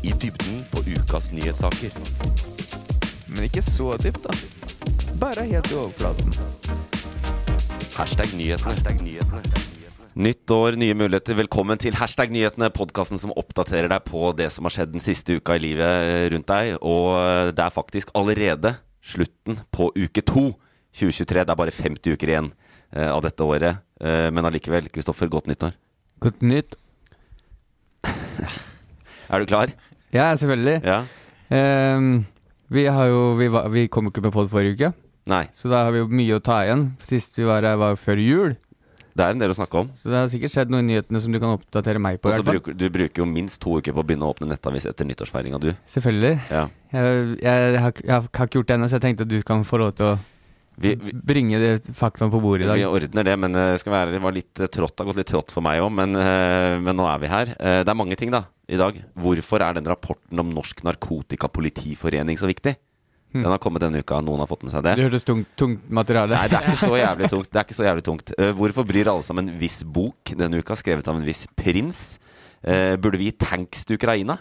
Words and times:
I 0.00 0.12
dybden 0.16 0.62
på 0.72 0.80
ukas 0.88 1.26
nyhetssaker. 1.32 1.92
Men 3.28 3.44
ikke 3.44 3.60
så 3.60 3.92
dypt, 4.00 4.24
da. 4.24 4.32
Bare 5.20 5.44
helt 5.44 5.68
i 5.68 5.76
overflaten. 5.76 6.32
Hashtag 7.98 8.32
nyhetene. 8.38 9.42
Nytt 10.16 10.54
år, 10.56 10.78
nye 10.80 10.96
muligheter. 10.96 11.36
Velkommen 11.36 11.76
til 11.82 11.98
Hashtag 12.00 12.32
nyhetene, 12.32 12.70
podkasten 12.72 13.20
som 13.20 13.34
oppdaterer 13.36 13.90
deg 13.92 14.06
på 14.08 14.30
det 14.38 14.48
som 14.54 14.64
har 14.64 14.72
skjedd 14.78 14.94
den 14.94 15.04
siste 15.04 15.36
uka 15.36 15.58
i 15.58 15.64
livet 15.66 16.08
eh, 16.08 16.24
rundt 16.32 16.48
deg. 16.48 16.78
Og 16.80 17.12
eh, 17.20 17.52
det 17.52 17.66
er 17.66 17.76
faktisk 17.76 18.14
allerede 18.16 18.72
slutten 19.04 19.60
på 19.68 19.90
uke 20.00 20.24
to 20.24 20.46
2023. 20.96 21.44
Det 21.44 21.52
er 21.52 21.60
bare 21.60 21.76
50 21.76 22.16
uker 22.16 22.32
igjen 22.32 22.50
eh, 22.96 23.10
av 23.10 23.20
dette 23.28 23.44
året. 23.44 23.84
Men 24.00 24.48
allikevel, 24.48 24.86
Kristoffer, 24.88 25.28
godt 25.28 25.44
nyttår. 25.50 25.74
Godt 26.24 26.40
nytt. 26.40 26.72
Er 29.30 29.38
du 29.38 29.46
klar? 29.46 29.68
Ja, 30.14 30.30
selvfølgelig. 30.36 30.80
Ja? 30.86 31.02
Um, 31.50 32.24
vi, 32.70 32.86
har 32.86 33.10
jo, 33.10 33.22
vi, 33.38 33.50
var, 33.50 33.68
vi 33.74 33.86
kom 33.90 34.08
jo 34.08 34.14
ikke 34.14 34.26
på 34.28 34.34
pod 34.34 34.50
forrige 34.52 34.76
uke, 34.78 34.90
Nei. 35.30 35.44
så 35.54 35.70
da 35.70 35.84
har 35.86 35.94
vi 35.94 36.02
jo 36.02 36.10
mye 36.10 36.38
å 36.38 36.42
ta 36.42 36.62
igjen. 36.66 36.90
Sist 37.06 37.38
vi 37.38 37.46
var 37.48 37.66
her, 37.66 37.78
var 37.80 37.94
jo 37.94 38.00
før 38.00 38.22
jul. 38.22 38.58
Det 39.10 39.26
er 39.26 39.34
en 39.34 39.40
del 39.42 39.52
å 39.52 39.56
snakke 39.58 39.80
om. 39.82 39.88
Så 39.94 40.10
det 40.10 40.16
har 40.16 40.28
sikkert 40.30 40.54
skjedd 40.54 40.70
noe 40.72 40.82
i 40.84 40.86
nyhetene 40.86 41.20
som 41.22 41.34
du 41.34 41.40
kan 41.42 41.56
oppdatere 41.56 42.00
meg 42.02 42.20
på. 42.22 42.30
Og 42.30 42.38
så 42.38 42.46
bruker 42.46 42.76
du 42.78 42.86
bruker 42.94 43.24
jo 43.24 43.26
minst 43.28 43.58
to 43.62 43.74
uker 43.80 43.94
på 43.94 44.02
å 44.02 44.06
begynne 44.06 44.26
å 44.26 44.32
åpne 44.32 44.48
nettavis 44.52 44.86
etter 44.88 45.08
nyttårsfeiringa, 45.08 45.58
du. 45.62 45.72
Selvfølgelig. 45.90 46.36
Ja. 46.48 46.66
Jeg, 46.94 47.24
jeg, 47.42 47.80
har, 47.82 47.96
jeg 48.06 48.14
har 48.14 48.28
ikke 48.30 48.60
gjort 48.60 48.70
det 48.70 48.78
ennå, 48.78 48.88
så 48.90 49.00
jeg 49.00 49.06
tenkte 49.08 49.26
at 49.26 49.32
du 49.32 49.40
kan 49.46 49.66
få 49.66 49.82
lov 49.82 49.92
til 49.98 50.12
å 50.12 50.14
Vi, 50.80 50.94
vi, 50.96 51.12
bringe 51.12 51.58
det 51.60 51.72
faktum 51.96 52.30
på 52.32 52.40
bordet 52.40 52.64
i 52.64 52.68
dag. 52.70 52.78
Vi 52.80 52.86
ordner 52.88 53.26
det, 53.28 53.34
men 53.38 53.52
det 53.52 53.66
skal 53.82 53.92
være, 53.92 54.14
det 54.16 54.20
var 54.24 54.32
litt 54.32 54.60
eh, 54.64 54.70
trått, 54.72 54.94
det 54.96 55.04
har 55.04 55.10
gått 55.10 55.20
litt 55.20 55.28
trått 55.30 55.52
for 55.52 55.64
meg 55.66 55.82
òg, 55.84 55.90
men, 55.92 56.16
eh, 56.16 56.78
men 56.80 56.96
nå 56.96 57.04
er 57.10 57.18
vi 57.20 57.28
her. 57.32 57.52
Eh, 57.58 57.80
Det 57.84 57.92
er 57.92 57.98
mange 58.00 58.16
ting 58.16 58.32
da, 58.32 58.46
i 58.68 58.78
dag. 58.80 58.96
Hvorfor 59.20 59.60
er 59.66 59.76
den 59.76 59.84
rapporten 59.90 60.40
om 60.40 60.50
Norsk 60.56 60.80
Narkotikapolitiforening 60.88 62.38
så 62.40 62.48
viktig? 62.48 62.76
Den 63.30 63.46
har 63.46 63.60
kommet 63.62 63.84
denne 63.84 64.00
uka, 64.02 64.18
noen 64.26 64.40
har 64.42 64.48
fått 64.50 64.64
med 64.66 64.72
seg 64.74 64.82
det. 64.82 64.96
Det 64.98 65.04
hørtes 65.06 65.22
tungt, 65.28 65.46
tungt 65.60 65.84
materiale. 65.86 66.34
Nei, 66.34 66.48
det 66.50 66.58
er 66.58 66.64
ikke 66.72 66.80
så 66.80 66.96
jævlig 67.04 67.28
tungt. 67.30 67.50
Det 67.52 67.60
er 67.60 67.66
ikke 67.68 67.76
så 67.78 67.86
jævlig 67.86 68.02
tungt. 68.08 68.32
Eh, 68.36 68.50
Hvorfor 68.58 68.86
bryr 68.88 69.10
alle 69.12 69.22
sammen 69.26 69.52
en 69.52 69.60
viss 69.60 69.82
bok 69.86 70.32
denne 70.34 70.58
uka, 70.58 70.74
skrevet 70.80 71.06
av 71.06 71.20
en 71.20 71.28
viss 71.28 71.44
prins? 71.54 72.00
Eh, 72.64 72.96
Burde 72.98 73.20
vi 73.20 73.28
gi 73.30 73.36
tanks 73.38 73.84
til 73.86 74.00
Ukraina? 74.00 74.34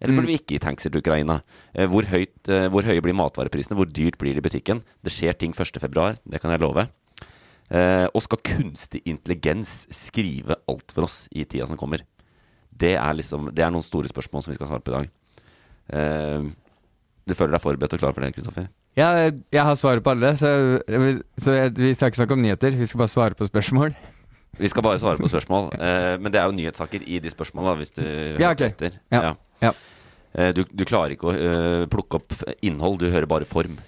Eller 0.00 0.14
burde 0.18 0.28
vi 0.28 0.34
ikke 0.36 0.52
gi 0.54 0.58
tanks 0.60 0.84
til 0.84 0.98
Ukraina? 1.00 1.38
Eh, 1.74 1.86
Hvor, 1.88 2.04
høyt, 2.10 2.34
eh, 2.52 2.66
hvor 2.68 2.84
høye 2.84 3.00
blir 3.00 3.16
matvareprisene? 3.16 3.76
Hvor 3.78 3.88
dyrt 3.88 4.18
blir 4.20 4.34
det 4.36 4.42
i 4.44 4.48
butikken? 4.48 4.82
Det 5.02 5.12
skjer 5.14 5.32
ting 5.40 5.54
1.2, 5.56 6.18
det 6.28 6.40
kan 6.42 6.50
jeg 6.52 6.60
love. 6.60 6.84
Eh, 7.70 8.04
og 8.14 8.22
skal 8.22 8.38
kunstig 8.44 9.00
intelligens 9.08 9.86
skrive 9.90 10.54
alt 10.68 10.92
for 10.92 11.08
oss 11.08 11.26
i 11.32 11.44
tida 11.48 11.66
som 11.66 11.76
kommer? 11.80 12.04
Det 12.76 12.92
er, 12.94 13.14
liksom, 13.16 13.48
det 13.56 13.64
er 13.64 13.70
noen 13.72 13.82
store 13.82 14.08
spørsmål 14.12 14.44
som 14.44 14.52
vi 14.52 14.58
skal 14.58 14.68
svare 14.68 14.84
på 14.84 14.92
i 14.92 14.98
dag. 15.00 15.08
Du 17.26 17.34
føler 17.34 17.56
deg 17.56 17.62
forberedt 17.64 17.94
og 17.96 18.02
klar 18.02 18.12
for 18.14 18.22
det, 18.22 18.34
Kristoffer? 18.36 18.68
Ja, 18.96 19.08
jeg, 19.52 19.62
har 19.64 19.74
svaret 19.76 20.04
på 20.04 20.12
alle, 20.14 20.30
så, 20.36 20.50
jeg- 20.88 21.22
så 21.42 21.52
jeg, 21.56 21.72
vi 21.76 21.94
skal 21.94 22.08
ikke 22.12 22.20
snakke 22.20 22.36
om 22.36 22.42
nyheter. 22.44 22.76
Vi 22.76 22.86
skal 22.86 22.98
bare 23.02 23.12
svare 23.12 23.34
på 23.36 23.48
spørsmål. 23.48 23.96
Vi 24.58 24.68
skal 24.72 24.82
bare 24.86 24.98
svare 24.98 25.18
på 25.20 25.28
spørsmål. 25.28 25.72
men 26.22 26.32
det 26.32 26.40
er 26.40 26.46
jo 26.46 26.54
nyhetssaker 26.56 27.02
i 27.04 27.18
de 27.20 27.32
spørsmålene, 27.32 27.76
hvis 27.80 27.90
du 27.96 28.02
Ja, 28.40 28.52
okay. 28.52 28.70
ok. 28.70 28.76
etter. 28.76 29.00
Ja, 29.12 29.20
ja. 29.30 29.34
Eh, 30.36 30.50
du, 30.52 30.64
du 30.68 30.84
klarer 30.84 31.14
ikke 31.14 31.30
å 31.30 31.32
eh, 31.32 31.86
plukke 31.88 32.18
opp 32.20 32.34
innhold, 32.60 32.98
du 33.00 33.08
hører 33.08 33.24
bare 33.30 33.46
form. 33.48 33.78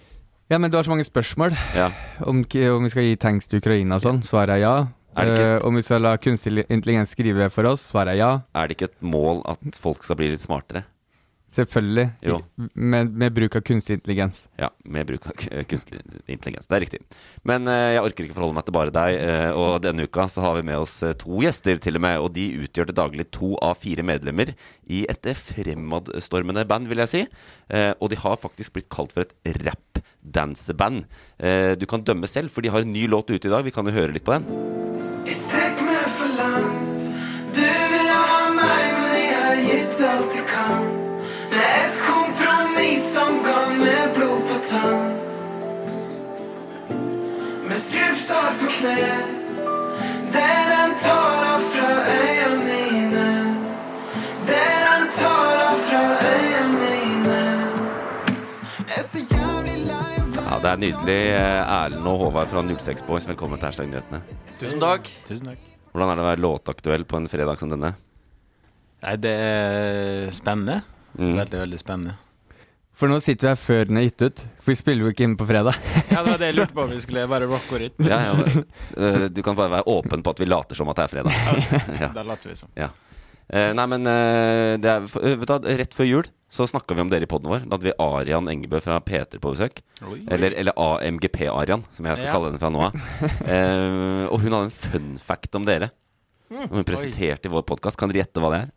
Ja, 0.48 0.56
men 0.56 0.70
du 0.72 0.78
har 0.78 0.86
så 0.86 0.94
mange 0.94 1.04
spørsmål. 1.04 1.52
Ja. 1.76 1.90
Om, 2.24 2.40
om 2.72 2.86
vi 2.86 2.92
skal 2.94 3.04
gi 3.04 3.18
tanks 3.20 3.50
til 3.50 3.60
Ukraina 3.60 3.98
og 3.98 4.04
sånn, 4.06 4.22
svaret 4.24 4.56
er 4.56 4.62
ja. 4.62 4.76
Er 5.18 5.26
det 5.26 5.34
ikke- 5.34 5.48
Eh, 5.58 5.66
om 5.66 5.74
vi 5.76 5.82
skal 5.82 6.00
la 6.00 6.16
kunstig 6.16 6.64
intelligens 6.70 7.10
skrive 7.12 7.50
for 7.52 7.66
oss, 7.66 7.82
svaret 7.92 8.14
er 8.14 8.18
ja. 8.22 8.30
Er 8.54 8.68
det 8.68 8.76
ikke 8.78 8.88
et 8.88 9.02
mål 9.02 9.42
at 9.44 9.58
folk 9.76 10.02
skal 10.04 10.16
bli 10.16 10.30
litt 10.30 10.40
smartere? 10.40 10.84
Selvfølgelig. 11.48 12.04
Jo. 12.20 12.38
Med, 12.74 13.12
med 13.16 13.32
bruk 13.32 13.56
av 13.56 13.62
kunstig 13.64 13.96
intelligens. 13.96 14.42
Ja, 14.60 14.68
med 14.84 15.06
bruk 15.08 15.24
av 15.30 15.36
kunstig 15.70 16.02
intelligens. 16.28 16.68
Det 16.68 16.76
er 16.76 16.84
riktig. 16.84 17.00
Men 17.48 17.64
uh, 17.70 17.94
jeg 17.94 18.02
orker 18.04 18.26
ikke 18.26 18.36
forholde 18.36 18.58
meg 18.58 18.66
til 18.66 18.76
bare 18.76 18.92
deg. 18.94 19.16
Uh, 19.22 19.50
og 19.56 19.78
denne 19.84 20.04
uka 20.04 20.26
så 20.28 20.44
har 20.44 20.58
vi 20.58 20.66
med 20.68 20.76
oss 20.82 20.98
eh, 21.06 21.16
to 21.18 21.40
gjester, 21.44 21.80
til 21.80 21.96
og 21.96 22.04
med. 22.04 22.18
Og 22.20 22.34
de 22.36 22.46
utgjør 22.66 22.90
til 22.90 22.98
daglig 23.00 23.28
to 23.34 23.54
av 23.64 23.80
fire 23.80 24.04
medlemmer 24.04 24.52
i 24.92 25.04
et 25.08 25.30
fremadstormende 25.40 26.66
band, 26.68 26.90
vil 26.92 27.04
jeg 27.06 27.12
si. 27.14 27.24
Uh, 27.72 27.94
og 27.96 28.12
de 28.12 28.20
har 28.20 28.42
faktisk 28.44 28.76
blitt 28.76 28.92
kalt 28.92 29.16
for 29.16 29.24
et 29.24 29.64
rap-danseband. 29.64 31.06
Eh, 31.38 31.72
du 31.80 31.88
kan 31.88 32.04
dømme 32.04 32.28
selv, 32.28 32.52
for 32.52 32.64
de 32.64 32.72
har 32.74 32.84
en 32.84 32.92
ny 32.92 33.08
låt 33.08 33.32
ute 33.32 33.48
i 33.48 33.52
dag. 33.52 33.64
Vi 33.64 33.72
kan 33.72 33.88
jo 33.88 33.96
høre 33.96 34.12
litt 34.12 34.28
på 34.28 34.36
den. 34.36 34.46
Jeg 35.28 35.67
kne. 48.78 48.96
Der 50.34 50.68
han 50.78 50.94
tar 51.02 51.44
av 51.52 51.64
fra 51.72 51.90
øya 52.14 52.48
mine. 52.62 53.26
Der 54.48 54.84
han 54.90 55.08
tar 55.16 55.62
av 55.66 55.80
fra 55.88 56.02
øya 56.32 56.64
mine. 56.74 57.38
Jeg 58.92 59.06
så 59.10 59.24
jævlig 59.34 59.78
lei 59.88 60.12
av 60.20 60.36
Ja, 60.44 60.58
Det 60.64 60.70
er 60.72 60.82
nydelig. 60.84 61.18
Eh, 61.38 61.78
Erlend 61.78 62.06
og 62.12 62.20
Håvard 62.26 62.52
fra 62.52 62.62
06 62.62 63.02
Boys, 63.08 63.26
velkommen 63.28 63.58
til 63.58 63.70
Hashtag 63.70 63.90
Nyhetene. 63.90 64.22
Tusen 64.60 64.82
takk. 64.82 65.10
Hvordan 65.92 66.12
er 66.12 66.20
det 66.20 66.22
å 66.22 66.30
være 66.30 66.44
låtaktuell 66.44 67.08
på 67.08 67.18
en 67.18 67.28
fredag 67.30 67.58
som 67.58 67.72
denne? 67.72 67.94
Nei, 69.02 69.16
det 69.22 69.34
er 69.34 70.30
spennende. 70.34 70.82
Mm. 71.18 71.36
Veldig, 71.38 71.60
veldig 71.64 71.78
spennende. 71.80 72.18
For 72.98 73.06
nå 73.10 73.20
sitter 73.22 73.46
vi 73.46 73.50
her 73.52 73.58
før 73.62 73.84
den 73.86 74.00
er 74.00 74.08
gitt 74.08 74.22
ut. 74.26 74.40
For 74.58 74.72
vi 74.72 74.78
spiller 74.80 75.06
jo 75.06 75.12
ikke 75.14 75.26
inn 75.28 75.36
på 75.38 75.46
fredag. 75.46 75.76
Ja, 76.12 76.22
det 76.24 76.32
var 76.32 76.40
det 76.40 76.48
jeg 76.48 76.56
lurte 76.58 76.74
på 76.74 76.82
om 76.82 76.90
vi 76.90 77.02
skulle 77.04 77.26
bare 77.30 77.46
rocke 77.46 77.76
og 77.76 77.82
rytme. 77.84 78.08
Ja, 78.10 78.16
ja, 78.26 78.62
eh, 78.98 79.26
du 79.30 79.38
kan 79.46 79.54
bare 79.58 79.70
være 79.76 79.86
åpen 79.92 80.24
på 80.26 80.32
at 80.34 80.40
vi 80.42 80.48
later 80.48 80.74
som 80.78 80.90
at 80.90 80.98
det 80.98 81.04
er 81.06 81.12
fredag. 81.12 81.36
Ja. 82.02 82.08
Da 82.16 82.24
later 82.26 82.50
vi 82.50 82.56
som. 82.58 82.72
Ja. 82.74 82.88
Eh, 83.48 83.70
nei, 83.78 83.84
men 83.92 84.08
eh, 84.10 84.72
det 84.82 84.90
er, 84.90 85.06
vet 85.06 85.52
du, 85.62 85.68
rett 85.78 85.94
før 85.96 86.08
jul 86.10 86.26
så 86.52 86.64
snakka 86.68 86.96
vi 86.96 87.04
om 87.04 87.10
dere 87.12 87.26
i 87.26 87.30
poden 87.30 87.52
vår. 87.52 87.66
Da 87.68 87.76
hadde 87.76 87.86
vi 87.90 87.94
Arian 88.00 88.48
Engebø 88.50 88.80
fra 88.82 88.98
P3 89.04 89.36
på 89.38 89.52
besøk. 89.52 89.82
Eller, 90.32 90.56
eller 90.56 90.72
AMGP-Arian, 90.80 91.82
som 91.92 92.08
jeg 92.08 92.18
skal 92.18 92.30
Ja. 92.30 92.34
kalle 92.34 92.50
henne 92.50 92.60
fra 92.62 92.70
nå 92.72 92.82
av. 92.88 92.96
Eh, 93.44 94.24
og 94.32 94.40
hun 94.42 94.56
hadde 94.56 94.70
en 94.70 94.74
fun 94.74 95.10
fact 95.20 95.54
om 95.60 95.68
dere. 95.68 95.90
Mm. 96.48 96.62
Som 96.64 96.78
hun 96.80 96.86
presenterte 96.88 97.50
i 97.50 97.52
vår 97.52 97.66
podkast. 97.68 98.00
Kan 98.00 98.08
dere 98.08 98.22
gjette 98.24 98.40
hva 98.40 98.48
det 98.54 98.62
er? 98.64 98.70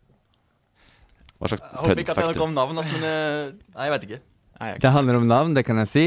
Hva 1.42 1.50
slags 1.50 1.62
Jeg 1.66 1.80
håper 1.82 2.00
ikke 2.04 2.14
at 2.14 2.20
det 2.20 2.24
er 2.28 2.36
noe 2.38 2.44
om 2.46 2.52
navn, 2.54 2.78
altså, 2.78 2.92
men 2.94 3.02
uh, 3.02 3.48
Nei, 3.74 3.86
jeg 3.88 3.92
vet 3.96 4.04
ikke. 4.06 4.18
Nei, 4.60 4.68
jeg- 4.70 4.80
Det 4.84 4.92
handler 4.94 5.18
om 5.18 5.26
navn, 5.26 5.54
det 5.58 5.64
kan 5.66 5.80
jeg 5.82 5.90
si. 5.90 6.04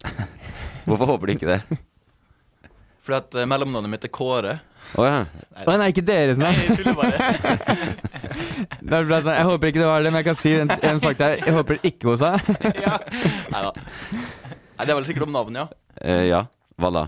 Hvorfor 0.88 1.10
håper 1.12 1.28
du 1.28 1.34
ikke 1.34 1.50
det? 1.50 1.60
Fordi 3.04 3.18
at 3.18 3.36
uh, 3.36 3.44
mellomnavnet 3.52 3.92
mitt 3.92 4.06
er 4.08 4.12
Kåre. 4.16 4.54
Å 4.96 5.04
ja. 5.06 5.18
Å 5.68 5.74
nei, 5.78 5.90
ikke 5.92 6.02
deres 6.08 6.40
navn. 6.40 6.56
Jeg 6.56 6.80
tuller 6.80 6.96
bare. 6.96 7.12
Det 8.80 8.98
bra, 9.06 9.20
sånn. 9.20 9.36
Jeg 9.36 9.46
håper 9.50 9.70
ikke 9.70 9.82
det 9.82 9.90
var 9.90 10.02
det, 10.02 10.10
men 10.10 10.18
jeg 10.22 10.28
kan 10.30 10.38
si 10.40 10.54
en, 10.56 10.72
en 10.88 11.02
fakta. 11.04 11.28
Jeg 11.36 11.54
håper 11.54 11.76
det 11.78 11.92
ikke 11.92 12.10
hos 12.10 12.24
deg. 12.24 12.50
Nei 13.52 13.62
da. 13.66 13.70
Nei, 13.76 14.86
det 14.88 14.88
er 14.88 14.96
vel 14.96 15.06
sikkert 15.10 15.28
om 15.28 15.36
navn, 15.36 15.60
ja. 15.60 15.68
Uh, 16.00 16.24
ja. 16.26 16.42
Hva 16.80 16.90
da? 16.96 17.04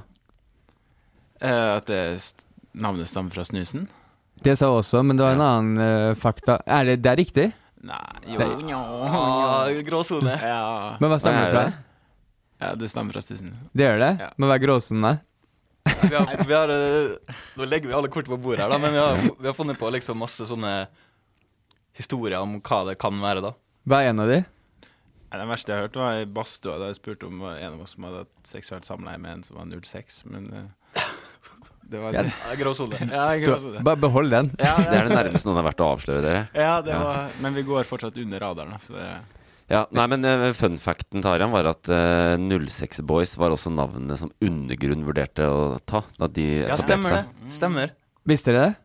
Eh, 1.43 1.69
at 1.81 1.89
det 1.89 2.01
st 2.23 2.45
navnet 2.79 3.09
stammer 3.11 3.33
fra 3.35 3.43
snusen? 3.49 3.89
Det 4.43 4.57
sa 4.59 4.67
jeg 4.69 4.79
også, 4.83 5.03
men 5.07 5.19
det 5.19 5.25
var 5.27 5.37
en 5.37 5.45
annen 5.47 5.83
uh, 6.11 6.15
fakta. 6.19 6.59
Er 6.67 6.89
det, 6.89 6.97
det 7.05 7.11
er 7.13 7.19
riktig? 7.21 7.49
Nei, 7.83 7.99
jo, 8.31 8.47
nja, 8.63 8.79
Ah, 9.11 9.69
gråsone. 9.87 10.35
ja. 10.39 10.97
Men 11.03 11.11
hva 11.13 11.19
stammer 11.23 11.47
Hva 11.47 11.51
det 11.51 11.55
fra? 11.57 11.85
ja, 12.63 12.73
det 12.79 12.89
stammer 12.93 13.15
fra 13.17 13.23
Stussen. 13.25 13.53
Det 13.75 13.87
gjør 13.89 13.99
det? 14.03 14.11
Ja. 14.23 14.29
Men 14.39 14.51
hva 14.51 14.59
er 14.59 14.63
gråsonene? 14.67 15.13
Vi 16.03 16.15
har, 16.15 16.29
vi 16.47 16.55
har, 16.55 16.71
eh, 16.71 17.39
nå 17.59 17.67
legger 17.67 17.91
vi 17.91 17.95
alle 17.99 18.11
kort 18.11 18.29
på 18.31 18.37
bordet 18.39 18.63
her, 18.63 18.71
da, 18.71 18.79
men 18.79 18.95
vi 18.95 19.01
har, 19.03 19.17
vi 19.41 19.49
har 19.51 19.55
funnet 19.57 19.79
på 19.81 19.91
liksom 19.91 20.19
masse 20.23 20.47
sånne 20.47 20.75
historier 21.99 22.39
om 22.41 22.59
hva 22.63 22.79
det 22.89 22.95
kan 23.03 23.19
være, 23.23 23.43
da. 23.45 23.51
Hva 23.91 23.99
er 24.05 24.13
en 24.13 24.23
av 24.23 24.31
de? 24.31 24.39
Nei, 24.43 25.41
Den 25.41 25.51
verste 25.51 25.73
jeg 25.73 25.79
har 25.81 25.89
hørt, 25.89 25.99
var 25.99 26.21
i 26.23 26.29
badstua 26.39 26.79
da 26.79 26.91
jeg 26.93 27.01
spurte 27.01 27.27
om 27.27 27.43
en 27.49 27.73
av 27.75 27.83
oss 27.83 27.97
som 27.97 28.07
hadde 28.07 28.23
hatt 28.25 28.47
seksuelt 28.55 28.87
samleie 28.87 29.19
med 29.19 29.39
en 29.39 29.43
som 29.47 29.59
var 29.59 29.67
06, 29.75 30.23
men 30.31 30.47
eh, 30.55 30.71
det 31.93 32.01
var 32.03 32.17
Ja. 32.17 32.23
grå 32.59 32.73
sone. 32.77 32.99
Ja, 33.13 33.83
bare 33.85 34.01
behold 34.01 34.33
den. 34.33 34.51
Ja, 34.59 34.75
Det 34.81 34.97
er 34.99 35.09
det 35.09 35.17
nærmeste 35.19 35.47
noen 35.49 35.61
har 35.61 35.69
vært 35.71 35.85
å 35.85 35.91
avsløre 35.93 36.23
dere. 36.25 36.43
Ja, 36.57 36.81
det 36.83 36.93
Ja. 36.95 37.03
var 37.05 37.31
Men 37.41 37.55
vi 37.55 37.63
går 37.69 37.85
fortsatt 37.89 38.17
under 38.23 38.41
radaren, 38.41 38.81
så 38.81 38.97
det 38.99 39.07
Ja, 39.71 39.87
nei, 39.95 40.07
men 40.11 40.25
uh, 40.27 40.53
Fun 40.53 40.77
facten 40.77 41.23
Tarian, 41.23 41.51
var 41.55 41.65
at 41.71 41.89
uh, 41.89 42.37
06 42.37 43.01
Boys 43.07 43.37
var 43.39 43.55
også 43.55 43.71
navnet 43.73 44.19
som 44.19 44.31
Undergrunn 44.43 45.05
vurderte 45.07 45.47
å 45.49 45.79
ta. 45.87 46.03
Da 46.19 46.27
de 46.27 46.65
Ja, 46.67 46.77
stemmer 46.77 47.11
det. 47.23 47.25
Stemmer. 47.55 47.91
Visste 48.27 48.53
dere 48.53 48.67
det? 48.67 48.77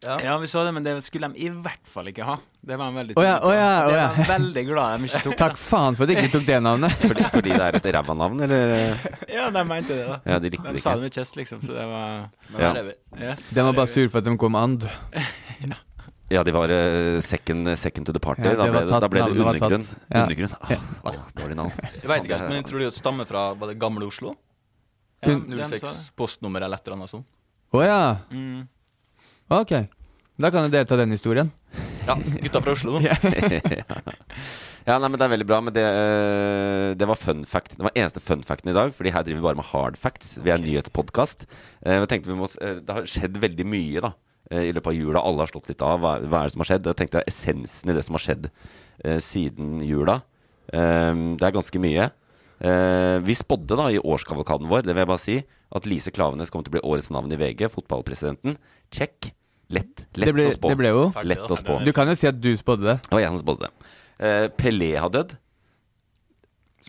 Ja. 0.00 0.14
Ja, 0.24 0.38
vi 0.40 0.46
så 0.48 0.62
det, 0.64 0.72
men 0.72 0.84
det 0.84 0.94
skulle 1.04 1.28
de 1.28 1.42
i 1.44 1.48
hvert 1.52 1.84
fall 1.84 2.06
ikke 2.08 2.24
ha. 2.24 2.38
Det 2.64 2.76
var 2.80 2.88
de 2.88 2.96
veldig 2.96 3.16
oh, 3.20 3.24
ja, 3.24 3.34
oh, 3.44 3.52
ja, 3.52 3.66
Det 3.84 3.96
ja. 3.98 4.06
var 4.16 4.30
veldig 4.30 4.62
glad 4.70 4.94
de 5.02 5.08
ikke 5.10 5.20
tok. 5.26 5.34
Takk 5.42 5.58
faen 5.60 5.98
for 5.98 6.06
at 6.06 6.08
de 6.08 6.16
ikke 6.22 6.30
tok 6.38 6.46
det 6.46 6.56
navnet. 6.64 6.94
Fordi, 7.10 7.26
fordi 7.34 7.52
det 7.52 7.66
er 7.66 7.76
et 7.76 7.88
ræva 7.98 8.16
navn, 8.16 8.40
eller? 8.46 8.96
Ja, 9.36 9.50
de 9.52 9.64
mente 9.68 9.92
det, 9.98 10.06
da. 10.08 10.16
Ja, 10.24 10.38
de 10.40 10.52
likte 10.54 10.72
De 10.72 10.78
det 10.78 10.82
sa 10.86 10.94
det 10.96 11.04
med 11.04 11.18
kjest, 11.20 11.36
liksom, 11.36 11.60
så 11.66 11.76
det 11.76 11.84
var 11.90 12.30
Ja. 12.56 12.72
yes. 13.28 13.44
de 13.52 13.66
var 13.68 13.76
bare 13.76 13.92
sur 13.92 14.08
for 14.08 14.22
at 14.24 14.30
de 14.30 14.36
kom 14.40 14.56
and. 14.56 14.88
Ja, 16.30 16.44
de 16.46 16.52
var 16.54 16.70
uh, 16.70 17.20
second, 17.26 17.66
second 17.76 18.06
to 18.06 18.12
the 18.14 18.20
party. 18.22 18.44
Ja, 18.46 18.54
da, 18.54 18.68
ble 18.70 18.84
det, 18.86 19.00
da 19.02 19.08
ble 19.10 19.24
det 19.26 19.34
var 19.44 19.56
undergrunn. 19.56 19.86
Ja. 20.08 20.22
Undergrunn. 20.22 20.52
Ah, 21.02 21.16
dårlig 21.34 21.56
navn. 21.58 21.72
Jeg 21.96 22.06
vet 22.06 22.28
ikke, 22.28 22.38
men 22.46 22.60
jeg 22.60 22.68
tror 22.70 22.84
det 22.84 22.90
stammer 22.94 23.26
fra 23.28 23.48
var 23.58 23.72
det 23.72 23.80
gamle 23.82 24.06
Oslo? 24.08 24.36
Ja, 25.20 25.34
Mm. 25.34 25.50
06 25.68 26.12
postnummer 26.16 26.62
eller 26.64 26.78
et 26.80 26.86
eller 26.86 26.96
annet 26.96 27.10
sånt. 27.12 27.26
Å 27.76 27.82
ja. 27.84 27.98
Mm. 28.32 28.62
Ok. 29.50 29.72
Da 30.40 30.48
kan 30.52 30.64
jo 30.64 30.72
dere 30.72 30.86
ta 30.88 30.96
den 30.96 31.12
historien. 31.12 31.50
Ja, 32.06 32.16
gutta 32.16 32.62
fra 32.64 32.74
Oslo. 32.76 33.00
Ja. 33.04 33.16
Ja, 34.88 34.94
nei, 34.96 35.10
men 35.12 35.18
Det 35.20 35.26
er 35.26 35.30
veldig 35.34 35.46
bra. 35.46 35.58
Men 35.60 35.74
det, 35.76 35.82
eh, 35.84 36.94
det 36.98 37.06
var 37.06 37.18
fun 37.20 37.42
fact 37.44 37.74
Det 37.76 37.84
var 37.84 37.92
eneste 37.92 38.22
fun 38.24 38.40
facten 38.42 38.70
i 38.72 38.74
dag, 38.74 38.94
Fordi 38.96 39.12
her 39.12 39.26
driver 39.26 39.38
vi 39.38 39.44
bare 39.44 39.58
med 39.58 39.68
hard 39.68 39.98
facts. 40.00 40.38
Vi 40.40 40.48
er 40.50 40.56
en 40.56 40.64
nyhetspodkast. 40.64 41.44
Eh, 41.84 41.98
jeg 41.98 42.08
tenkte 42.08 42.32
vi 42.32 42.38
må, 42.38 42.48
eh, 42.64 42.78
det 42.80 42.96
har 42.96 43.04
skjedd 43.04 43.36
veldig 43.42 43.66
mye 43.68 44.00
da 44.06 44.14
eh, 44.50 44.70
i 44.70 44.72
løpet 44.72 44.88
av 44.88 44.96
jula. 44.96 45.20
Alle 45.20 45.44
har 45.44 45.52
slått 45.52 45.68
litt 45.68 45.84
av. 45.84 46.00
Hva, 46.00 46.14
hva 46.24 46.40
er 46.40 46.48
det 46.48 46.54
som 46.56 46.64
har 46.64 46.70
skjedd? 46.72 46.88
Jeg 46.88 46.98
tenkte 47.02 47.22
essensen 47.28 47.92
i 47.92 47.98
det 47.98 48.06
som 48.08 48.16
har 48.16 48.24
skjedd 48.24 48.48
siden 49.20 49.78
jula. 49.84 50.18
Det 50.72 51.44
er 51.46 51.54
ganske 51.54 51.80
mye. 51.80 52.08
Eh, 52.60 53.18
vi 53.24 53.34
spådde 53.36 53.76
da 53.78 53.86
i 53.88 54.00
årskavalkaden 54.00 54.68
vår, 54.68 54.82
det 54.84 54.92
vil 54.92 55.00
jeg 55.00 55.08
bare 55.08 55.22
si, 55.22 55.36
at 55.72 55.86
Lise 55.88 56.12
Klavenes 56.12 56.52
kommer 56.52 56.66
til 56.66 56.74
å 56.74 56.76
bli 56.76 56.88
årets 56.90 57.08
navn 57.14 57.32
i 57.32 57.38
VG. 57.40 57.68
Fotballpresidenten. 57.72 58.58
Check. 58.92 59.30
Lett, 59.70 60.06
lett 60.18 60.32
ble, 60.34 60.48
å 60.50 60.54
spå. 60.54 60.68
det 60.72 60.76
ble 60.80 60.88
jo. 60.90 61.02
Lett 61.22 61.44
å 61.46 61.56
spå. 61.58 61.76
Du 61.86 61.92
kan 61.94 62.08
jo 62.10 62.14
si 62.18 62.26
at 62.26 62.40
du 62.42 62.50
spådde 62.58 62.88
det. 62.88 62.96
Det 63.06 63.14
var 63.14 63.20
jeg 63.22 63.30
som 63.36 63.42
spådde 63.44 63.68
det. 63.68 63.92
Eh, 64.26 64.46
Pelé 64.58 64.88
har 64.98 65.12
dødd. 65.14 65.36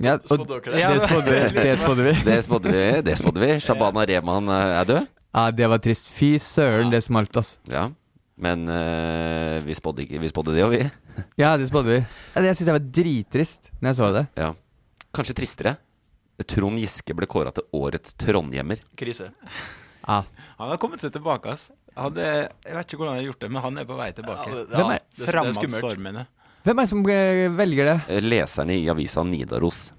Ja, 0.01 0.16
og 0.16 0.24
Spådde 0.24 0.57
dere 0.63 0.72
det? 0.72 0.81
Det 0.88 1.01
spådde, 1.04 1.39
det 1.54 1.74
spådde 1.83 2.04
vi. 2.07 2.13
Det 2.25 2.38
spådde 2.45 2.72
vi. 2.74 2.83
Det 3.06 3.16
spådde 3.19 3.42
vi. 3.44 3.50
Shabana 3.62 4.06
Rehman 4.07 4.48
eh, 4.50 4.78
er 4.81 4.88
død. 4.89 5.10
Ja, 5.36 5.44
det 5.56 5.68
var 5.72 5.81
trist. 5.83 6.07
Fy 6.16 6.31
søren, 6.44 6.89
det 6.92 7.04
smalt, 7.06 7.36
altså. 7.38 7.60
Ja. 7.69 7.86
Men 8.42 8.63
eh, 8.72 9.60
vi 9.68 9.75
spådde 9.78 10.01
ikke 10.07 10.18
Vi 10.24 10.30
spådde 10.31 10.56
det 10.56 10.63
jo, 10.63 10.69
vi. 10.74 10.81
Ja, 11.42 11.54
det 11.60 11.68
spådde 11.69 11.92
vi. 11.92 12.00
Ja, 12.00 12.42
det- 12.42 12.48
Jeg 12.54 12.57
syns 12.62 12.72
jeg 12.72 12.78
var 12.80 12.88
drittrist 12.98 13.69
når 13.81 13.92
jeg 13.92 14.00
så 14.00 14.10
det. 14.16 14.25
Ja. 14.39 14.50
Kanskje 15.13 15.36
tristere. 15.38 15.75
Trond 16.50 16.80
Giske 16.81 17.13
ble 17.13 17.28
kåra 17.30 17.51
til 17.54 17.68
årets 17.78 18.16
trondhjemmer. 18.18 18.80
Krise. 18.98 19.28
Ja. 20.07 20.24
Han 20.57 20.72
har 20.72 20.80
kommet 20.81 21.04
seg 21.04 21.12
tilbake, 21.13 21.51
ass. 21.51 21.68
Hadde, 21.97 22.25
jeg 22.65 22.75
vet 22.77 22.85
ikke 22.88 22.97
hvordan 23.01 23.15
han 23.15 23.19
har 23.21 23.27
gjort 23.31 23.41
det, 23.43 23.49
men 23.51 23.61
han 23.65 23.77
er 23.81 23.88
på 23.89 23.97
vei 23.99 24.11
tilbake. 24.15 24.47
Ja, 24.51 24.61
Hvem 24.77 24.93
er- 24.95 25.01
det. 26.21 26.27
Hvem 26.63 26.77
er 26.77 26.85
det 26.85 26.89
som 26.91 27.01
eh, 27.09 27.47
velger 27.57 27.85
det? 27.89 27.97
Eh, 28.07 28.21
Leserne 28.21 28.77
i 28.77 28.85
avisa 28.89 29.23
Nidaros. 29.25 29.91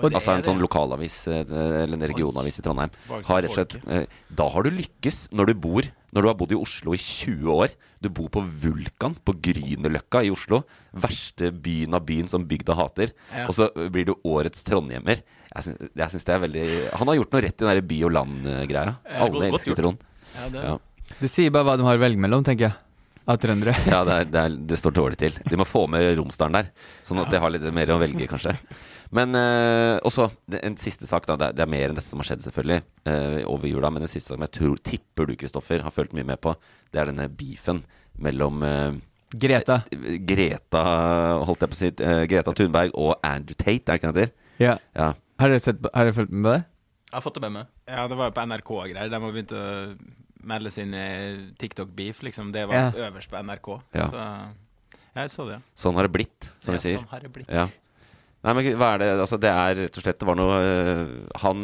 Og 0.00 0.06
det 0.08 0.16
altså 0.16 0.32
en 0.32 0.42
sånn 0.46 0.60
lokalavis 0.62 1.14
eh, 1.28 1.42
eller 1.44 1.92
en 1.98 2.06
regionavis 2.08 2.58
i 2.58 2.62
Trondheim. 2.64 2.90
Har 3.10 3.42
rett 3.42 3.50
og 3.50 3.56
slett 3.58 4.08
Da 4.32 4.46
har 4.48 4.64
du 4.64 4.70
lykkes 4.72 5.26
når 5.36 5.50
du 5.50 5.54
bor 5.60 5.82
Når 6.14 6.22
du 6.24 6.28
har 6.30 6.36
bodd 6.40 6.52
i 6.54 6.58
Oslo 6.58 6.94
i 6.96 6.98
20 6.98 7.50
år. 7.52 7.74
Du 8.00 8.08
bor 8.08 8.30
på 8.32 8.40
Vulkan 8.42 9.14
på 9.22 9.34
Grünerløkka 9.44 10.24
i 10.24 10.30
Oslo. 10.32 10.62
Verste 10.96 11.52
byen 11.52 11.94
av 11.94 12.02
byen 12.08 12.26
som 12.32 12.46
bygda 12.48 12.74
hater. 12.74 13.12
Ja. 13.36 13.44
Og 13.46 13.54
så 13.54 13.68
blir 13.92 14.08
du 14.08 14.14
årets 14.24 14.64
trondhjemmer. 14.66 15.20
Jeg 15.50 15.66
syns, 15.68 15.90
jeg 15.94 16.10
syns 16.14 16.26
det 16.26 16.34
er 16.34 16.42
veldig 16.46 16.64
Han 16.98 17.08
har 17.12 17.18
gjort 17.20 17.32
noe 17.36 17.42
rett 17.44 17.54
i 17.60 17.64
den 17.66 17.70
der 17.76 17.86
by 17.92 18.00
og 18.08 18.12
land-greia. 18.16 18.96
Ja, 19.04 19.20
Alle 19.26 19.50
elsker. 19.52 19.76
Trond. 19.78 20.02
Ja, 20.34 20.48
det, 20.48 20.64
Ja. 20.64 20.78
Det 21.18 21.30
sier 21.30 21.52
bare 21.54 21.66
hva 21.68 21.76
de 21.80 21.86
har 21.86 21.98
å 21.98 22.02
velge 22.02 22.20
mellom, 22.22 22.44
tenker 22.46 22.68
jeg. 22.68 22.76
Av 23.30 23.36
trøndere. 23.38 23.74
Ja, 23.86 24.00
det, 24.06 24.14
er, 24.14 24.30
det, 24.32 24.40
er, 24.40 24.54
det 24.70 24.78
står 24.80 24.94
dårlig 24.96 25.18
til. 25.20 25.34
De 25.46 25.58
må 25.60 25.66
få 25.68 25.84
med 25.90 26.06
Romsdalen 26.18 26.56
der, 26.56 26.70
sånn 27.06 27.20
at 27.22 27.30
de 27.30 27.38
har 27.42 27.52
litt 27.52 27.66
mer 27.76 27.92
å 27.94 27.98
velge, 28.00 28.26
kanskje. 28.30 28.54
Men 29.14 29.34
eh, 29.34 29.98
også 30.06 30.28
en 30.60 30.76
siste 30.80 31.06
sak, 31.10 31.26
da. 31.28 31.36
Det 31.36 31.48
er, 31.50 31.56
det 31.58 31.64
er 31.64 31.70
mer 31.70 31.90
enn 31.90 31.98
dette 31.98 32.08
som 32.08 32.22
har 32.22 32.30
skjedd, 32.30 32.44
selvfølgelig, 32.46 32.80
eh, 33.10 33.38
over 33.50 33.70
jula. 33.70 33.90
Men 33.92 34.06
en 34.06 34.10
siste 34.10 34.30
sak 34.32 34.38
som 34.38 34.46
jeg 34.46 34.54
tror, 34.56 34.82
tipper 34.86 35.30
du, 35.30 35.36
Kristoffer, 35.38 35.84
har 35.84 35.94
følt 35.94 36.14
mye 36.16 36.26
med 36.26 36.40
på, 36.42 36.54
det 36.90 37.02
er 37.02 37.10
denne 37.10 37.28
beefen 37.28 37.82
mellom 38.22 38.64
eh, 38.66 38.98
Greta. 39.30 39.80
Greta 40.26 40.84
holdt 41.46 41.62
jeg 41.62 41.70
på 41.70 41.76
å 41.76 41.80
si, 41.80 41.90
Greta 42.32 42.54
Thunberg 42.56 42.96
og 42.98 43.12
Andrew 43.26 43.54
Tate, 43.54 43.76
er 43.76 43.92
det 43.92 44.00
ikke 44.00 44.14
det 44.16 44.24
heter? 44.24 44.32
Ja. 44.58 44.72
Ja. 44.98 45.12
Har 45.40 45.52
dere, 45.52 45.62
sett, 45.62 45.84
har 45.86 46.08
dere 46.08 46.16
fulgt 46.16 46.32
med 46.34 46.48
på 46.48 46.54
det? 46.56 46.64
Jeg 47.10 47.16
har 47.16 47.22
fått 47.24 47.38
det 47.38 47.44
med 47.46 47.54
meg. 47.54 47.68
ja, 47.90 48.06
det 48.10 48.18
var 48.18 48.30
jo 48.30 48.34
på 48.34 48.42
NRK 48.50 48.72
og 48.74 48.90
greier. 48.90 49.10
De 49.10 49.20
har 49.22 49.32
begynt 49.34 49.54
å 49.54 49.62
melde 50.42 50.70
sin 50.72 50.94
eh, 50.94 51.36
TikTok-beef, 51.60 52.22
liksom. 52.22 52.52
Det 52.52 52.66
var 52.68 52.74
Ja. 52.74 52.90
øverst 53.08 53.30
på 53.30 53.38
NRK. 53.42 53.68
Ja. 53.94 54.08
Så 54.10 54.24
jeg 55.20 55.30
så 55.30 55.46
det. 55.48 55.60
Sånn 55.76 55.94
har 55.94 56.06
det 56.08 56.12
blitt, 56.12 56.48
som 56.60 56.74
Ja, 56.74 56.78
vi 56.78 56.82
sier. 56.88 56.98
Sånn 57.00 57.08
har 57.10 57.20
det 57.20 57.32
blitt. 57.32 57.48
Ja. 57.50 57.66
Nei, 58.42 58.52
men 58.54 58.64
hva 58.78 58.94
er 58.94 58.98
det 59.02 59.08
Altså, 59.20 59.36
det 59.40 59.50
er 59.52 59.74
rett 59.76 59.96
og 59.98 60.02
slett 60.02 60.18
Det 60.18 60.24
var 60.26 60.34
noe 60.38 60.54
øh, 60.64 61.10
Han 61.42 61.58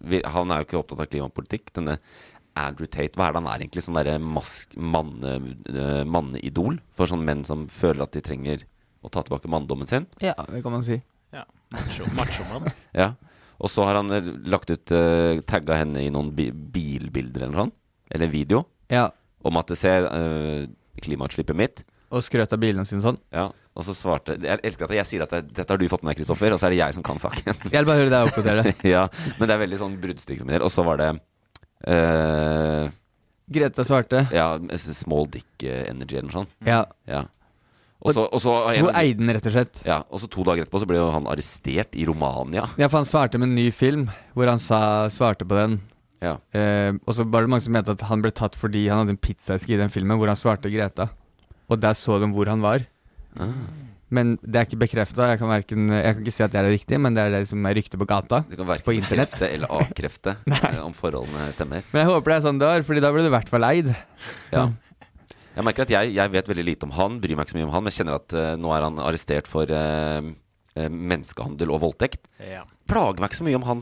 vi- 0.00 0.22
Han 0.24 0.50
er 0.50 0.62
jo 0.62 0.64
ikke 0.64 0.78
opptatt 0.80 1.00
av 1.04 1.06
klimapolitikk. 1.10 1.72
Denne 1.74 1.98
Andrew 2.56 2.86
Tate, 2.86 3.12
hva 3.18 3.28
er 3.28 3.32
det 3.34 3.42
han 3.42 3.46
er 3.52 3.58
egentlig? 3.66 3.82
Sånn 3.84 3.98
derre 3.98 4.18
mask... 4.18 4.72
Manne, 4.78 5.34
manneidol 6.06 6.78
for 6.96 7.06
sånne 7.10 7.24
menn 7.28 7.44
som 7.44 7.66
føler 7.70 8.02
at 8.06 8.12
de 8.16 8.20
trenger 8.24 8.64
å 9.04 9.10
ta 9.10 9.22
tilbake 9.22 9.50
manndommen 9.50 9.86
sin? 9.86 10.06
Ja, 10.22 10.34
det 10.48 10.62
kan 10.64 10.72
man 10.72 10.82
si. 10.86 11.00
Ja. 11.32 11.44
Macho, 11.74 12.06
machomann. 12.16 12.72
Ja. 12.94 13.12
Og 13.58 13.70
så 13.72 13.84
har 13.88 13.98
han 13.98 14.10
øh, 14.14 14.32
lagt 14.46 14.70
ut 14.70 14.92
uh, 14.94 15.40
Tagga 15.48 15.80
henne 15.80 16.04
i 16.04 16.10
noen 16.14 16.30
bi 16.34 16.50
bilbilder 16.52 17.44
eller 17.44 17.54
noe 17.54 17.64
sånt. 17.66 17.78
Eller 18.14 18.30
video. 18.32 18.62
Ja. 18.92 19.08
Om 19.44 19.58
at 19.60 19.72
det 19.72 19.78
ser 19.80 20.06
uh, 20.08 20.68
klimautslippet 21.02 21.58
mitt. 21.58 21.82
Og 22.14 22.22
skrøt 22.24 22.54
av 22.54 22.60
bilene 22.62 22.86
sine 22.88 23.04
sånn. 23.04 23.18
Ja. 23.34 23.48
Og 23.78 23.84
så 23.86 23.94
svarte 23.94 24.34
Jeg 24.42 24.58
elsker 24.66 24.88
at 24.88 24.94
jeg 24.96 25.06
sier 25.06 25.24
at 25.26 25.34
jeg, 25.36 25.48
dette 25.54 25.70
har 25.70 25.78
du 25.78 25.86
fått 25.90 26.02
med 26.02 26.14
deg, 26.14 26.22
Kristoffer, 26.22 26.54
og 26.54 26.60
så 26.60 26.68
er 26.68 26.74
det 26.74 26.80
jeg 26.80 26.96
som 26.96 27.04
kan 27.06 27.20
saken. 27.22 27.50
Jeg 27.72 27.74
vil 27.76 27.90
bare 27.90 28.00
høre 28.00 28.14
deg 28.14 28.30
oppdatere 28.30 28.64
det. 28.66 28.76
ja, 28.94 29.04
men 29.38 29.50
det 29.50 29.54
er 29.54 29.62
veldig 29.62 29.80
sånn 29.82 29.98
bruddstykke 30.02 30.42
for 30.42 30.48
min 30.48 30.56
del. 30.56 30.64
Og 30.66 30.72
så 30.74 30.86
var 30.86 30.98
det 31.02 31.10
uh, 31.86 32.94
Greta 33.48 33.84
svarte. 33.86 34.24
Ja, 34.34 34.50
Small 34.76 35.28
Dick 35.32 35.64
eh, 35.64 35.86
Energy 35.88 36.18
eller 36.18 36.28
noe 36.28 36.36
sånt. 36.42 36.50
Ja. 36.66 36.82
Ja. 37.08 37.22
Og 37.98 38.14
så, 38.14 38.24
og 38.30 38.38
så 38.42 38.52
Hun 38.78 38.92
eide 38.94 39.18
den, 39.18 39.30
rett 39.34 39.46
og 39.50 39.54
slett. 39.56 39.80
Ja, 39.88 40.02
og 40.06 40.22
så 40.22 40.28
to 40.30 40.44
dager 40.46 40.62
etterpå 40.62 40.82
så 40.82 40.86
ble 40.86 41.00
jo 41.00 41.08
han 41.10 41.26
arrestert 41.30 41.96
i 41.98 42.06
Romania. 42.06 42.68
Ja, 42.78 42.86
for 42.86 43.00
han 43.00 43.08
svarte 43.10 43.40
med 43.40 43.50
en 43.50 43.58
ny 43.58 43.68
film, 43.74 44.06
hvor 44.38 44.50
han 44.50 44.62
sa, 44.62 44.80
svarte 45.10 45.48
på 45.48 45.58
den. 45.58 45.80
Ja. 46.22 46.36
Eh, 46.54 46.92
og 47.04 47.14
så 47.14 47.26
var 47.26 47.42
det 47.42 47.50
mange 47.50 47.66
som 47.66 47.74
mente 47.74 47.94
at 47.94 48.06
han 48.06 48.22
ble 48.22 48.30
tatt 48.34 48.58
fordi 48.58 48.86
han 48.90 49.02
hadde 49.02 49.16
en 49.16 49.22
pizzaeske 49.22 49.74
i 49.74 49.80
den 49.80 49.90
filmen, 49.90 50.18
hvor 50.18 50.30
han 50.30 50.38
svarte 50.38 50.70
Greta. 50.70 51.10
Og 51.68 51.82
der 51.82 51.98
så 51.98 52.20
de 52.22 52.30
hvor 52.32 52.50
han 52.50 52.62
var. 52.64 52.86
Ah. 53.38 53.52
Men 54.14 54.36
det 54.40 54.56
er 54.56 54.66
ikke 54.68 54.80
bekrefta. 54.86 55.26
Jeg, 55.32 55.40
kan 55.40 55.50
jeg 55.52 55.66
kan 55.68 56.22
ikke 56.22 56.32
si 56.32 56.44
at 56.44 56.52
det 56.54 56.60
er 56.62 56.70
riktig, 56.72 56.98
men 57.02 57.16
det 57.16 57.26
er 57.26 57.34
det 57.34 57.42
som 57.50 57.66
er 57.68 57.76
ryktet 57.76 58.00
på 58.00 58.08
gata. 58.08 58.40
Du 58.48 58.56
kan 58.56 58.64
På 58.64 58.72
verken 58.72 59.04
bekrefte 59.04 59.50
eller 59.50 59.74
avkrefte 59.74 60.36
eh, 60.48 60.78
om 60.80 60.94
forholdene 60.96 61.50
stemmer. 61.52 61.84
Men 61.92 62.06
jeg 62.06 62.12
håper 62.14 62.32
det 62.32 62.38
er 62.38 62.46
sånn 62.46 62.62
det 62.62 62.70
var, 62.70 62.86
Fordi 62.88 63.02
da 63.04 63.12
ble 63.12 63.26
du 63.26 63.28
i 63.28 63.34
hvert 63.36 63.52
fall 63.52 63.68
eid. 63.68 63.90
Ja. 64.54 64.70
Jeg 65.58 65.66
merker 65.66 65.88
at 65.88 65.90
jeg, 65.90 66.12
jeg 66.14 66.30
vet 66.30 66.48
veldig 66.52 66.64
lite 66.68 66.86
om 66.86 66.92
han, 66.94 67.16
bryr 67.18 67.34
meg 67.34 67.48
ikke 67.48 67.56
så 67.56 67.58
mye 67.58 67.66
om 67.66 67.72
han, 67.74 67.82
men 67.82 67.90
jeg 67.90 67.98
kjenner 67.98 68.18
at 68.20 68.34
uh, 68.36 68.50
nå 68.62 68.70
er 68.76 68.84
han 68.86 69.00
arrestert 69.02 69.48
for 69.50 69.72
eh, 69.74 70.28
menneskehandel 70.78 71.72
og 71.74 71.80
voldtekt. 71.82 72.28
Ja. 72.38 72.60
Plager 72.86 73.18
meg 73.18 73.32
ikke 73.32 73.40
så 73.40 73.46
mye 73.48 73.58
om 73.58 73.66
han, 73.66 73.80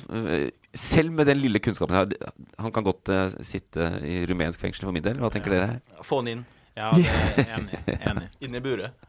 selv 0.72 1.12
med 1.12 1.28
den 1.28 1.42
lille 1.42 1.60
kunnskapen 1.60 1.98
jeg 1.98 2.06
har. 2.06 2.36
Han 2.64 2.72
kan 2.72 2.86
godt 2.86 3.12
uh, 3.12 3.26
sitte 3.44 3.90
i 4.08 4.22
rumensk 4.30 4.62
fengsel 4.64 4.88
for 4.88 4.96
min 4.96 5.04
del. 5.04 5.20
Hva 5.20 5.28
tenker 5.34 5.52
dere? 5.52 6.00
Få 6.00 6.22
han 6.22 6.32
inn. 6.32 6.46
Ja, 6.76 6.94
det 6.96 7.04
er 7.44 7.52
enig. 7.58 7.82
enig. 8.10 8.30
Inn 8.44 8.56
i 8.56 8.62
buret. 8.64 9.06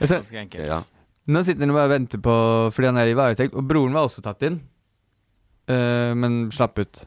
Ganske 0.00 0.42
enkelt. 0.42 0.66
Ja. 0.66 0.82
nå 1.30 1.42
sitter 1.46 1.66
han 1.66 1.74
og 1.74 1.78
bare 1.80 1.90
venter 1.92 2.20
på 2.24 2.34
Fordi 2.72 2.88
han 2.88 3.00
er 3.02 3.10
i 3.10 3.16
varetekt. 3.18 3.54
Og 3.58 3.66
broren 3.66 3.94
var 3.94 4.06
også 4.06 4.22
tatt 4.26 4.42
inn, 4.46 4.60
uh, 5.70 6.12
men 6.18 6.42
slapp 6.54 6.82
ut. 6.82 7.04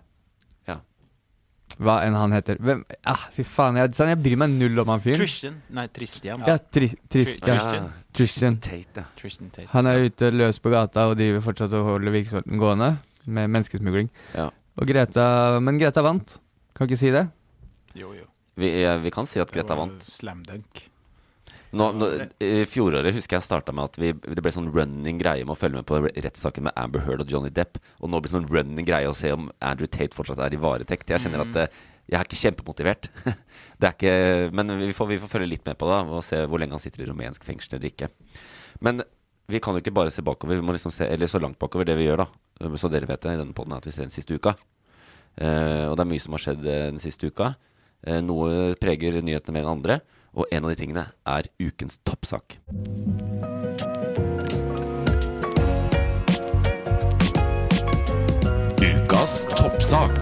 Hva 1.82 2.00
enn 2.06 2.15
han 2.18 2.34
heter. 2.36 2.60
Hvem 2.62 2.84
ah, 3.10 3.25
Fy 3.34 3.46
faen, 3.48 3.80
jeg, 3.82 3.94
sånn, 3.98 4.12
jeg 4.13 4.20
bryr 4.22 4.39
meg 4.44 4.53
null 4.53 4.84
om 4.84 4.92
han 4.94 5.01
fyren. 5.03 5.22
Tristan 5.22 5.58
Nei, 5.74 5.88
Tristian. 5.94 6.44
Ja, 6.48 6.58
tri, 6.62 6.92
Tris, 7.10 7.38
ja. 7.39 7.48
Tristan. 7.48 7.89
Tristan. 8.13 8.60
Tate. 8.63 9.06
Tristan 9.20 9.50
Tate. 9.53 9.70
Han 9.74 9.89
er 9.89 10.06
ute 10.06 10.30
løs 10.34 10.62
på 10.62 10.74
gata 10.74 11.08
og 11.10 11.18
driver 11.20 11.44
fortsatt 11.48 11.74
og 11.80 11.88
holder 11.94 12.13
virksomheten 12.13 12.62
gående 12.62 12.92
med 13.25 13.50
menneskesmugling. 13.56 14.12
Ja. 14.36 14.50
Og 14.77 14.89
Greta 14.89 15.60
Men 15.62 15.82
Greta 15.82 16.06
vant. 16.06 16.38
Kan 16.77 16.89
ikke 16.89 17.01
si 17.01 17.13
det. 17.13 17.27
Jo, 17.98 18.13
jo. 18.18 18.25
Vi, 18.58 18.70
vi 19.01 19.13
kan 19.13 19.30
si 19.30 19.42
at 19.42 19.53
Greta 19.53 19.77
vant. 19.77 20.01
Slam 20.06 20.46
dunk. 20.46 20.86
Nå, 21.74 21.88
nå, 21.98 22.08
I 22.44 22.65
fjoråret 22.70 23.15
husker 23.15 23.39
jeg 23.39 23.46
starta 23.48 23.74
med 23.74 23.89
at 23.89 23.96
vi, 23.98 24.12
det 24.13 24.44
ble 24.46 24.51
sånn 24.53 24.70
running 24.70 25.18
greie 25.18 25.42
med 25.42 25.56
å 25.56 25.58
følge 25.58 25.80
med 25.80 25.88
på 25.89 26.03
rettssaken 26.06 26.68
med 26.68 26.75
Amber 26.77 27.01
Heard 27.01 27.24
og 27.25 27.34
Johnny 27.34 27.50
Depp. 27.53 27.80
Og 27.98 28.12
nå 28.12 28.20
blir 28.22 28.30
det 28.30 28.36
sånn 28.36 28.51
running 28.51 28.86
greie 28.86 29.10
å 29.10 29.15
se 29.18 29.32
om 29.34 29.50
Andrew 29.58 29.89
Tate 29.89 30.13
fortsatt 30.13 30.42
er 30.46 30.53
i 30.53 30.62
varetekt. 30.62 31.10
Jeg 31.10 31.24
kjenner 31.24 31.42
at 31.48 31.58
eh, 31.63 31.82
jeg 32.12 32.20
er 32.20 32.30
ikke 32.30 32.42
kjempemotivert. 32.44 33.10
det 33.80 33.89
er 33.89 33.96
ikke, 33.96 34.13
men 34.53 34.75
vi 34.84 34.92
får, 34.94 35.10
vi 35.15 35.20
får 35.24 35.34
følge 35.34 35.50
litt 35.56 35.65
med 35.65 35.80
på 35.82 35.89
det 35.89 36.00
og 36.13 36.24
se 36.27 36.44
hvor 36.46 36.62
lenge 36.62 36.77
han 36.77 36.84
sitter 36.84 37.06
i 37.06 37.10
rumensk 37.10 37.48
fengsel 37.48 37.80
eller 37.80 37.89
ikke. 37.89 38.12
Men 38.86 39.01
vi 39.50 39.60
kan 39.63 39.75
jo 39.75 39.82
ikke 39.82 39.96
bare 39.96 40.13
se 40.13 40.24
bakover, 40.25 40.60
vi 40.60 40.65
må 40.65 40.75
liksom 40.75 40.94
se, 40.94 41.08
eller 41.10 41.30
så 41.32 41.42
langt 41.42 41.60
bakover 41.60 41.88
det 41.89 41.98
vi 42.00 42.06
gjør, 42.06 42.24
da. 42.24 42.77
Så 42.80 42.89
dere 42.92 43.10
vet 43.10 43.25
det 43.25 43.34
i 43.34 43.42
denne 43.42 43.56
podden, 43.58 43.75
at 43.75 43.88
vi 43.88 43.92
ser 43.96 44.06
den 44.06 44.13
siste 44.13 44.38
uka. 44.38 44.53
Uh, 45.34 45.89
og 45.89 45.98
det 45.98 46.03
er 46.03 46.12
mye 46.12 46.22
som 46.22 46.36
har 46.38 46.44
skjedd 46.44 46.68
eh, 46.70 46.89
den 46.94 47.01
siste 47.01 47.27
uka. 47.27 47.56
Uh, 48.06 48.20
noe 48.22 48.75
preger 48.80 49.18
nyhetene 49.25 49.56
mer 49.58 49.65
enn 49.65 49.74
andre. 49.74 49.98
Og 50.33 50.49
en 50.49 50.65
av 50.65 50.71
de 50.73 50.79
tingene 50.79 51.03
er 51.29 51.45
ukens 51.61 51.99
toppsak. 52.07 52.55
Ukas 58.81 59.45
toppsak. 59.53 60.17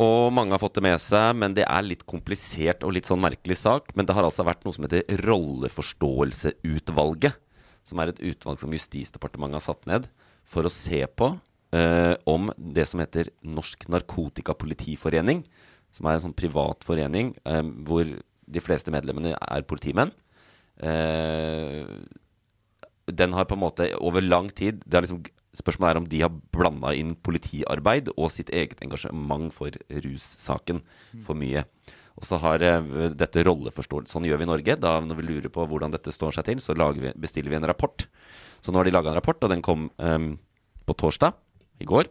Og 0.00 0.32
mange 0.32 0.56
har 0.56 0.62
fått 0.62 0.78
det 0.78 0.84
med 0.86 0.96
seg, 1.02 1.34
men 1.36 1.52
det 1.56 1.64
er 1.68 1.82
litt 1.84 2.06
komplisert 2.08 2.84
og 2.86 2.94
litt 2.96 3.06
sånn 3.08 3.22
merkelig 3.22 3.56
sak. 3.60 3.92
Men 3.92 4.06
det 4.08 4.14
har 4.16 4.24
altså 4.24 4.44
vært 4.48 4.64
noe 4.64 4.72
som 4.72 4.84
heter 4.86 5.04
Rolleforståelseutvalget. 5.26 7.36
Som 7.84 7.98
er 8.00 8.08
et 8.12 8.22
utvalg 8.32 8.58
som 8.62 8.72
Justisdepartementet 8.72 9.58
har 9.58 9.66
satt 9.66 9.84
ned 9.90 10.02
for 10.48 10.62
å 10.64 10.72
se 10.72 11.02
på 11.18 11.26
eh, 11.74 12.14
om 12.30 12.52
det 12.56 12.86
som 12.88 13.00
heter 13.02 13.28
Norsk 13.44 13.84
Narkotikapolitiforening, 13.92 15.44
som 15.92 16.08
er 16.08 16.16
en 16.16 16.24
sånn 16.26 16.36
privat 16.36 16.84
forening 16.86 17.34
eh, 17.44 17.62
hvor 17.86 18.08
de 18.52 18.64
fleste 18.64 18.92
medlemmene 18.94 19.36
er 19.36 19.68
politimenn. 19.68 20.12
Eh, 20.82 21.84
den 23.12 23.34
har 23.36 23.48
på 23.48 23.58
en 23.58 23.64
måte 23.64 23.88
over 24.00 24.24
lang 24.24 24.48
tid 24.48 24.80
det 24.86 24.98
er 24.98 25.06
liksom, 25.06 25.22
Spørsmålet 25.52 25.90
er 25.92 25.98
om 26.00 26.06
de 26.08 26.20
har 26.22 26.36
blanda 26.56 26.94
inn 26.96 27.10
politiarbeid 27.20 28.06
og 28.14 28.30
sitt 28.32 28.48
eget 28.56 28.78
engasjement 28.80 29.52
for 29.52 29.74
russaken 29.92 30.78
for 31.26 31.36
mye. 31.36 31.60
Og 32.16 32.24
så 32.24 32.38
har 32.40 32.64
eh, 32.64 32.88
dette 33.12 33.44
rolleforståelse 33.44 34.14
Sånn 34.14 34.24
gjør 34.28 34.40
vi 34.40 34.46
i 34.46 34.48
Norge. 34.48 34.78
Da 34.80 34.94
Når 35.04 35.18
vi 35.18 35.26
lurer 35.28 35.52
på 35.52 35.66
hvordan 35.68 35.92
dette 35.92 36.14
står 36.14 36.38
seg 36.38 36.48
til, 36.48 36.62
så 36.64 36.72
vi, 36.96 37.12
bestiller 37.20 37.52
vi 37.52 37.58
en 37.60 37.68
rapport. 37.68 38.06
Så 38.64 38.72
nå 38.72 38.80
har 38.80 38.88
de 38.88 38.94
laga 38.94 39.12
en 39.12 39.18
rapport, 39.18 39.44
og 39.44 39.52
den 39.52 39.60
kom 39.60 39.90
um, 39.98 40.38
på 40.88 40.96
torsdag 40.96 41.36
i 41.84 41.88
går. 41.88 42.08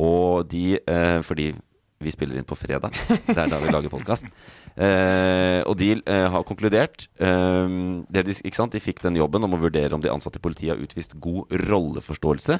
Og 0.00 0.48
de 0.48 0.80
uh, 0.80 1.20
Fordi 1.20 1.52
vi 2.00 2.12
spiller 2.12 2.38
inn 2.40 2.48
på 2.48 2.56
fredag. 2.56 2.94
Det 3.26 3.36
er 3.36 3.50
da 3.50 3.58
vi 3.60 3.68
lager 3.72 3.92
podkast. 3.92 4.24
Eh, 4.72 5.60
og 5.68 5.74
de 5.76 5.90
eh, 5.98 6.26
har 6.32 6.44
konkludert. 6.48 7.04
Eh, 7.20 7.74
de, 8.08 8.22
de 8.24 8.80
fikk 8.80 9.02
den 9.04 9.18
jobben 9.20 9.44
om 9.44 9.56
å 9.56 9.60
vurdere 9.60 9.92
om 9.96 10.00
de 10.00 10.12
ansatte 10.12 10.40
i 10.40 10.44
politiet 10.44 10.72
har 10.72 10.80
utvist 10.80 11.18
god 11.20 11.52
rolleforståelse 11.68 12.56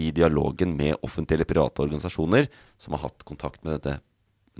i 0.00 0.10
dialogen 0.14 0.74
med 0.78 0.98
offentlige 1.06 1.38
eller 1.38 1.50
private 1.50 1.84
organisasjoner 1.84 2.48
som 2.78 2.96
har 2.96 3.04
hatt 3.06 3.26
kontakt 3.26 3.62
med 3.62 3.78
dette 3.78 4.00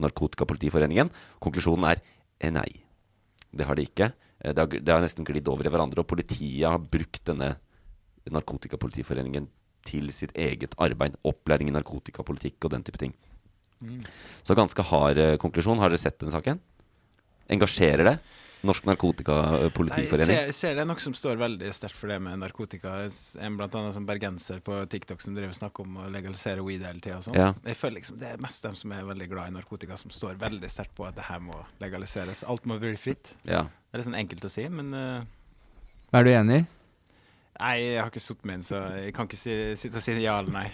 Narkotikapolitiforeningen. 0.01 1.11
Konklusjonen 1.43 1.89
er 1.91 2.03
eh, 2.39 2.53
nei. 2.55 2.69
Det 3.51 3.67
har 3.67 3.75
de 3.75 3.89
ikke. 3.89 4.13
Eh, 4.39 4.55
Det 4.55 4.63
har, 4.63 4.71
det 4.79 4.95
har 4.95 5.03
nesten 5.03 5.27
glidd 5.27 5.51
over 5.51 5.67
i 5.67 5.75
hverandre. 5.75 6.05
Og 6.05 6.11
politiet 6.11 6.69
har 6.71 6.79
brukt 6.79 7.25
denne 7.27 7.57
Narkotikapolitiforeningen 8.31 9.51
til 9.91 10.13
sitt 10.15 10.31
eget 10.39 10.79
arbeid. 10.79 11.19
Opplæring 11.27 11.73
i 11.73 11.75
narkotikapolitikk 11.75 12.69
og 12.69 12.77
den 12.77 12.87
type 12.87 13.01
ting. 13.01 13.17
Så 14.43 14.57
ganske 14.59 14.85
hard 14.91 15.19
eh, 15.19 15.37
konklusjon. 15.41 15.81
Har 15.81 15.93
dere 15.93 16.01
sett 16.01 16.21
den 16.21 16.33
saken? 16.35 16.61
Engasjerer 17.51 18.07
det? 18.07 18.19
Norsk 18.61 18.85
narkotikapolitiforening? 18.85 20.37
jeg 20.37 20.53
ser, 20.53 20.57
ser 20.57 20.75
det 20.77 20.83
er 20.83 20.89
noe 20.91 21.01
som 21.01 21.15
står 21.17 21.39
veldig 21.41 21.71
sterkt 21.73 21.97
for 21.97 22.13
det 22.13 22.19
med 22.21 22.43
narkotika. 22.43 22.99
En 23.41 23.57
blant 23.57 23.77
annet 23.81 23.97
som 23.97 24.05
bergenser 24.09 24.61
på 24.65 24.77
TikTok 24.93 25.25
som 25.25 25.37
driver 25.37 25.57
snakker 25.57 25.87
om 25.87 25.97
å 26.03 26.09
legalisere 26.13 26.65
weed 26.67 26.85
hele 26.85 27.01
tida. 27.01 27.23
Sånn. 27.25 27.39
Ja. 27.41 27.55
Jeg 27.65 27.79
føler 27.81 28.03
liksom 28.03 28.19
Det 28.21 28.35
er 28.35 28.43
mest 28.45 28.67
dem 28.67 28.77
som 28.77 28.93
er 28.93 29.07
veldig 29.09 29.31
glad 29.33 29.53
i 29.53 29.57
narkotika, 29.57 29.97
som 30.01 30.13
står 30.13 30.37
veldig 30.43 30.71
sterkt 30.73 30.93
på 30.99 31.09
at 31.09 31.17
det 31.17 31.25
her 31.31 31.41
må 31.45 31.57
legaliseres. 31.81 32.45
Alt 32.45 32.69
må 32.69 32.77
bli 32.83 32.93
fritt. 33.01 33.33
Ja. 33.49 33.65
Det 33.65 33.97
er 33.97 34.03
litt 34.03 34.11
sånn 34.11 34.21
enkelt 34.21 34.45
å 34.45 34.53
si, 34.53 34.69
men 34.69 34.93
uh... 34.93 35.25
Er 36.13 36.27
du 36.27 36.33
enig? 36.35 36.61
Nei, 37.61 37.75
jeg 37.81 37.99
har 38.01 38.13
ikke 38.13 38.23
sittet 38.23 38.47
med 38.49 38.61
den, 38.61 38.67
så 38.67 38.85
jeg 38.99 39.17
kan 39.17 39.29
ikke 39.29 39.41
si, 39.41 39.57
sitte 39.81 40.01
og 40.01 40.05
si 40.05 40.21
ja 40.21 40.37
eller 40.41 40.53
nei. 40.53 40.69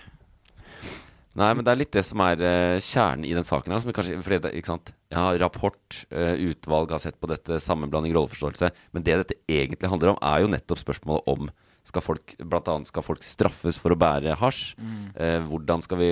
Nei, 1.36 1.50
men 1.52 1.66
det 1.66 1.72
er 1.72 1.80
litt 1.82 1.92
det 1.92 2.04
som 2.06 2.20
er 2.24 2.40
uh, 2.40 2.78
kjernen 2.80 3.26
i 3.28 3.34
den 3.36 3.44
saken 3.44 3.74
her. 3.74 3.82
Som 3.82 3.90
vi 3.90 3.96
kanskje, 3.98 4.16
fordi 4.24 4.40
det, 4.46 4.54
ikke 4.56 4.72
sant? 4.72 4.94
Ja, 5.12 5.28
rapport, 5.42 6.00
uh, 6.08 6.32
utvalg 6.48 6.94
har 6.94 7.02
sett 7.02 7.18
på 7.20 7.28
dette, 7.28 7.60
sammenblanding, 7.60 8.14
rolleforståelse. 8.16 8.70
Men 8.96 9.04
det 9.04 9.18
dette 9.20 9.38
egentlig 9.44 9.90
handler 9.92 10.14
om, 10.14 10.20
er 10.24 10.44
jo 10.44 10.52
nettopp 10.54 10.80
spørsmålet 10.80 11.32
om 11.34 11.50
skal 11.86 12.02
folk, 12.02 12.34
blant 12.40 12.68
annet 12.72 12.88
skal 12.90 13.04
folk 13.06 13.22
straffes 13.22 13.78
for 13.78 13.94
å 13.94 13.98
bære 14.00 14.34
hasj? 14.40 14.72
Eh, 15.14 15.38
hvordan 15.46 15.84
skal 15.84 16.00
vi 16.00 16.08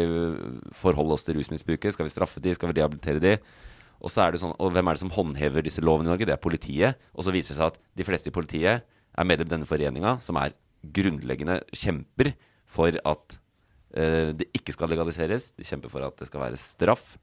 forholde 0.78 1.16
oss 1.16 1.26
til 1.26 1.34
rusmisbruket? 1.40 1.96
Skal 1.96 2.06
vi 2.06 2.12
straffe 2.14 2.42
de? 2.42 2.52
Skal 2.54 2.70
vi 2.70 2.76
rehabilitere 2.78 3.22
de? 3.22 3.32
Og 3.98 4.12
så 4.12 4.22
er 4.22 4.34
det 4.34 4.42
sånn, 4.42 4.54
og 4.54 4.70
hvem 4.74 4.86
er 4.86 4.94
det 4.94 5.02
som 5.02 5.10
håndhever 5.14 5.64
disse 5.66 5.82
lovene 5.82 6.06
i 6.06 6.12
Norge? 6.12 6.28
Det 6.28 6.36
er 6.36 6.42
politiet. 6.42 7.00
Og 7.16 7.26
så 7.26 7.34
viser 7.34 7.56
det 7.56 7.58
seg 7.58 7.72
at 7.72 7.80
de 7.98 8.06
fleste 8.06 8.30
i 8.30 8.34
politiet 8.34 8.84
er 8.84 9.26
medlem 9.26 9.48
i 9.48 9.54
denne 9.56 9.68
foreninga, 9.68 10.18
som 10.22 10.38
er 10.38 10.54
grunnleggende 10.94 11.62
kjemper 11.74 12.34
for 12.70 12.94
at 13.02 13.38
det 13.94 14.48
ikke 14.56 14.74
skal 14.74 14.90
legaliseres. 14.90 15.52
De 15.54 15.66
kjemper 15.66 15.92
for 15.92 16.02
at 16.02 16.16
det 16.18 16.26
skal 16.26 16.42
være 16.42 16.58
straff 16.58 17.14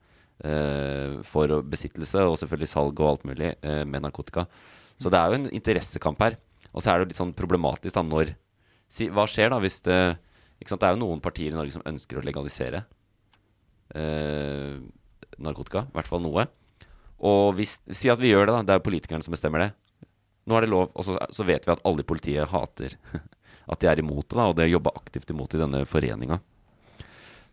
eh, 0.44 1.18
for 1.26 1.60
besittelse 1.68 2.24
og 2.26 2.38
selvfølgelig 2.40 2.70
salg 2.70 3.02
og 3.02 3.10
alt 3.10 3.26
mulig 3.28 3.52
eh, 3.60 3.82
med 3.84 4.04
narkotika. 4.04 4.46
Så 5.00 5.10
det 5.12 5.18
er 5.18 5.28
jo 5.28 5.40
en 5.40 5.50
interessekamp 5.50 6.22
her. 6.22 6.38
Og 6.72 6.82
så 6.82 6.92
er 6.92 6.98
det 6.98 7.06
jo 7.06 7.10
litt 7.10 7.20
sånn 7.20 7.36
problematisk 7.36 7.96
da 7.96 8.04
når 8.06 8.32
si, 8.88 9.10
Hva 9.12 9.26
skjer 9.28 9.52
da 9.52 9.60
hvis 9.62 9.80
det 9.84 10.00
ikke 10.62 10.72
sant? 10.72 10.82
Det 10.82 10.88
er 10.88 10.96
jo 10.96 11.02
noen 11.02 11.22
partier 11.24 11.52
i 11.52 11.58
Norge 11.58 11.74
som 11.74 11.84
ønsker 11.88 12.20
å 12.20 12.24
legalisere 12.24 12.84
eh, 13.98 14.78
narkotika. 15.42 15.86
I 15.88 15.96
hvert 15.98 16.10
fall 16.10 16.24
noe. 16.24 16.46
Og 17.22 17.52
hvis, 17.58 17.76
si 17.94 18.10
at 18.12 18.20
vi 18.22 18.32
gjør 18.32 18.48
det, 18.48 18.54
da. 18.54 18.62
Det 18.66 18.74
er 18.74 18.80
jo 18.80 18.88
politikerne 18.88 19.26
som 19.26 19.34
bestemmer 19.34 19.66
det. 19.66 19.70
Nå 20.48 20.56
er 20.58 20.64
det 20.64 20.72
lov. 20.72 20.88
Og 20.96 21.06
så, 21.06 21.18
så 21.30 21.46
vet 21.46 21.66
vi 21.66 21.74
at 21.74 21.84
alle 21.86 22.02
i 22.02 22.08
politiet 22.08 22.50
hater 22.50 22.96
at 23.72 23.82
de 23.82 23.90
er 23.90 24.02
imot 24.02 24.26
det, 24.26 24.38
da, 24.38 24.48
og 24.48 24.56
det 24.58 24.70
jobber 24.70 24.96
aktivt 24.98 25.30
imot 25.34 25.54
i 25.54 25.60
denne 25.60 25.84
foreninga. 25.88 26.40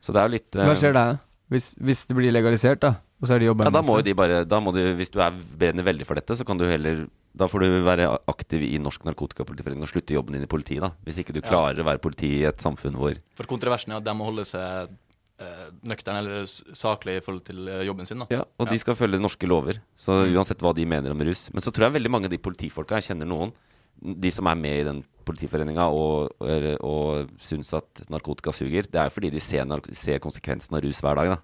Så 0.03 0.15
det 0.15 0.21
er 0.21 0.29
jo 0.29 0.35
litt 0.37 0.55
eh, 0.57 0.69
Hva 0.69 0.75
skjer 0.79 0.95
da? 0.95 1.05
Hvis, 1.49 1.71
hvis 1.81 2.03
det 2.09 2.17
blir 2.17 2.33
legalisert, 2.33 2.81
da? 2.83 2.95
Og 3.19 3.27
så 3.27 3.35
er 3.35 3.41
det 3.41 3.49
jobba 3.49 3.67
Ja, 3.67 3.73
da 3.73 3.81
må 3.83 3.97
jo 3.99 4.05
de 4.05 4.15
bare 4.15 4.43
da 4.47 4.59
må 4.63 4.71
du, 4.75 4.79
Hvis 4.95 5.11
du 5.11 5.17
er 5.23 5.33
brenner 5.33 5.83
veldig 5.87 6.07
for 6.07 6.19
dette, 6.19 6.37
så 6.37 6.45
kan 6.47 6.59
du 6.59 6.67
heller 6.69 7.07
Da 7.35 7.49
får 7.51 7.65
du 7.65 7.79
være 7.87 8.07
aktiv 8.31 8.63
i 8.69 8.77
Norsk 8.81 9.03
Narkotikapolitiforening 9.09 9.83
og 9.83 9.91
slutte 9.91 10.15
jobben 10.15 10.37
din 10.37 10.45
i 10.45 10.51
politiet, 10.51 10.85
da. 10.85 10.93
Hvis 11.07 11.19
ikke 11.23 11.35
du 11.35 11.41
klarer 11.43 11.81
å 11.81 11.87
være 11.89 12.03
politi 12.03 12.31
i 12.39 12.47
et 12.47 12.63
samfunn 12.63 12.97
hvor 12.99 13.19
For 13.37 13.49
kontroversen 13.49 13.93
er 13.95 14.01
at 14.01 14.07
de 14.07 14.15
må 14.17 14.29
holde 14.29 14.47
seg 14.47 14.95
nøkterne 15.39 15.87
nøktern 15.87 16.17
eller 16.19 16.75
saklig 16.75 17.17
i 17.19 17.23
forhold 17.23 17.43
til 17.47 17.67
eh, 17.71 17.83
jobben 17.87 18.07
sin. 18.07 18.19
da. 18.19 18.27
Ja, 18.33 18.43
og 18.59 18.69
de 18.69 18.79
skal 18.79 18.97
følge 18.99 19.21
norske 19.21 19.47
lover. 19.47 19.79
Så 19.95 20.17
uansett 20.27 20.59
hva 20.63 20.73
de 20.75 20.85
mener 20.85 21.15
om 21.15 21.21
rus. 21.23 21.47
Men 21.53 21.63
så 21.63 21.71
tror 21.71 21.87
jeg 21.87 21.95
veldig 21.99 22.11
mange 22.11 22.27
av 22.27 22.33
de 22.33 22.41
politifolka, 22.43 22.99
jeg 22.99 23.13
kjenner 23.13 23.29
noen, 23.29 23.53
de 23.99 24.31
som 24.31 24.47
er 24.47 24.59
med 24.59 24.81
i 24.81 24.87
den 24.87 24.99
politiforeninga 25.29 25.85
og, 25.93 26.33
og, 26.41 26.67
og 26.89 27.31
syns 27.45 27.71
at 27.77 28.03
narkotika 28.11 28.51
suger, 28.55 28.89
det 28.89 28.99
er 28.99 29.07
jo 29.07 29.15
fordi 29.15 29.31
de 29.37 29.41
ser, 29.45 29.69
ser 29.95 30.19
konsekvensen 30.25 30.75
av 30.75 30.83
rus 30.85 30.99
hver 31.05 31.21
dag, 31.21 31.33
da. 31.37 31.39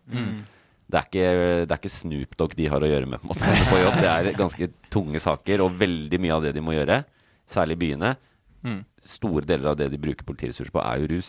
Det 0.85 0.99
er, 0.99 1.07
ikke, 1.09 1.29
det 1.65 1.71
er 1.73 1.79
ikke 1.79 1.89
Snoop 1.89 2.35
Dogg 2.37 2.51
de 2.59 2.67
har 2.69 2.83
å 2.85 2.89
gjøre 2.91 3.07
med 3.09 3.21
på, 3.23 3.31
måte, 3.31 3.47
på 3.71 3.79
jobb. 3.81 3.95
Det 4.03 4.09
er 4.11 4.27
ganske 4.37 4.67
tunge 4.93 5.21
saker, 5.23 5.63
og 5.65 5.77
veldig 5.81 6.19
mye 6.21 6.35
av 6.35 6.43
det 6.45 6.51
de 6.57 6.61
må 6.61 6.75
gjøre, 6.77 7.03
særlig 7.49 7.79
i 7.79 7.83
byene 7.87 8.15
Mm. 8.65 8.79
Store 9.05 9.45
deler 9.45 9.67
av 9.69 9.75
det 9.77 9.85
de 9.93 9.97
bruker 10.01 10.25
politiressurser 10.25 10.73
på, 10.73 10.81
er 10.81 11.03
jo 11.03 11.09
rus. 11.11 11.27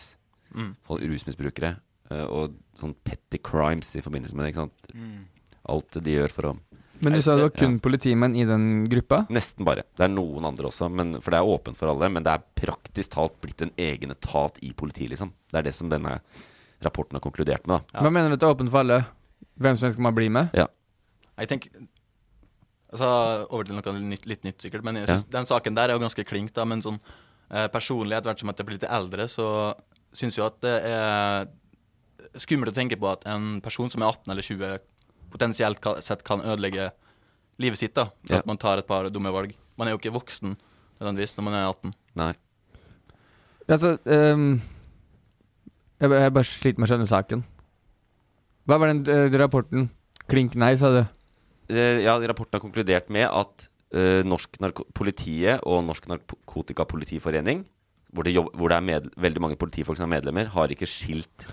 Mm. 0.57 0.71
Rusmisbrukere. 0.89 1.75
eh, 2.09 2.23
Og 2.33 2.55
sånn 2.81 2.95
petty 3.05 3.37
crimes 3.45 3.91
i 3.93 4.01
forbindelse 4.01 4.33
med 4.39 4.55
det. 4.57 4.65
Mm. 4.97 5.19
Alt 5.69 5.99
de 6.01 6.15
gjør 6.15 6.33
for 6.33 6.49
å 6.49 6.55
Men 7.05 7.13
du 7.13 7.21
sa 7.23 7.35
det 7.37 7.43
var 7.43 7.51
kun 7.55 7.75
Ja. 7.77 7.83
politimenn 7.85 8.35
i 8.37 8.45
den 8.49 8.89
gruppa? 8.89 9.27
Nesten 9.29 9.65
bare. 9.65 9.83
Det 9.97 10.05
er 10.05 10.09
noen 10.13 10.45
andre 10.49 10.69
også, 10.71 10.89
men, 10.91 11.21
for 11.21 11.31
det 11.31 11.39
er 11.41 11.51
åpent 11.57 11.77
for 11.77 11.89
alle. 11.93 12.09
Men 12.13 12.23
det 12.23 12.33
er 12.33 12.45
praktisk 12.57 13.11
talt 13.17 13.41
blitt 13.41 13.63
en 13.63 13.73
egen 13.77 14.11
etat 14.15 14.59
i 14.63 14.73
politiet, 14.73 15.11
liksom. 15.11 15.33
Det 15.53 15.59
er 15.59 15.63
det 15.69 15.75
som 15.75 15.89
denne 15.93 16.21
rapporten 16.83 17.17
har 17.19 17.21
konkludert 17.21 17.67
med. 17.67 17.83
da 17.93 18.01
Hva 18.01 18.11
mener 18.13 18.29
du 18.29 18.35
at 18.35 18.41
det 18.41 18.49
er 18.49 18.55
åpent 18.55 18.71
for 18.71 18.79
alle? 18.85 19.07
Hvem 19.61 19.77
som 19.77 19.87
helst 19.87 19.97
kan 19.97 20.03
man 20.09 20.15
bli 20.15 20.29
med? 20.29 20.51
Ja. 20.55 20.67
Jeg 21.39 21.49
tenker 21.49 21.71
altså, 22.93 23.47
Over 23.51 23.65
til 23.65 23.77
noe 23.77 24.01
nytt, 24.01 24.27
litt 24.27 24.45
nytt, 24.45 24.61
sikkert. 24.63 24.85
Men 24.85 24.97
jeg 25.01 25.09
synes, 25.09 25.27
den 25.33 25.47
saken 25.49 25.77
der 25.77 25.91
er 25.91 25.99
jo 25.99 26.03
ganske 26.05 26.25
klink. 26.25 26.53
da, 26.57 26.65
Men 26.65 26.83
sånn 26.83 26.99
eh, 27.51 27.69
personlig, 27.69 28.17
etter 28.17 28.31
hvert 28.33 28.41
som 28.41 28.51
at 28.53 28.59
jeg 28.59 28.67
blir 28.67 28.79
litt 28.81 28.91
eldre, 28.91 29.29
så 29.29 29.75
syns 30.17 30.37
jeg 30.39 30.47
at 30.47 30.61
det 30.65 30.77
er 30.89 31.47
skummelt 32.41 32.73
å 32.73 32.77
tenke 32.77 32.99
på 33.01 33.09
at 33.11 33.25
en 33.27 33.61
person 33.65 33.91
som 33.93 34.03
er 34.03 34.13
18 34.13 34.33
eller 34.33 34.43
20, 34.43 34.79
potensielt 35.37 35.91
sett 36.05 36.25
kan 36.27 36.43
ødelegge 36.43 36.91
livet 37.63 37.81
sitt 37.81 37.95
da, 37.97 38.09
for 38.27 38.37
Ja. 38.37 38.41
at 38.43 38.49
man 38.49 38.59
tar 38.61 38.79
et 38.79 38.89
par 38.89 39.09
dumme 39.11 39.33
valg. 39.33 39.55
Man 39.79 39.89
er 39.89 39.93
jo 39.95 40.01
ikke 40.01 40.17
voksen 40.17 40.57
nødvendigvis 41.01 41.37
når 41.37 41.45
man 41.45 41.55
er 41.55 41.69
18. 41.69 41.93
Nei. 42.17 42.33
Altså 43.69 43.99
um, 44.05 44.61
jeg, 46.01 46.11
jeg 46.11 46.33
bare 46.33 46.45
sliter 46.49 46.81
med 46.81 46.87
å 46.87 46.91
skjønne 46.93 47.09
saken. 47.11 47.45
Hva 48.67 48.79
var 48.81 48.93
den 48.93 49.05
uh, 49.07 49.39
rapporten? 49.39 49.89
Klink 50.31 50.57
nei, 50.59 50.75
sa 50.79 50.91
du? 50.95 51.03
Eh, 51.71 52.03
ja, 52.05 52.17
rapporten 52.19 52.57
har 52.59 52.63
konkludert 52.63 53.11
med 53.15 53.27
at 53.27 53.69
uh, 53.95 54.23
norsk 54.27 54.59
politiet 54.95 55.63
og 55.67 55.85
Norsk 55.87 56.09
Narkotikapolitiforening, 56.11 57.65
hvor 58.15 58.27
det, 58.27 58.35
jobb, 58.37 58.53
hvor 58.55 58.71
det 58.71 58.79
er 58.79 58.87
med, 58.87 59.09
veldig 59.19 59.43
mange 59.43 59.59
politifolk 59.61 59.99
som 59.99 60.07
er 60.09 60.17
medlemmer, 60.19 60.51
har 60.55 60.73
ikke 60.73 60.89
skilt 60.89 61.47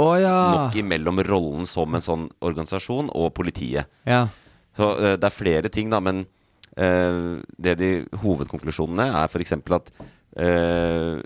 Å 0.00 0.10
ja. 0.20 0.36
nok 0.56 0.78
imellom 0.80 1.20
rollen 1.26 1.66
som 1.68 1.96
en 1.96 2.04
sånn 2.04 2.28
organisasjon 2.40 3.12
og 3.12 3.34
politiet. 3.36 3.90
ja. 4.08 4.26
Så 4.78 4.86
uh, 4.96 5.16
det 5.18 5.26
er 5.26 5.34
flere 5.34 5.70
ting, 5.72 5.90
da, 5.92 5.98
men 6.00 6.22
uh, 6.78 7.40
det 7.58 7.74
de 7.80 7.90
hovedkonklusjonene 8.22 9.08
er 9.18 9.26
f.eks. 9.26 9.56
at 9.58 9.90
uh, 9.98 11.18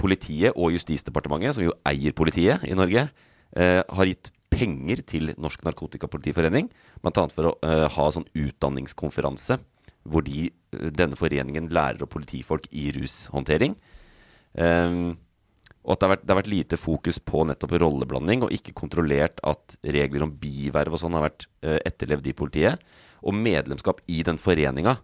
politiet 0.00 0.56
og 0.56 0.72
Justisdepartementet, 0.74 1.58
som 1.58 1.66
jo 1.66 1.76
eier 1.88 2.16
politiet 2.16 2.64
i 2.68 2.76
Norge, 2.76 3.08
har 3.56 4.08
gitt 4.10 4.28
penger 4.52 5.00
til 5.08 5.30
Norsk 5.40 5.62
Narkotikapolitiforening, 5.64 6.66
bl.a. 7.00 7.22
for 7.32 7.48
å 7.48 7.52
ha 7.94 8.08
sånn 8.12 8.26
utdanningskonferanse 8.36 9.56
hvor 10.10 10.24
de, 10.26 10.50
denne 10.92 11.16
foreningen 11.16 11.70
lærer 11.72 12.04
opp 12.04 12.12
politifolk 12.12 12.66
i 12.76 12.90
rushåndtering. 12.92 13.78
Um, 14.52 15.16
og 15.86 15.94
at 15.94 16.00
det 16.00 16.06
har, 16.06 16.12
vært, 16.16 16.22
det 16.26 16.32
har 16.32 16.40
vært 16.40 16.50
lite 16.50 16.78
fokus 16.80 17.18
på 17.22 17.44
nettopp 17.46 17.76
rolleblanding, 17.78 18.42
og 18.42 18.54
ikke 18.54 18.74
kontrollert 18.74 19.38
at 19.46 19.76
regler 19.86 20.24
om 20.26 20.32
biverv 20.34 20.96
og 20.96 20.98
sånn 20.98 21.14
har 21.14 21.28
vært 21.28 21.46
eh, 21.62 21.78
etterlevd 21.86 22.26
i 22.26 22.34
politiet. 22.34 22.82
Og 23.22 23.36
medlemskap 23.38 24.02
i 24.10 24.18
den 24.26 24.40
foreninga 24.42 24.96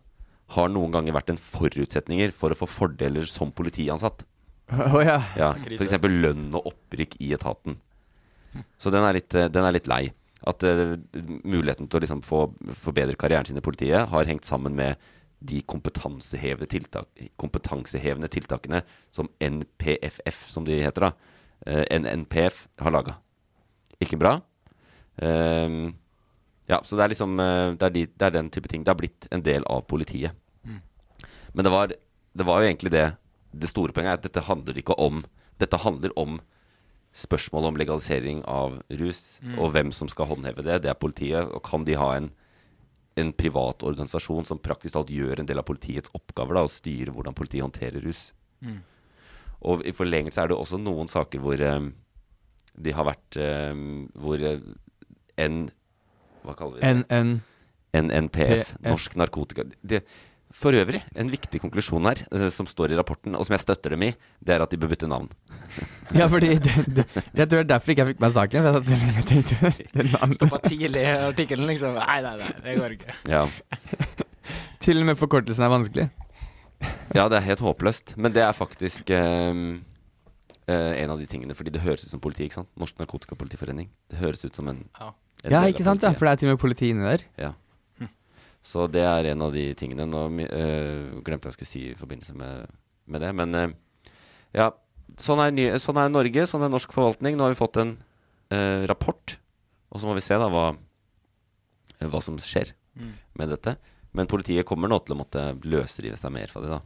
har 0.56 0.72
noen 0.74 0.90
ganger 0.94 1.14
vært 1.14 1.30
en 1.32 1.38
forutsetninger 1.40 2.34
for 2.34 2.50
å 2.50 2.58
få 2.58 2.66
fordeler 2.68 3.30
som 3.30 3.54
politiansatt. 3.54 4.26
Oh, 4.72 4.98
ja. 5.04 5.20
Ja, 5.38 5.52
F.eks. 5.54 5.94
lønn 6.02 6.50
og 6.56 6.72
opprykk 6.72 7.14
i 7.22 7.30
etaten. 7.36 7.78
Så 8.82 8.90
den 8.92 9.06
er 9.06 9.16
litt, 9.16 9.34
eh, 9.38 9.50
den 9.52 9.68
er 9.68 9.74
litt 9.78 9.88
lei. 9.90 10.04
At 10.42 10.64
uh, 10.66 10.96
muligheten 11.46 11.86
til 11.86 12.00
å 12.00 12.02
liksom 12.02 12.24
få 12.26 12.48
forbedre 12.74 13.14
karrieren 13.14 13.46
sin 13.46 13.60
i 13.60 13.62
politiet 13.62 14.10
har 14.10 14.26
hengt 14.26 14.48
sammen 14.48 14.74
med 14.74 14.98
de 15.42 15.61
kompetansehevende, 15.66 16.68
tiltak, 16.70 17.08
kompetansehevende 17.40 18.30
tiltakene 18.32 18.82
som 19.11 19.30
NPFF, 19.42 20.44
som 20.52 20.66
de 20.66 20.80
heter, 20.82 21.08
da. 21.08 21.12
eh, 21.66 21.84
NNPF 21.99 22.66
har 22.82 22.94
laga. 22.94 23.16
Ikke 24.02 24.18
bra. 24.18 24.38
Um, 25.16 25.92
ja, 26.70 26.78
så 26.84 26.96
det 26.96 27.04
er 27.04 27.12
liksom 27.12 27.37
eh, 27.42 27.75
det 27.76 27.87
er, 27.87 27.94
de, 27.94 28.06
det 28.06 28.28
er 28.28 28.37
den 28.38 28.49
type 28.54 28.70
ting. 28.70 28.84
Det 28.84 28.92
har 28.92 29.00
blitt 29.00 29.28
en 29.30 29.44
del 29.44 29.66
av 29.70 29.84
politiet. 29.90 30.38
Men 31.52 31.66
det 31.66 31.72
var, 31.75 31.92
det 32.32 32.46
var 32.49 32.62
jo 32.62 32.68
egentlig 32.70 32.92
det 32.94 33.11
Det 33.52 33.68
store 33.68 33.92
poenget 33.92 34.14
er 34.14 34.20
at 34.20 34.25
dette 34.25 34.46
handler 34.46 34.78
ikke 34.80 34.94
om 34.96 35.18
Dette 35.61 35.76
handler 35.76 36.14
om 36.16 36.38
spørsmålet 37.12 37.68
om 37.68 37.76
legalisering 37.76 38.38
av 38.49 38.78
rus, 38.88 39.37
og 39.61 39.75
hvem 39.75 39.90
som 39.92 40.08
skal 40.08 40.30
håndheve 40.30 40.62
det. 40.64 40.78
Det 40.80 40.88
er 40.88 40.96
politiet. 40.96 41.44
Og 41.44 41.61
kan 41.61 41.84
de 41.84 41.92
ha 42.00 42.06
en, 42.16 42.30
en 43.21 43.33
privat 43.37 43.85
organisasjon 43.85 44.47
som 44.49 44.61
praktisk 44.62 44.97
talt 44.97 45.11
gjør 45.12 45.42
en 45.42 45.49
del 45.49 45.61
av 45.61 45.66
politiets 45.69 46.12
oppgaver, 46.16 46.57
da, 46.57 46.64
og 46.64 46.73
styrer 46.73 47.12
hvordan 47.12 47.37
politiet 47.37 47.64
håndterer 47.64 48.04
rus? 48.04 48.31
Og 49.62 49.85
i 49.87 49.92
forlengelse 49.95 50.40
er 50.42 50.50
det 50.50 50.59
også 50.59 50.81
noen 50.81 51.11
saker 51.11 51.42
hvor 51.42 51.61
um, 51.61 51.92
de 52.73 52.95
har 52.97 53.07
vært 53.07 53.38
um, 53.38 54.07
Hvor 54.16 54.42
eh, 54.42 54.62
N... 55.45 55.66
Hva 56.42 56.54
kaller 56.59 56.78
vi 56.78 56.83
det? 56.83 57.02
NN. 57.04 57.33
NNPF, 57.92 58.71
Norsk 58.87 59.19
Narkotika 59.21 59.66
det, 59.85 60.00
For 60.52 60.75
øvrig, 60.76 61.00
en 61.16 61.30
viktig 61.32 61.59
konklusjon 61.62 62.04
her, 62.04 62.19
eh, 62.32 62.49
som 62.52 62.67
står 62.69 62.93
i 62.93 62.97
rapporten, 62.99 63.34
og 63.34 63.47
som 63.49 63.54
jeg 63.56 63.62
støtter 63.65 63.95
dem 63.95 64.02
i, 64.04 64.10
det 64.45 64.52
er 64.54 64.62
at 64.62 64.71
de 64.71 64.76
bør 64.76 64.91
bytte 64.93 65.08
navn. 65.08 65.30
Ja, 66.19 66.26
fordi 66.28 66.50
det, 66.60 66.73
det, 66.93 67.06
Jeg 67.32 67.47
tror 67.49 67.62
det 67.62 67.65
er 67.65 67.69
derfor 67.71 67.91
ikke 67.95 68.02
jeg 68.04 68.10
fikk 68.12 68.19
med 68.21 68.32
saken. 68.34 68.67
For 68.67 68.91
jeg 68.93 69.25
tenkte 69.30 69.71
det 69.97 70.04
navnet. 70.10 70.36
Stoppa 70.36 70.58
tidlig 70.67 71.00
i 71.06 71.15
artikkelen, 71.30 71.65
liksom. 71.71 71.95
Nei, 71.97 72.19
nei, 72.26 72.34
nei, 72.36 72.50
det 72.67 72.75
går 72.82 72.97
ikke. 72.99 73.15
Ja. 73.32 73.47
Til 74.84 75.00
og 75.00 75.06
med 75.08 75.17
forkortelsen 75.17 75.65
er 75.65 75.73
vanskelig. 75.73 76.04
ja, 77.17 77.25
det 77.32 77.38
er 77.38 77.47
helt 77.47 77.65
håpløst. 77.65 78.12
Men 78.21 78.34
det 78.36 78.43
er 78.45 78.52
faktisk 78.52 79.08
eh, 79.15 79.56
eh, 80.69 80.93
en 81.00 81.15
av 81.17 81.19
de 81.23 81.26
tingene, 81.30 81.56
fordi 81.56 81.73
det 81.73 81.80
høres 81.86 82.04
ut 82.04 82.12
som 82.12 82.21
politi, 82.21 82.45
ikke 82.50 82.60
sant? 82.60 82.69
Norsk 82.76 83.00
Narkotikapolitiforening. 83.00 83.88
Det 84.12 84.21
høres 84.21 84.45
ut 84.45 84.54
som 84.60 84.69
en, 84.69 84.84
Ja. 85.00 85.12
en 85.47 85.56
Ja, 85.56 85.65
ikke 85.73 85.86
sant? 85.88 86.02
Ja, 86.04 86.12
for 86.12 86.28
det 86.28 86.32
er 86.36 86.43
til 86.43 86.50
og 86.52 86.58
med 86.58 86.62
politi 86.67 86.91
inni 86.93 87.08
der. 87.08 87.25
Ja. 87.41 87.52
Så 88.62 88.86
det 88.90 89.02
er 89.02 89.32
en 89.32 89.42
av 89.42 89.54
de 89.54 89.64
tingene. 89.78 90.06
Nå 90.06 90.26
øh, 90.46 91.18
glemte 91.26 91.48
jeg 91.48 91.54
å 91.54 91.56
skulle 91.56 91.70
si 91.70 91.84
i 91.90 91.98
forbindelse 91.98 92.36
med, 92.38 92.70
med 93.10 93.25
det. 93.25 93.32
Men 93.38 93.58
øh, 93.58 93.75
ja, 94.54 94.70
sånn 95.18 95.42
er, 95.42 95.54
ny, 95.54 95.66
sånn 95.82 95.98
er 95.98 96.12
Norge, 96.12 96.46
sånn 96.48 96.66
er 96.66 96.72
norsk 96.72 96.94
forvaltning. 96.94 97.36
Nå 97.36 97.48
har 97.48 97.54
vi 97.54 97.58
fått 97.58 97.80
en 97.82 97.96
øh, 98.54 98.84
rapport, 98.90 99.36
og 99.90 100.02
så 100.02 100.08
må 100.08 100.14
vi 100.18 100.25
se 100.25 100.38
da 100.38 100.46
hva, 100.52 100.68
hva 102.06 102.22
som 102.22 102.38
skjer 102.40 102.70
med 103.38 103.50
dette. 103.50 103.75
Men 104.12 104.28
politiet 104.28 104.68
kommer 104.68 104.90
nå 104.92 105.00
til 105.02 105.16
å 105.16 105.22
måtte 105.22 105.44
løsrive 105.64 106.18
seg 106.20 106.34
mer 106.34 106.50
fra 106.52 106.62
det, 106.62 106.72
da. 106.76 106.82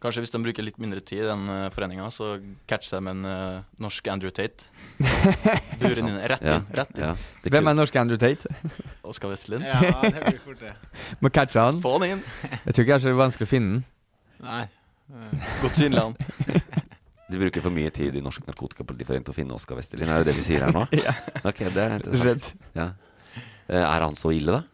Kanskje 0.00 0.22
hvis 0.24 0.32
de 0.32 0.38
bruker 0.40 0.64
litt 0.64 0.78
mindre 0.80 1.02
tid 1.04 1.26
den 1.28 1.42
uh, 1.50 1.66
foreninga, 1.74 2.06
så 2.14 2.38
catcher 2.70 3.02
de 3.02 3.10
en 3.10 3.26
uh, 3.28 3.66
norsk 3.84 4.06
Andrew 4.08 4.32
Tate. 4.32 4.70
Burer 5.80 5.98
den 5.98 6.08
inn, 6.08 6.16
rett 6.32 6.40
inn. 6.40 6.54
Ja, 6.54 6.60
rett 6.78 6.94
inn. 6.94 7.02
ja. 7.04 7.50
Hvem 7.52 7.68
er 7.68 7.76
norsk 7.76 7.98
Andrew 8.00 8.20
Tate? 8.20 8.48
Oskar 9.10 9.32
Vestlund. 9.32 9.64
Ja, 9.66 9.80
det 10.06 10.20
blir 10.26 10.38
fort 10.42 10.60
det. 10.62 10.72
Må 11.22 11.30
catche 11.34 11.60
han. 11.64 11.80
Få 11.82 11.96
han 11.98 12.06
inn! 12.08 12.22
Jeg 12.64 12.74
tror 12.74 12.84
ikke 12.84 12.92
det 12.92 12.98
er 13.00 13.04
så 13.08 13.14
vanskelig 13.18 13.48
å 13.48 13.50
finne 13.50 13.72
den. 13.74 13.84
Nei. 14.46 14.62
Godt 15.64 15.76
synlig 15.80 16.00
han. 16.04 16.14
De 17.30 17.38
bruker 17.38 17.62
for 17.62 17.70
mye 17.74 17.90
tid 17.94 18.16
i 18.18 18.22
Norsk 18.24 18.42
Narkotikapolitiforening 18.48 19.22
til 19.28 19.30
å 19.34 19.36
finne 19.36 19.54
Oskar 19.54 19.78
Vestelin, 19.78 20.08
Er 20.10 20.24
det 20.24 20.32
det 20.32 20.36
vi 20.40 20.42
sier 20.48 20.64
her 20.66 20.72
nå? 20.74 20.86
Ja. 21.06 21.12
Ok, 21.46 21.60
det 21.70 21.84
er 21.84 21.92
interessant. 22.00 22.48
Ja. 22.74 22.88
Eh, 23.70 23.78
Er 23.84 24.02
han 24.02 24.16
så 24.18 24.32
ille, 24.34 24.56
da? 24.56 24.64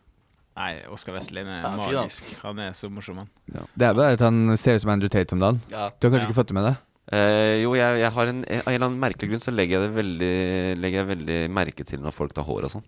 Nei, 0.57 0.70
Oskar 0.88 1.12
Vestelin 1.18 1.51
er 1.53 1.66
er 1.68 1.75
magisk. 1.77 2.25
Han 2.40 2.62
er 2.64 2.72
så 2.72 2.88
morsom, 2.88 3.18
han. 3.20 3.66
Det 3.77 3.90
er 3.90 3.92
bare 3.99 4.14
at 4.16 4.22
han 4.25 4.57
ser 4.57 4.79
ut 4.79 4.87
som 4.87 4.92
Andrew 4.94 5.12
Tate 5.12 5.37
om 5.37 5.42
dagen. 5.44 5.59
Ja. 5.68 5.90
Du 6.01 6.07
har 6.09 6.14
kanskje 6.14 6.22
Ja. 6.25 6.31
ikke 6.31 6.38
fått 6.38 6.49
det 6.49 6.57
med 6.57 6.64
deg? 6.70 6.79
Eh, 7.07 7.62
jo, 7.62 7.77
jeg, 7.79 8.01
jeg 8.01 8.11
har 8.16 8.31
en, 8.33 8.40
av 8.42 8.66
en 8.66 8.73
eller 8.73 8.85
annen 8.88 8.99
merkelig 8.99 9.29
grunn 9.31 9.42
så 9.45 9.53
legger 9.55 9.77
jeg 9.77 9.85
det 9.85 9.95
veldig 9.95 10.31
Legger 10.83 10.99
jeg 10.99 11.09
veldig 11.12 11.37
merke 11.55 11.85
til 11.87 12.01
når 12.03 12.14
folk 12.16 12.35
tar 12.35 12.47
hår 12.49 12.66
og 12.66 12.73
sånn. 12.73 12.87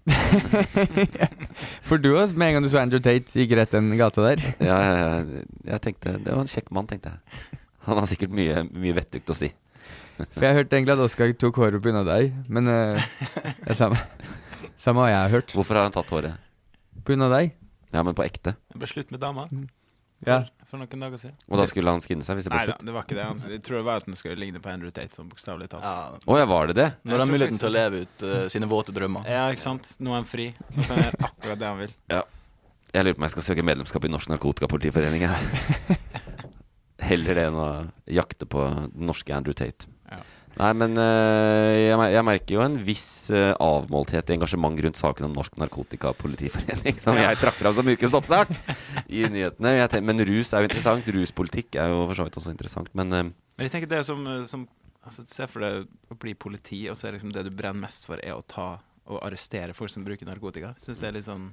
For 1.87 2.02
du 2.02 2.11
også, 2.16 2.35
med 2.35 2.50
en 2.50 2.59
gang 2.59 2.66
du 2.66 2.70
så 2.72 2.81
Andrew 2.83 3.02
Tate, 3.04 3.31
gikk 3.38 3.54
rett 3.54 3.76
den 3.76 3.92
gata 4.00 4.26
der. 4.26 4.42
Ja, 4.70 4.81
jeg, 4.83 5.46
jeg, 5.70 5.81
tenkte 5.87 6.16
Det 6.18 6.35
var 6.35 6.42
en 6.42 6.50
kjekk 6.50 6.74
mann, 6.74 6.90
tenkte 6.90 7.14
jeg. 7.14 7.54
Han 7.87 8.02
har 8.02 8.11
sikkert 8.11 8.35
mye, 8.35 8.66
mye 8.74 8.98
vettugt 8.98 9.31
å 9.31 9.38
si. 9.38 9.52
For 10.18 10.48
jeg 10.48 10.57
hørte 10.57 10.74
egentlig 10.74 10.96
at 10.96 11.04
Oskar 11.07 11.31
tok 11.38 11.62
håret 11.62 11.85
pga. 11.85 12.02
deg, 12.09 12.35
men 12.50 12.66
uh, 12.66 12.98
det 12.98 13.70
er 13.70 13.78
samme, 13.78 14.02
samme 14.74 15.07
har 15.07 15.14
jeg 15.14 15.35
hørt. 15.37 15.54
Hvorfor 15.54 15.78
har 15.78 15.87
han 15.87 15.94
tatt 15.94 16.11
håret? 16.11 16.42
Pga. 17.07 17.31
deg? 17.38 17.54
Ja, 17.94 18.02
men 18.02 18.18
på 18.18 18.26
ekte. 18.26 18.59
Det 18.74 18.83
ble 18.83 18.90
slutt 18.90 19.14
med 19.14 19.22
dama 19.22 19.46
Ja. 20.26 20.42
For 20.68 20.81
noen 20.81 21.04
dager 21.04 21.20
siden. 21.20 21.37
Og 21.48 21.61
da 21.61 21.64
skulle 21.70 21.92
han 21.94 22.02
skinne 22.04 22.26
seg 22.26 22.38
hvis 22.38 22.48
det 22.48 22.52
ble 22.52 22.61
Nei 22.61 22.66
slutt? 22.68 22.83
Nei, 22.83 22.88
det 22.88 22.94
var 22.96 23.07
ikke 23.07 23.16
det. 23.16 23.26
Han, 23.31 23.42
jeg 23.54 23.62
tror 23.64 23.78
det 23.78 23.85
var 23.87 24.02
at 24.02 24.09
han 24.09 24.18
skulle 24.18 24.37
ligne 24.40 24.61
på 24.64 24.72
Andrew 24.72 24.92
Tate, 24.92 25.16
sånn 25.16 25.31
bokstavelig 25.31 25.70
talt. 25.72 25.87
Ja. 25.87 26.18
Oh, 26.26 26.37
ja, 26.37 26.48
var 26.50 26.68
det 26.70 26.76
det? 26.78 26.88
Når 27.02 27.16
han 27.16 27.24
har 27.24 27.31
muligheten 27.33 27.61
til 27.62 27.70
å 27.70 27.72
leve 27.72 28.02
ut 28.04 28.24
uh, 28.26 28.40
sine 28.52 28.68
våte 28.70 28.94
drømmer. 28.96 29.28
Ja, 29.28 29.46
ikke 29.54 29.64
sant. 29.64 29.94
Nå 30.02 30.12
er 30.12 30.20
han 30.20 30.28
fri. 30.28 30.50
Nå 30.74 30.85
kan 30.85 30.94
han 30.94 31.07
gjøre 31.07 31.31
akkurat 31.31 31.62
det 31.62 31.70
han 31.70 31.81
vil. 31.81 31.94
Ja. 32.12 32.22
Jeg 32.92 33.04
lurer 33.04 33.16
på 33.16 33.20
om 33.20 33.28
jeg 33.28 33.35
skal 33.37 33.46
søke 33.50 33.64
medlemskap 33.68 34.09
i 34.09 34.12
Norsk 34.12 34.33
Narkotikapolitiforening. 34.33 35.24
Heller 37.09 37.40
det 37.40 37.46
enn 37.48 37.61
å 37.61 37.68
jakte 38.18 38.48
på 38.48 38.64
den 38.68 39.09
norske 39.09 39.37
Andrew 39.37 39.57
Tate. 39.57 39.88
Nei, 40.58 40.70
men 40.74 40.96
eh, 40.98 41.92
jeg, 42.10 42.24
merker 42.26 42.56
jo 42.56 42.62
en 42.64 42.76
viss 42.82 43.30
eh, 43.30 43.52
avmålthet 43.62 44.32
i 44.32 44.34
engasjement 44.34 44.80
rundt 44.82 44.98
saken 44.98 45.28
om 45.28 45.36
Norsk 45.36 45.54
Narkotikapolitiforening, 45.62 46.98
som 47.04 47.18
jeg 47.18 47.38
trakk 47.38 47.60
fram 47.60 47.76
som 47.76 47.86
ukens 47.86 48.14
toppsak 48.14 48.50
i 49.06 49.22
nyhetene. 49.30 50.02
Men 50.02 50.24
rus 50.26 50.50
er 50.52 50.64
jo 50.64 50.70
interessant. 50.70 51.12
Ruspolitikk 51.14 51.78
er 51.78 51.92
jo 51.94 52.02
for 52.08 52.18
så 52.18 52.26
vidt 52.26 52.40
også 52.42 52.54
interessant. 52.54 52.90
Men 52.98 53.14
eh, 53.14 53.28
Men 53.30 53.68
jeg 53.68 53.74
tenker 53.76 53.92
det 53.94 54.02
som, 54.08 54.26
som 54.50 54.66
altså, 55.06 55.24
Se 55.30 55.46
for 55.50 55.62
deg 55.62 55.86
å 56.10 56.18
bli 56.18 56.34
politi, 56.34 56.84
og 56.90 56.98
så 56.98 57.08
er 57.08 57.18
liksom 57.18 57.32
det 57.34 57.46
du 57.46 57.54
brenner 57.54 57.86
mest 57.86 58.08
for, 58.08 58.18
er 58.18 58.34
å 58.34 58.42
ta 58.42 58.74
og 59.08 59.22
arrestere 59.24 59.72
folk 59.72 59.88
som 59.92 60.04
bruker 60.04 60.28
narkotika. 60.28 60.74
Syns 60.82 60.98
det 61.00 61.08
er 61.08 61.14
litt 61.16 61.24
sånn 61.24 61.46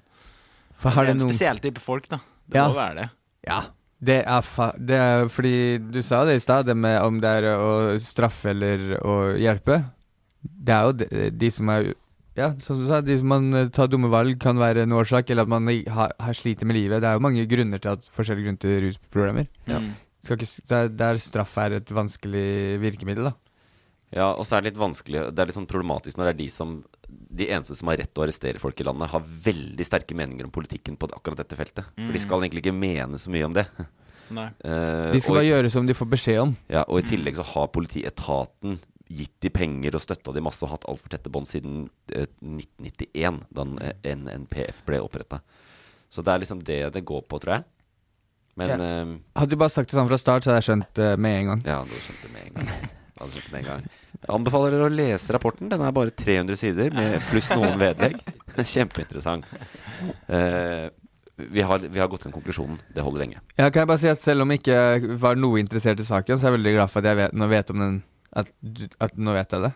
For 0.76 0.90
Det 0.90 0.96
har 0.98 1.06
er 1.06 1.08
det 1.08 1.14
en 1.16 1.22
noen 1.24 1.32
spesiell 1.32 1.62
type 1.64 1.80
folk, 1.84 2.10
da. 2.12 2.20
Det 2.46 2.60
Ja. 2.60 2.66
må 2.68 2.76
være 2.76 2.96
det. 3.04 3.10
Ja. 3.48 3.62
Det 4.04 4.18
er, 4.24 4.42
fa 4.44 4.72
det 4.76 4.98
er 5.00 5.30
fordi 5.32 5.78
du 5.80 6.02
sa 6.04 6.26
det 6.28 6.36
i 6.36 6.44
stad, 6.44 6.68
det 6.68 6.76
med 6.78 6.98
om 7.02 7.22
det 7.24 7.30
er 7.40 7.48
å 7.56 7.96
straffe 8.02 8.52
eller 8.52 8.98
å 9.00 9.16
hjelpe. 9.40 9.80
Det 10.44 10.76
er 10.76 10.90
jo 10.90 10.98
de, 11.00 11.30
de 11.32 11.52
som 11.54 11.72
er 11.74 11.94
Ja, 12.36 12.50
som 12.60 12.82
du 12.82 12.90
sa, 12.90 13.00
de 13.00 13.16
som 13.16 13.30
man 13.32 13.46
eh, 13.56 13.70
tar 13.72 13.88
dumme 13.88 14.10
valg, 14.12 14.36
kan 14.44 14.60
være 14.60 14.84
en 14.84 14.96
årsak, 14.98 15.30
eller 15.32 15.48
at 15.48 15.52
man 15.54 15.70
har, 15.72 16.12
har 16.20 16.36
sliter 16.36 16.68
med 16.68 16.76
livet. 16.76 17.00
Det 17.00 17.08
er 17.08 17.16
jo 17.16 17.24
mange 17.24 17.46
grunner 17.48 17.80
til 17.80 17.94
at 17.94 18.10
forskjellige 18.12 18.50
grunner 18.50 18.60
til 18.66 18.82
rusproblemer. 18.84 19.48
Ja. 19.72 19.80
Ikke, 20.26 20.50
der, 20.68 20.90
der 20.92 21.22
straff 21.22 21.56
er 21.64 21.78
et 21.78 21.94
vanskelig 21.96 22.82
virkemiddel, 22.84 23.30
da. 23.30 23.55
Ja, 24.14 24.30
og 24.38 24.46
så 24.46 24.56
er 24.56 24.62
det 24.62 24.70
litt 24.74 24.80
vanskelig 24.80 25.24
Det 25.34 25.42
er 25.42 25.50
litt 25.50 25.56
sånn 25.58 25.66
problematisk 25.68 26.18
når 26.20 26.28
det 26.30 26.34
er 26.36 26.38
de 26.44 26.50
som 26.54 26.76
de 27.10 27.48
eneste 27.52 27.76
som 27.76 27.90
har 27.90 27.98
rett 28.00 28.12
til 28.14 28.22
å 28.22 28.26
arrestere 28.26 28.60
folk 28.62 28.80
i 28.80 28.86
landet, 28.88 29.10
har 29.12 29.22
veldig 29.22 29.86
sterke 29.86 30.16
meninger 30.16 30.48
om 30.48 30.52
politikken 30.56 30.96
på 30.98 31.10
akkurat 31.12 31.42
dette 31.42 31.58
feltet. 31.60 31.88
For 31.98 32.16
de 32.16 32.22
skal 32.24 32.44
egentlig 32.46 32.64
ikke 32.64 32.74
mene 32.76 33.20
så 33.20 33.30
mye 33.34 33.46
om 33.50 33.54
det. 33.58 33.66
Nei. 34.36 34.48
Uh, 34.64 35.12
De 35.14 35.20
skal 35.22 35.36
bare 35.38 35.50
gjøre 35.50 35.72
som 35.74 35.86
de 35.90 35.94
får 35.98 36.10
beskjed 36.16 36.40
om. 36.46 36.54
Ja, 36.72 36.86
og 36.88 37.02
i 37.02 37.06
tillegg 37.10 37.36
så 37.38 37.44
har 37.50 37.68
politietaten 37.76 38.80
gitt 39.12 39.36
de 39.44 39.52
penger 39.54 40.00
og 40.00 40.02
støtta 40.02 40.34
de 40.34 40.42
masse 40.48 40.64
og 40.66 40.72
hatt 40.72 40.88
altfor 40.90 41.12
tette 41.14 41.30
bånd 41.30 41.46
siden 41.50 41.86
uh, 42.16 42.26
1991, 42.42 43.44
da 43.54 43.68
eh, 43.86 44.16
NNPF 44.16 44.82
ble 44.88 45.04
oppretta. 45.04 45.42
Så 46.10 46.24
det 46.26 46.34
er 46.34 46.46
liksom 46.46 46.64
det 46.66 46.82
det 46.96 47.04
går 47.06 47.26
på, 47.30 47.42
tror 47.44 47.60
jeg. 47.60 47.68
Men 48.56 48.72
Ja. 48.72 48.78
uh, 49.04 49.16
Hadde 49.36 49.52
du 49.54 49.60
bare 49.62 49.76
sagt 49.76 49.92
det 49.92 50.00
sånn 50.00 50.10
fra 50.10 50.18
start, 50.22 50.48
så 50.48 50.54
hadde 50.54 50.64
jeg 50.64 50.72
skjønt 50.72 50.94
det 50.98 51.12
med 51.20 51.42
en 51.42 51.52
gang. 51.54 51.66
ja, 51.68 51.82
du 51.84 51.98
skjønte 52.00 52.32
med 52.34 52.48
en 52.48 52.62
gang. 52.64 52.94
Det 53.16 53.42
med 53.52 53.62
en 53.62 53.68
gang. 53.70 53.84
Jeg 54.20 54.32
anbefaler 54.36 54.74
dere 54.76 54.90
å 54.90 54.92
lese 54.92 55.36
rapporten. 55.36 55.70
Den 55.72 55.84
er 55.86 55.94
bare 55.96 56.12
300 56.12 56.58
sider, 56.60 56.92
med 56.96 57.16
pluss 57.30 57.48
noen 57.54 57.78
vedlegg. 57.80 58.18
Kjempeinteressant. 58.74 59.48
Uh, 60.28 60.92
vi, 61.40 61.64
har, 61.64 61.80
vi 61.80 62.02
har 62.02 62.10
gått 62.12 62.26
til 62.28 62.34
konklusjonen. 62.36 62.82
Det 62.96 63.04
holder 63.06 63.24
lenge. 63.24 63.40
Ja, 63.56 63.70
kan 63.70 63.84
jeg 63.84 63.92
bare 63.92 64.02
si 64.04 64.12
at 64.12 64.22
Selv 64.24 64.44
om 64.44 64.52
jeg 64.52 64.64
ikke 64.64 65.16
var 65.22 65.40
noe 65.40 65.60
interessert 65.64 66.04
i 66.04 66.08
saken, 66.08 66.36
så 66.36 66.48
er 66.48 66.52
jeg 66.52 66.58
veldig 66.60 66.76
glad 66.78 66.92
for 66.92 67.04
at 67.04 67.12
jeg 67.12 67.20
vet, 67.22 67.36
nå 67.40 67.50
vet 67.52 67.72
om 67.74 67.84
den 67.84 67.98
At, 68.36 68.52
at 69.04 69.16
nå 69.16 69.36
vet 69.36 69.56
jeg 69.56 69.64
det. 69.64 69.74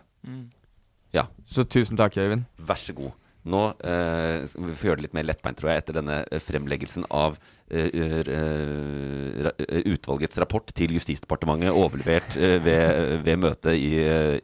Ja, 1.16 1.26
Så 1.48 1.64
tusen 1.64 1.96
takk, 1.96 2.16
Øyvind. 2.20 2.44
Vær 2.60 2.78
så 2.78 2.92
god. 2.96 3.16
Nå 3.48 3.60
eh, 3.88 4.42
vi 4.44 4.74
får 4.76 4.90
gjøre 4.90 5.00
det 5.00 5.06
litt 5.06 5.14
mer 5.16 5.24
lettbeint, 5.24 5.56
tror 5.56 5.70
jeg, 5.72 5.80
etter 5.80 5.96
denne 5.96 6.18
eh, 6.28 6.42
fremleggelsen 6.44 7.06
av 7.08 7.38
eh, 7.72 7.88
eh, 7.88 8.28
eh, 8.36 9.78
utvalgets 9.88 10.36
rapport 10.42 10.68
til 10.76 10.92
Justisdepartementet, 10.98 11.72
overlevert 11.72 12.36
eh, 12.36 12.58
ved, 12.60 13.16
ved 13.24 13.40
møtet 13.40 13.78
i, 13.80 13.94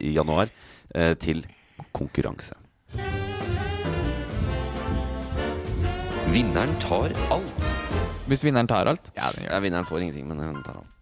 i 0.01 0.15
januar, 0.17 0.49
eh, 0.95 1.13
til 1.21 1.45
konkurranse. 1.93 2.57
Vinneren 6.33 6.73
tar 6.81 7.13
alt. 7.33 7.73
Hvis 8.27 8.43
vinneren 8.43 8.67
tar 8.67 8.89
alt. 8.89 9.13
Ja, 9.15 9.29
vinneren 9.63 9.85
får 9.87 10.07
ingenting, 10.07 10.27
men 10.27 10.41
hun 10.41 10.63
tar 10.65 10.81
alt. 10.81 10.96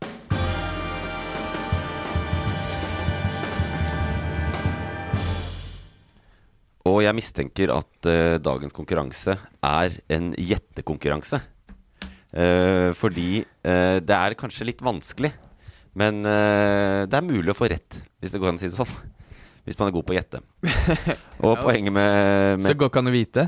Og 6.85 7.01
jeg 7.01 7.17
mistenker 7.17 7.73
at 7.73 8.07
uh, 8.09 8.37
dagens 8.41 8.75
konkurranse 8.75 9.33
er 9.65 9.97
en 10.13 10.29
gjettekonkurranse. 10.37 11.41
Uh, 12.35 12.91
fordi 12.97 13.41
uh, 13.41 13.97
det 14.03 14.15
er 14.15 14.37
kanskje 14.37 14.67
litt 14.69 14.83
vanskelig, 14.85 15.33
men 15.95 16.25
det 16.27 17.15
er 17.15 17.23
mulig 17.23 17.53
å 17.53 17.55
få 17.55 17.69
rett, 17.71 17.95
hvis 18.19 18.33
det 18.33 18.39
går 18.43 18.49
an 18.49 18.57
å 18.57 18.59
si 18.59 18.67
det 18.67 18.75
sånn. 18.75 18.89
Hvis 19.63 19.77
man 19.79 19.87
er 19.87 19.93
god 19.95 20.03
på 20.05 20.11
å 20.11 20.17
gjette. 20.17 20.41
Og 21.47 21.61
poenget 21.63 21.95
med, 21.95 22.57
Så 22.59 22.65
med 22.65 22.67
det 22.67 22.79
går 22.81 22.91
ikke 22.91 23.01
an 23.01 23.09
å 23.09 23.13
vite? 23.15 23.45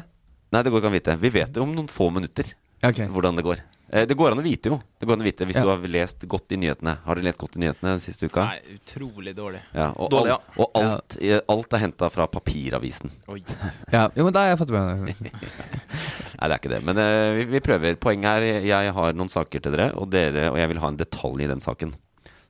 Nei, 0.56 0.62
det 0.64 0.72
går 0.72 0.80
ikke 0.80 0.88
an 0.88 0.96
å 0.96 0.98
vite. 0.98 1.16
Vi 1.20 1.32
vet 1.36 1.52
det 1.52 1.60
om 1.60 1.74
noen 1.76 1.92
få 1.92 2.08
minutter 2.16 2.54
okay. 2.80 3.10
hvordan 3.12 3.36
det 3.36 3.44
går. 3.46 3.60
Eh, 3.90 4.06
Det 4.08 4.18
går 4.20 4.34
an 4.34 4.42
å 4.42 4.44
vite, 4.44 4.68
jo. 4.68 4.78
Det 5.00 5.08
går 5.08 5.14
an 5.16 5.22
å 5.22 5.28
vite 5.28 5.46
Hvis 5.48 5.56
Ja. 5.56 5.62
du 5.64 5.70
har 5.70 5.78
lest 5.88 6.20
godt 6.28 6.52
i 6.52 6.58
nyhetene. 6.58 6.98
Har 7.06 7.16
du 7.16 7.22
lest 7.22 7.38
godt 7.38 7.56
i 7.56 7.60
nyhetene 7.60 7.94
den 7.96 8.00
siste 8.04 8.28
uka? 8.28 8.44
Nei, 8.50 8.60
utrolig 8.76 9.34
dårlig. 9.36 9.62
Ja, 9.74 9.94
og, 9.96 10.10
Dårlig, 10.12 10.32
alt, 10.32 10.58
og 10.58 10.72
alt, 10.76 11.18
eh, 11.22 11.40
alt 11.48 11.74
er 11.74 11.78
henta 11.78 12.10
fra 12.12 12.28
papiravisen. 12.28 13.12
Oi. 13.30 13.42
Ja, 13.94 14.10
jo, 14.16 14.26
men 14.26 14.34
da 14.34 14.40
har 14.44 14.50
jeg 14.56 14.60
fått 14.60 14.72
med 14.76 15.06
meg 15.06 15.16
det. 15.16 15.32
Nei, 16.38 16.48
det 16.48 16.52
er 16.52 16.60
ikke 16.60 16.74
det. 16.76 16.84
Men 16.84 16.98
uh, 16.98 17.34
vi, 17.38 17.46
vi 17.46 17.60
prøver. 17.64 17.96
Poenget 17.96 18.44
er 18.44 18.62
jeg 18.68 18.94
har 18.94 19.14
noen 19.14 19.30
saker 19.32 19.62
til 19.64 19.72
dere, 19.72 19.94
og, 19.96 20.10
dere, 20.12 20.52
og 20.52 20.58
jeg 20.60 20.68
vil 20.74 20.80
ha 20.84 20.88
en 20.92 20.98
detalj 21.00 21.42
i 21.48 21.48
den 21.48 21.64
saken. 21.64 21.94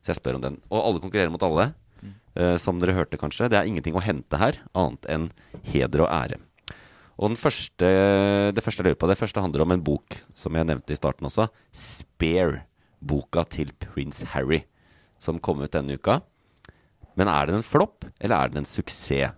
Så 0.02 0.12
jeg 0.12 0.20
spør 0.20 0.36
om 0.40 0.42
den. 0.42 0.58
Og 0.72 0.82
alle 0.84 1.00
konkurrerer 1.04 1.32
mot 1.32 1.44
alle. 1.44 1.74
Uh, 2.38 2.58
som 2.58 2.78
dere 2.82 2.94
hørte, 2.94 3.18
kanskje. 3.18 3.48
Det 3.50 3.58
er 3.58 3.66
ingenting 3.70 3.96
å 3.98 4.02
hente 4.04 4.38
her, 4.38 4.58
annet 4.78 5.06
enn 5.10 5.30
heder 5.72 6.04
og 6.06 6.10
ære. 6.14 6.38
Og 7.18 7.34
første, 7.40 7.88
det 8.54 8.62
første 8.62 8.84
jeg 8.84 8.92
lurer 8.92 9.00
på, 9.02 9.10
det 9.10 9.18
første 9.18 9.42
handler 9.42 9.64
om 9.66 9.74
en 9.74 9.84
bok 9.84 10.20
som 10.38 10.54
jeg 10.54 10.68
nevnte 10.70 10.94
i 10.94 11.00
starten 11.00 11.30
også. 11.30 11.50
Spare. 11.74 12.66
Boka 12.98 13.44
til 13.46 13.70
prins 13.78 14.24
Harry, 14.34 14.64
som 15.22 15.38
kom 15.38 15.62
ut 15.62 15.74
denne 15.74 15.98
uka. 15.98 16.16
Men 17.18 17.30
er 17.30 17.50
den 17.50 17.60
en 17.60 17.66
flopp, 17.66 18.08
eller 18.18 18.38
er 18.38 18.50
den 18.50 18.64
en 18.64 18.70
suksess? 18.70 19.36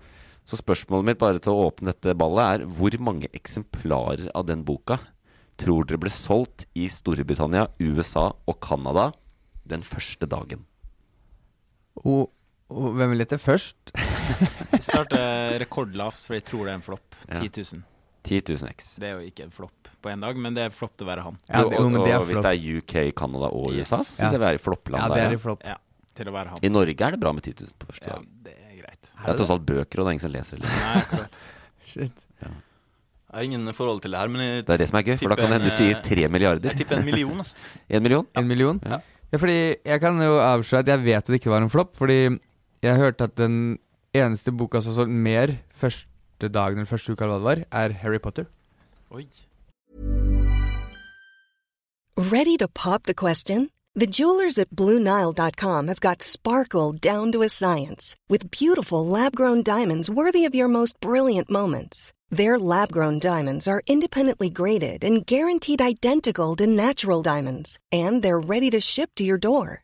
Så 0.47 0.57
spørsmålet 0.57 1.05
mitt 1.05 1.19
bare 1.21 1.41
til 1.43 1.53
å 1.53 1.67
åpne 1.67 1.91
dette 1.91 2.15
ballet 2.17 2.63
er 2.63 2.63
hvor 2.65 2.95
mange 3.03 3.29
eksemplarer 3.37 4.31
av 4.33 4.47
den 4.49 4.63
boka 4.65 4.97
tror 5.59 5.85
dere 5.85 5.99
ble 6.01 6.09
solgt 6.09 6.65
i 6.73 6.87
Storbritannia, 6.89 7.67
USA 7.83 8.31
og 8.33 8.57
Canada 8.63 9.11
den 9.69 9.83
første 9.85 10.25
dagen? 10.25 10.63
Og, 12.01 12.31
og 12.71 12.95
hvem 12.95 13.13
vil 13.13 13.25
gjette 13.27 13.43
først? 13.43 13.93
Vi 14.71 14.81
starter 14.85 15.57
rekordlavt, 15.63 16.21
for 16.27 16.37
jeg 16.37 16.45
tror 16.47 16.65
det 16.67 16.73
er 16.73 16.79
en 16.79 16.85
flopp. 16.85 17.17
Ja. 17.29 17.39
10 17.41 17.63
000. 17.75 17.83
10 18.29 18.41
000 18.51 18.71
X. 18.75 18.89
Det 18.99 19.07
er 19.09 19.13
jo 19.17 19.27
ikke 19.29 19.45
en 19.47 19.51
flopp 19.55 19.89
på 20.03 20.11
én 20.11 20.21
dag, 20.23 20.37
men 20.37 20.53
det 20.55 20.65
er 20.67 20.73
flopp 20.75 21.01
å 21.03 21.07
være 21.07 21.23
han. 21.25 21.37
Ja, 21.49 21.63
det- 21.63 21.79
og, 21.79 21.93
og, 21.95 22.07
og 22.07 22.25
hvis 22.27 22.41
det 22.43 22.51
er 22.51 22.77
UK, 22.79 22.95
Canada 23.17 23.47
og 23.49 23.71
Yes. 23.73 23.87
USA, 23.91 24.01
så 24.03 24.15
syns 24.15 24.19
Ja. 24.19 24.31
jeg 24.35 24.39
vi 24.43 24.49
er 24.51 24.59
i 24.59 24.63
floppland 24.63 25.01
Ja, 25.01 25.07
det 25.09 25.15
der. 25.23 25.29
er 25.29 25.33
i 25.33 25.41
flopp. 25.45 25.63
Ja, 25.65 25.75
til 26.15 26.25
å 26.27 26.33
være 26.35 26.49
han. 26.53 26.59
I 26.63 26.69
Norge 26.69 27.01
er 27.07 27.11
det 27.15 27.19
bra 27.19 27.31
med 27.33 27.43
10 27.43 27.53
000 27.63 27.73
på 27.79 27.87
første 27.91 28.05
Ja, 28.07 28.15
dag. 28.19 28.25
det 28.43 28.55
er 28.59 28.75
greit. 28.81 29.01
Det 29.01 29.29
er 29.33 29.37
tross 29.39 29.49
alt 29.55 29.65
bøker, 29.65 29.99
og 29.99 30.05
det 30.05 30.07
er 30.07 30.11
ingen 30.17 30.25
som 30.27 30.31
leser 30.35 30.57
det. 30.59 30.67
Nei, 30.67 31.01
akkurat. 31.03 31.39
Shit. 31.89 32.25
Jeg 33.29 33.37
har 33.37 33.43
ingen 33.45 33.73
forhold 33.77 34.01
til 34.01 34.11
det 34.11 34.19
her, 34.19 34.27
men 34.27 34.41
jeg, 34.41 34.65
Det 34.65 34.73
er 34.73 34.77
det 34.81 34.87
som 34.89 34.97
er 34.97 35.03
gøy, 35.05 35.17
for 35.21 35.29
da 35.29 35.35
kan 35.37 35.45
det 35.51 35.59
hende 35.61 35.69
du 35.69 35.75
sier 35.75 35.99
tre 36.01 36.27
milliarder. 36.33 36.69
jeg 36.71 36.77
tipper 36.81 36.97
en 36.99 37.05
million. 37.05 37.37
Altså. 37.37 37.55
En 37.89 38.01
million? 38.03 38.25
En 38.35 38.47
million? 38.47 38.79
Ja. 38.85 38.99
Ja, 39.31 39.37
fordi 39.37 39.57
jeg 39.85 40.01
kan 40.01 40.17
jo 40.17 40.39
avsløre 40.41 40.79
at 40.81 40.87
jeg 40.87 41.03
vet 41.05 41.17
at 41.21 41.25
det 41.29 41.37
ikke 41.39 41.51
var 41.53 41.61
en 41.61 41.69
flopp, 41.69 41.95
fordi 41.95 42.39
jeg 42.81 42.95
hørte 42.97 43.23
at 43.29 43.35
den 43.37 43.77
eneste 44.13 44.51
boka 44.51 44.81
som 44.81 44.95
solgte 44.95 45.13
mer 45.13 45.57
første 45.75 46.49
dagen 46.49 46.79
eller 46.79 46.89
første 46.89 47.13
uka, 47.13 47.25
eller 47.25 47.37
hva 47.37 47.39
det 47.39 47.49
var, 47.49 47.83
er 47.83 47.97
Harry 48.03 48.19
Potter. 48.19 48.45
Oi. 49.11 49.25
Ready 52.17 52.57
to 52.57 52.67
pop 52.67 53.03
the 53.03 53.15
question? 53.15 53.69
The 53.95 54.07
jewelers 54.07 54.57
at 54.57 54.69
BlueNile.com 54.69 55.87
have 55.87 55.99
got 55.99 56.21
sparkle 56.21 56.93
down 56.93 57.31
to 57.31 57.41
a 57.41 57.49
science 57.49 58.15
with 58.29 58.51
beautiful 58.51 59.05
lab 59.05 59.35
grown 59.35 59.63
diamonds 59.63 60.09
worthy 60.09 60.45
of 60.45 60.55
your 60.55 60.67
most 60.67 60.99
brilliant 60.99 61.49
moments. 61.49 62.13
Their 62.29 62.59
lab 62.59 62.91
grown 62.91 63.19
diamonds 63.19 63.67
are 63.67 63.81
independently 63.87 64.49
graded 64.49 65.03
and 65.03 65.25
guaranteed 65.25 65.81
identical 65.81 66.55
to 66.57 66.67
natural 66.67 67.23
diamonds, 67.23 67.79
and 67.91 68.21
they're 68.21 68.39
ready 68.39 68.69
to 68.69 68.79
ship 68.79 69.09
to 69.15 69.23
your 69.23 69.39
door. 69.39 69.83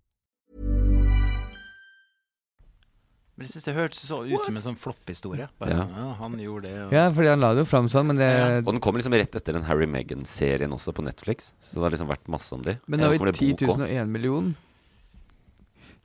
Men 3.41 3.47
jeg 3.47 3.55
synes 3.55 3.63
det 3.65 3.73
hørtes 3.73 4.01
så 4.05 4.17
ut 4.21 4.43
som 4.45 4.57
en 4.59 4.61
sånn 4.61 4.75
flopphistorie. 4.77 5.47
Ja. 5.65 5.77
ja. 5.81 6.03
Han 6.19 6.35
gjorde 6.37 6.67
det. 6.67 6.73
Og... 6.83 6.91
Ja, 6.93 7.07
fordi 7.09 7.29
han 7.31 7.41
la 7.41 7.47
det 7.57 7.63
jo 7.63 7.69
fram 7.71 7.87
sånn, 7.89 8.11
men 8.11 8.19
det 8.19 8.27
Og 8.59 8.67
den 8.67 8.81
kommer 8.85 9.01
liksom 9.01 9.15
rett 9.17 9.33
etter 9.39 9.55
den 9.57 9.63
Harry 9.65 9.87
Meghan-serien 9.89 10.69
også 10.75 10.93
på 10.93 11.01
Netflix. 11.01 11.47
Så 11.57 11.79
det 11.79 11.81
har 11.87 11.95
liksom 11.95 12.11
vært 12.11 12.29
masse 12.29 12.53
om 12.53 12.61
de. 12.67 12.75
Men 12.85 13.01
nå 13.01 13.07
har 13.09 13.15
vi 13.17 13.31
det 13.31 13.63
10 13.65 13.71
001 13.81 14.11
million. 14.13 14.51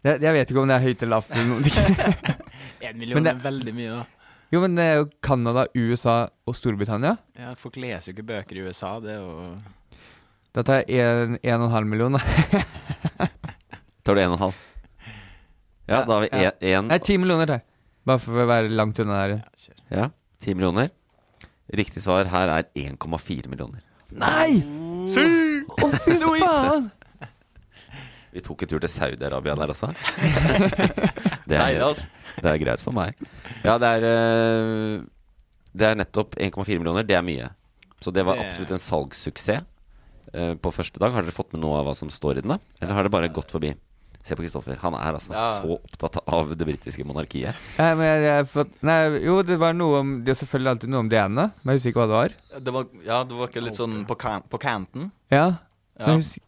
Jeg, 0.08 0.22
jeg 0.24 0.32
vet 0.38 0.54
ikke 0.54 0.62
om 0.62 0.72
det 0.72 0.78
er 0.78 0.84
høyt 0.86 1.04
eller 1.04 1.12
lavt. 1.12 1.36
Én 1.36 2.96
million 3.02 3.28
det- 3.28 3.34
er 3.34 3.42
veldig 3.44 3.74
mye, 3.76 3.98
da. 3.98 4.30
Jo, 4.56 4.62
men 4.64 4.80
det 4.80 4.86
er 4.88 4.96
jo 5.02 5.08
Canada, 5.28 5.66
USA 5.76 6.14
og 6.48 6.56
Storbritannia. 6.56 7.18
Ja, 7.36 7.52
folk 7.60 7.76
leser 7.82 8.14
jo 8.14 8.16
ikke 8.16 8.30
bøker 8.32 8.62
i 8.62 8.64
USA. 8.64 8.94
Det 9.04 9.12
er 9.12 9.20
jo 9.20 9.50
Da 10.56 10.64
tar 10.64 10.86
jeg 10.88 11.04
en, 11.04 11.36
en 11.36 11.58
og 11.60 11.68
en 11.68 11.76
halv 11.76 11.92
million, 11.92 12.16
da. 12.16 13.28
Tar 14.06 14.16
du 14.16 14.22
en 14.24 14.32
og 14.32 14.38
en 14.38 14.44
halv? 14.46 14.65
Ja, 15.86 16.02
da 16.04 16.16
har 16.16 16.20
vi 16.24 16.28
Ja. 16.32 16.50
en, 16.50 16.68
en 16.72 16.88
Nei, 16.90 16.98
ti 16.98 17.16
millioner 17.18 17.46
tar. 17.50 17.62
Bare 18.06 18.22
for 18.22 18.38
å 18.42 18.46
være 18.46 18.70
langt 18.70 18.98
unna 19.02 19.18
her. 19.22 19.36
Ja, 19.90 20.10
10 20.42 20.54
millioner. 20.58 20.90
Riktig 21.74 22.02
svar 22.04 22.28
her 22.30 22.52
er 22.54 22.68
1,4 22.78 23.48
millioner. 23.50 23.82
Nei! 24.14 24.60
Å, 24.62 25.88
fy 26.04 26.14
faen! 26.20 26.90
Vi 28.36 28.42
tok 28.44 28.62
en 28.62 28.70
tur 28.70 28.82
til 28.84 28.92
Saudi-Arabia 28.92 29.54
der 29.58 29.72
også. 29.72 29.88
det, 31.50 31.56
er, 31.56 31.80
altså. 31.80 32.06
det 32.36 32.50
er 32.52 32.60
greit 32.60 32.82
for 32.84 32.94
meg. 32.94 33.16
Ja, 33.64 33.78
det 33.80 33.90
er 33.96 34.06
eh, 34.10 35.00
Det 35.72 35.88
er 35.88 35.98
nettopp 35.98 36.36
1,4 36.36 36.76
millioner. 36.82 37.06
Det 37.08 37.16
er 37.16 37.24
mye. 37.26 37.48
Så 38.04 38.12
det 38.14 38.26
var 38.28 38.38
absolutt 38.42 38.74
en 38.76 38.82
salgssuksess 38.82 39.64
eh, 40.34 40.52
på 40.60 40.74
første 40.74 41.00
dag. 41.02 41.16
Har 41.16 41.24
dere 41.26 41.34
fått 41.34 41.56
med 41.56 41.64
noe 41.64 41.80
av 41.80 41.88
hva 41.88 41.96
som 41.96 42.12
står 42.12 42.38
i 42.38 42.44
den? 42.44 42.54
da? 42.54 42.60
Eller 42.82 42.98
har 42.98 43.08
det 43.08 43.14
bare 43.16 43.32
gått 43.32 43.50
forbi? 43.56 43.72
Se 44.26 44.34
på 44.34 44.42
Kristoffer. 44.42 44.74
Han 44.82 44.96
er 44.98 45.14
altså 45.14 45.30
Ja. 45.36 45.44
så 45.62 45.76
opptatt 45.78 46.16
av 46.26 46.48
det 46.58 46.66
britiske 46.66 47.04
monarkiet. 47.06 47.54
Nei, 47.78 47.90
men 47.94 48.22
jeg, 48.24 48.46
fått- 48.50 48.72
nei, 48.82 48.96
jo, 49.22 49.36
det 49.46 49.58
var 49.62 49.72
noe 49.78 50.00
om 50.02 50.10
Det 50.26 50.32
er 50.34 50.40
selvfølgelig 50.40 50.72
alltid 50.74 50.90
noe 50.90 51.04
om 51.04 51.10
det 51.12 51.20
ene, 51.22 51.44
men 51.62 51.72
jeg 51.72 51.78
husker 51.78 51.92
ikke 51.94 52.02
hva 52.02 52.08
det 52.10 52.18
var. 52.18 52.34
Det 52.66 52.74
var, 52.74 52.88
ja, 53.06 53.20
det 53.22 53.38
var 53.38 53.52
ikke 53.52 53.62
litt 53.68 53.78
sånn 53.78 53.94
på, 54.08 54.16
kan, 54.18 54.42
på 54.50 54.58
canten? 54.58 55.12
Ja. 55.30 55.44
Ja. 55.98 56.06
Men 56.10 56.18
husker, 56.18 56.42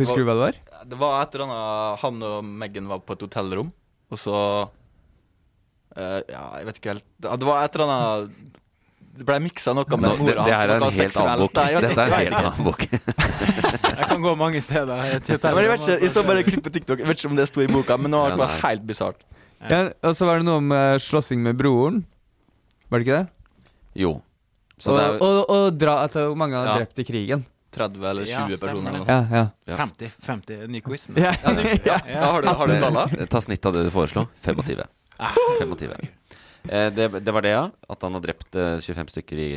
husker 0.00 0.16
du 0.18 0.24
hva 0.26 0.34
det 0.34 0.44
var? 0.46 0.56
Det 0.86 0.98
var 0.98 1.20
et 1.22 1.34
eller 1.36 1.46
annet 1.46 2.00
Han 2.02 2.22
og 2.26 2.44
Meghan 2.44 2.88
var 2.90 2.98
på 3.06 3.14
et 3.14 3.22
hotellrom, 3.26 3.68
og 4.10 4.18
så 4.18 4.34
uh, 5.96 6.20
Ja, 6.28 6.42
jeg 6.60 6.66
vet 6.70 6.80
ikke 6.80 6.92
helt 6.94 7.06
Det 7.22 7.36
det 7.42 7.48
var 7.48 7.64
et 7.64 7.76
eller 7.78 7.92
annet 7.92 8.32
Det 9.16 9.24
ble 9.28 9.38
miksa 9.46 9.72
noe 9.76 9.84
med 9.96 10.18
mora 10.20 10.42
hans. 10.42 10.48
det 10.48 10.56
her 10.56 10.68
er 10.68 10.76
en 10.76 10.96
helt 11.00 11.16
annen 11.22 11.40
bok. 11.42 11.54
Dette 11.56 12.04
er 12.04 12.14
helt 12.16 12.36
annen 12.40 12.66
bok. 12.66 12.84
Jeg 13.96 14.08
kan 14.10 14.20
gå 14.22 14.34
mange 14.36 14.60
steder. 14.60 14.92
men 14.96 15.62
jeg 15.64 15.70
vet 15.72 15.80
ikke, 15.80 15.96
jeg 16.02 16.10
så 16.12 16.22
bare 16.26 16.42
klipp 16.46 16.62
på 16.66 16.72
TikTok. 16.74 17.00
Jeg 17.00 17.08
vet 17.08 17.18
ikke 17.22 17.30
om 17.30 17.36
det 17.38 17.46
sto 17.48 17.62
i 17.64 17.68
boka, 17.70 17.96
men 17.96 18.12
nå 18.12 18.20
var 18.26 18.34
det 18.36 18.44
nei. 18.44 18.60
helt 18.66 18.84
bisart. 18.88 19.22
Ja, 19.70 19.78
og 20.04 20.12
så 20.18 20.28
var 20.28 20.40
det 20.42 20.46
noe 20.46 20.60
om 20.60 20.74
slåssing 21.00 21.40
med 21.42 21.56
broren. 21.58 22.02
Var 22.92 23.00
det 23.00 23.06
ikke 23.06 23.18
det? 23.22 23.28
Jo. 24.04 24.12
Så 24.78 24.92
og, 24.92 24.98
det 25.00 25.04
er 25.06 25.14
jo 25.16 25.28
og, 25.30 25.52
og 25.56 25.78
dra, 25.80 25.94
at 26.04 26.18
mange 26.36 26.58
har 26.60 26.68
Ja. 26.68 26.74
drept 26.82 27.00
i 27.00 27.06
krigen. 27.08 27.46
30 27.76 28.04
eller 28.08 28.24
20 28.24 28.30
Ja, 28.32 28.44
personer 28.60 28.90
eller 28.92 29.00
noe. 29.00 29.08
Ja, 29.08 29.18
ja. 29.32 29.46
Ja. 29.68 29.76
50. 29.80 30.12
50 30.28 30.68
Ny 30.72 30.80
quiz. 30.84 31.08
ja. 31.16 31.32
Ja, 31.84 31.98
ja, 32.08 32.20
har 32.32 32.42
du, 32.44 32.48
har 32.48 32.66
du 32.72 32.76
talla? 32.80 33.06
Ta 33.32 33.40
snitt 33.44 33.66
av 33.68 33.72
det 33.76 33.84
du 33.88 33.90
foreslo. 33.92 34.26
25. 34.44 34.84
25. 35.60 36.08
Eh, 36.68 36.88
det, 36.94 37.08
det 37.22 37.34
var 37.34 37.44
det, 37.46 37.52
ja. 37.54 37.64
At 37.92 38.06
han 38.06 38.16
har 38.16 38.24
drept 38.24 38.56
eh, 38.58 38.76
25 38.82 39.12
stykker 39.14 39.40
i, 39.42 39.50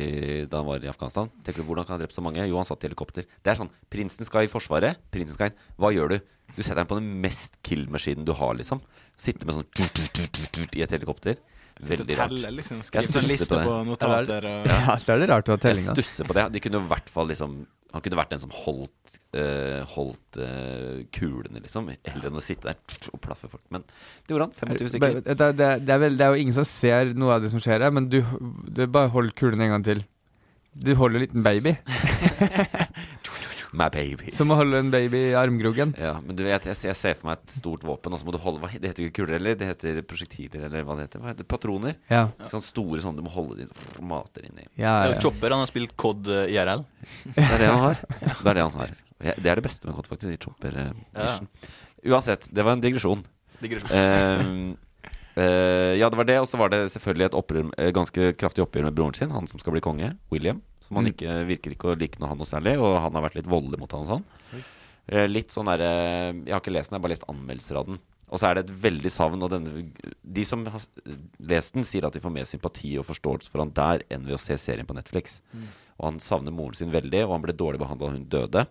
da 0.50 0.60
han 0.62 0.68
var 0.68 0.84
i 0.84 0.90
Afghanistan. 0.90 1.30
Tenker 1.46 1.62
du, 1.62 1.68
Hvordan 1.68 1.86
kan 1.86 1.94
han 1.94 2.00
ha 2.00 2.04
drept 2.04 2.16
så 2.16 2.24
mange? 2.24 2.44
Jo, 2.46 2.58
han 2.60 2.68
satt 2.68 2.84
i 2.84 2.90
helikopter. 2.90 3.26
Det 3.26 3.52
er 3.52 3.58
sånn, 3.60 3.72
Prinsen 3.92 4.28
skal 4.28 4.46
i 4.46 4.52
Forsvaret. 4.52 5.00
Prinsen 5.14 5.36
skal 5.36 5.52
inn. 5.52 5.64
Hva 5.80 5.92
gjør 5.94 6.14
du? 6.14 6.18
Du 6.56 6.62
setter 6.62 6.82
den 6.82 6.90
på 6.90 6.98
den 6.98 7.10
mest 7.22 7.58
kill-maskinen 7.66 8.26
du 8.26 8.34
har, 8.36 8.54
liksom. 8.58 8.82
Sitte 9.20 9.46
med 9.46 9.58
sånn 9.58 9.68
tut, 9.70 9.90
tut, 9.94 10.10
tut, 10.14 10.30
tut, 10.34 10.52
tut, 10.56 10.78
i 10.78 10.84
et 10.86 10.94
helikopter. 10.96 11.38
Veldig 11.80 12.16
rart. 12.18 12.32
telle, 12.34 12.50
liksom. 12.58 12.80
Jeg 12.84 13.00
en 13.00 13.06
stusser 13.08 13.28
liste 13.28 13.48
på 13.48 13.58
det. 13.58 13.66
på 13.68 13.76
notater 13.88 14.46
og 14.50 14.66
ja, 14.68 14.96
det 15.00 15.14
er 15.14 15.22
det 15.22 15.28
rart 15.30 15.48
å 15.48 15.56
ha 15.56 15.60
tellinga. 15.62 15.94
Jeg 15.94 16.04
stusser 16.04 16.28
på 16.28 16.36
det. 16.36 16.46
De 16.56 16.62
kunne 16.64 16.82
i 16.82 16.90
hvert 16.90 17.12
fall 17.12 17.30
liksom 17.30 17.60
Han 17.90 18.02
kunne 18.04 18.18
vært 18.20 18.30
den 18.34 18.42
som 18.42 18.52
holdt 18.54 18.92
eh, 19.36 19.80
Holdt 19.94 20.38
uh, 20.40 21.02
kulene, 21.14 21.62
liksom. 21.62 21.90
Heller 22.08 22.30
enn 22.30 22.40
å 22.40 22.44
sitte 22.44 22.70
der 22.70 23.10
og 23.14 23.20
plaffe 23.24 23.50
folk. 23.50 23.64
Men 23.74 23.84
det 23.86 24.34
gjorde 24.34 24.48
han. 24.48 24.56
25 24.76 24.92
stykker. 24.94 25.18
Det, 25.20 25.36
det, 25.36 25.50
det, 25.58 25.70
det, 25.86 25.94
er 25.94 26.02
vel, 26.04 26.18
det 26.18 26.26
er 26.26 26.34
jo 26.34 26.46
ingen 26.46 26.56
som 26.56 26.68
ser 26.68 27.12
noe 27.18 27.36
av 27.36 27.44
det 27.44 27.52
som 27.52 27.62
skjer 27.62 27.86
her, 27.86 27.94
men 27.94 28.10
du, 28.12 28.20
du 28.68 28.84
bare 28.86 29.12
hold 29.14 29.34
kulene 29.38 29.68
en 29.68 29.76
gang 29.78 29.86
til. 29.86 30.04
Du 30.70 30.92
holder 30.94 31.18
en 31.18 31.26
liten 31.26 31.46
baby. 31.46 31.74
My 33.76 33.86
baby. 33.92 34.32
Som 34.34 34.50
å 34.50 34.56
holde 34.58 34.80
en 34.82 34.88
baby 34.90 35.18
i 35.28 35.34
armkroken. 35.38 35.92
Ja, 36.00 36.16
men 36.24 36.34
du 36.38 36.42
vet, 36.42 36.64
jeg, 36.66 36.74
jeg 36.88 36.96
ser 36.98 37.14
for 37.18 37.28
meg 37.30 37.38
et 37.38 37.52
stort 37.54 37.84
våpen, 37.86 38.12
og 38.16 38.18
så 38.18 38.26
må 38.26 38.34
du 38.34 38.38
holde 38.42 38.58
hva, 38.62 38.70
Det 38.74 38.90
heter 38.90 39.04
ikke 39.06 39.20
kuler, 39.20 39.36
eller? 39.38 39.54
Det 39.60 39.68
heter 39.68 40.00
prosjektiler, 40.10 40.64
eller 40.66 40.82
hva 40.88 40.96
det 40.98 41.06
heter. 41.06 41.22
Hva 41.22 41.30
heter? 41.30 41.46
Patroner? 41.50 41.94
Ja. 42.10 42.24
Sånn 42.50 42.64
store 42.66 42.98
sånne 43.04 43.22
du 43.22 43.26
må 43.28 43.32
holde 43.34 43.60
dine 43.62 44.06
mater 44.10 44.48
inni. 44.48 44.66
Ja, 44.74 44.96
Ja, 45.04 45.12
ja. 45.14 45.20
Chopper 45.22 45.54
han 45.54 45.62
har 45.62 45.70
spilt 45.70 45.94
COD 46.00 46.32
eh, 46.34 46.50
IRL. 46.56 46.82
Det 47.30 47.46
er 47.46 47.62
det 47.62 47.70
han 47.70 47.84
har. 47.86 48.02
Det 48.42 48.50
er 48.50 48.58
det 48.58 48.66
han 48.66 48.76
har. 48.80 48.94
Det 49.20 49.50
er 49.52 49.60
det 49.60 49.66
beste 49.68 49.86
med 49.86 49.94
Cod, 49.98 50.10
faktisk. 50.10 50.30
De 50.34 50.40
Chopper 50.42 50.78
eh, 50.80 50.92
Edition. 51.14 51.50
Uansett, 52.10 52.48
det 52.50 52.64
var 52.66 52.74
en 52.78 52.82
digresjon. 52.82 53.22
Digresjon. 53.60 53.92
Eh, 55.40 55.94
ja, 56.00 56.08
det 56.10 56.18
var 56.18 56.26
det, 56.26 56.40
og 56.42 56.48
så 56.50 56.58
var 56.60 56.72
det 56.72 56.82
selvfølgelig 56.92 57.28
et 57.30 57.36
opprør, 57.38 57.68
ganske 57.96 58.32
kraftig 58.40 58.64
oppgjør 58.64 58.88
med 58.88 58.96
broren 58.98 59.14
sin, 59.16 59.30
han 59.32 59.46
som 59.48 59.62
skal 59.62 59.76
bli 59.76 59.82
konge, 59.84 60.10
William. 60.32 60.58
Som 60.90 60.98
han 60.98 61.06
Mm. 61.06 61.12
ikke, 61.14 61.34
virker 61.46 61.70
ikke 61.76 61.90
å 61.92 61.98
like 61.98 62.18
noe 62.18 62.28
han 62.32 62.38
noe 62.40 62.48
særlig, 62.50 62.74
og 62.82 62.96
han 62.98 63.14
har 63.14 63.22
vært 63.22 63.36
litt 63.38 63.46
voldelig 63.46 63.78
mot 63.78 63.92
han 63.94 64.00
og 64.02 64.08
sånn. 64.10 64.24
Eh, 65.08 65.26
litt 65.30 65.48
sånn 65.54 65.66
derre 65.70 66.34
Jeg 66.44 66.50
har 66.52 66.60
ikke 66.60 66.72
lest 66.74 66.90
den, 66.90 66.98
jeg 66.98 67.00
har 67.00 67.06
bare 67.06 67.14
lest 67.14 67.28
anmeldelser 67.30 67.78
av 67.78 67.86
den. 67.86 67.98
Og 68.30 68.38
så 68.38 68.46
er 68.50 68.54
det 68.58 68.64
et 68.70 68.76
veldig 68.82 69.10
savn. 69.10 69.42
Og 69.42 69.50
denne, 69.50 69.92
de 70.22 70.44
som 70.44 70.64
har 70.66 70.80
lest 71.40 71.74
den, 71.74 71.82
sier 71.86 72.04
at 72.06 72.12
de 72.12 72.20
får 72.20 72.30
mer 72.34 72.44
sympati 72.44 72.96
og 72.98 73.06
forståelse 73.06 73.50
for 73.50 73.58
han 73.62 73.70
der 73.74 74.02
enn 74.10 74.24
ved 74.26 74.34
å 74.34 74.38
se 74.38 74.54
serien 74.58 74.86
på 74.86 74.94
Netflix. 74.94 75.40
Og 75.98 76.04
han 76.10 76.18
savner 76.18 76.52
moren 76.52 76.74
sin 76.74 76.90
veldig, 76.90 77.24
og 77.26 77.32
han 77.38 77.42
ble 77.42 77.52
dårlig 77.54 77.78
behandla 77.78 78.06
da 78.06 78.12
hun 78.12 78.24
døde. 78.28 78.66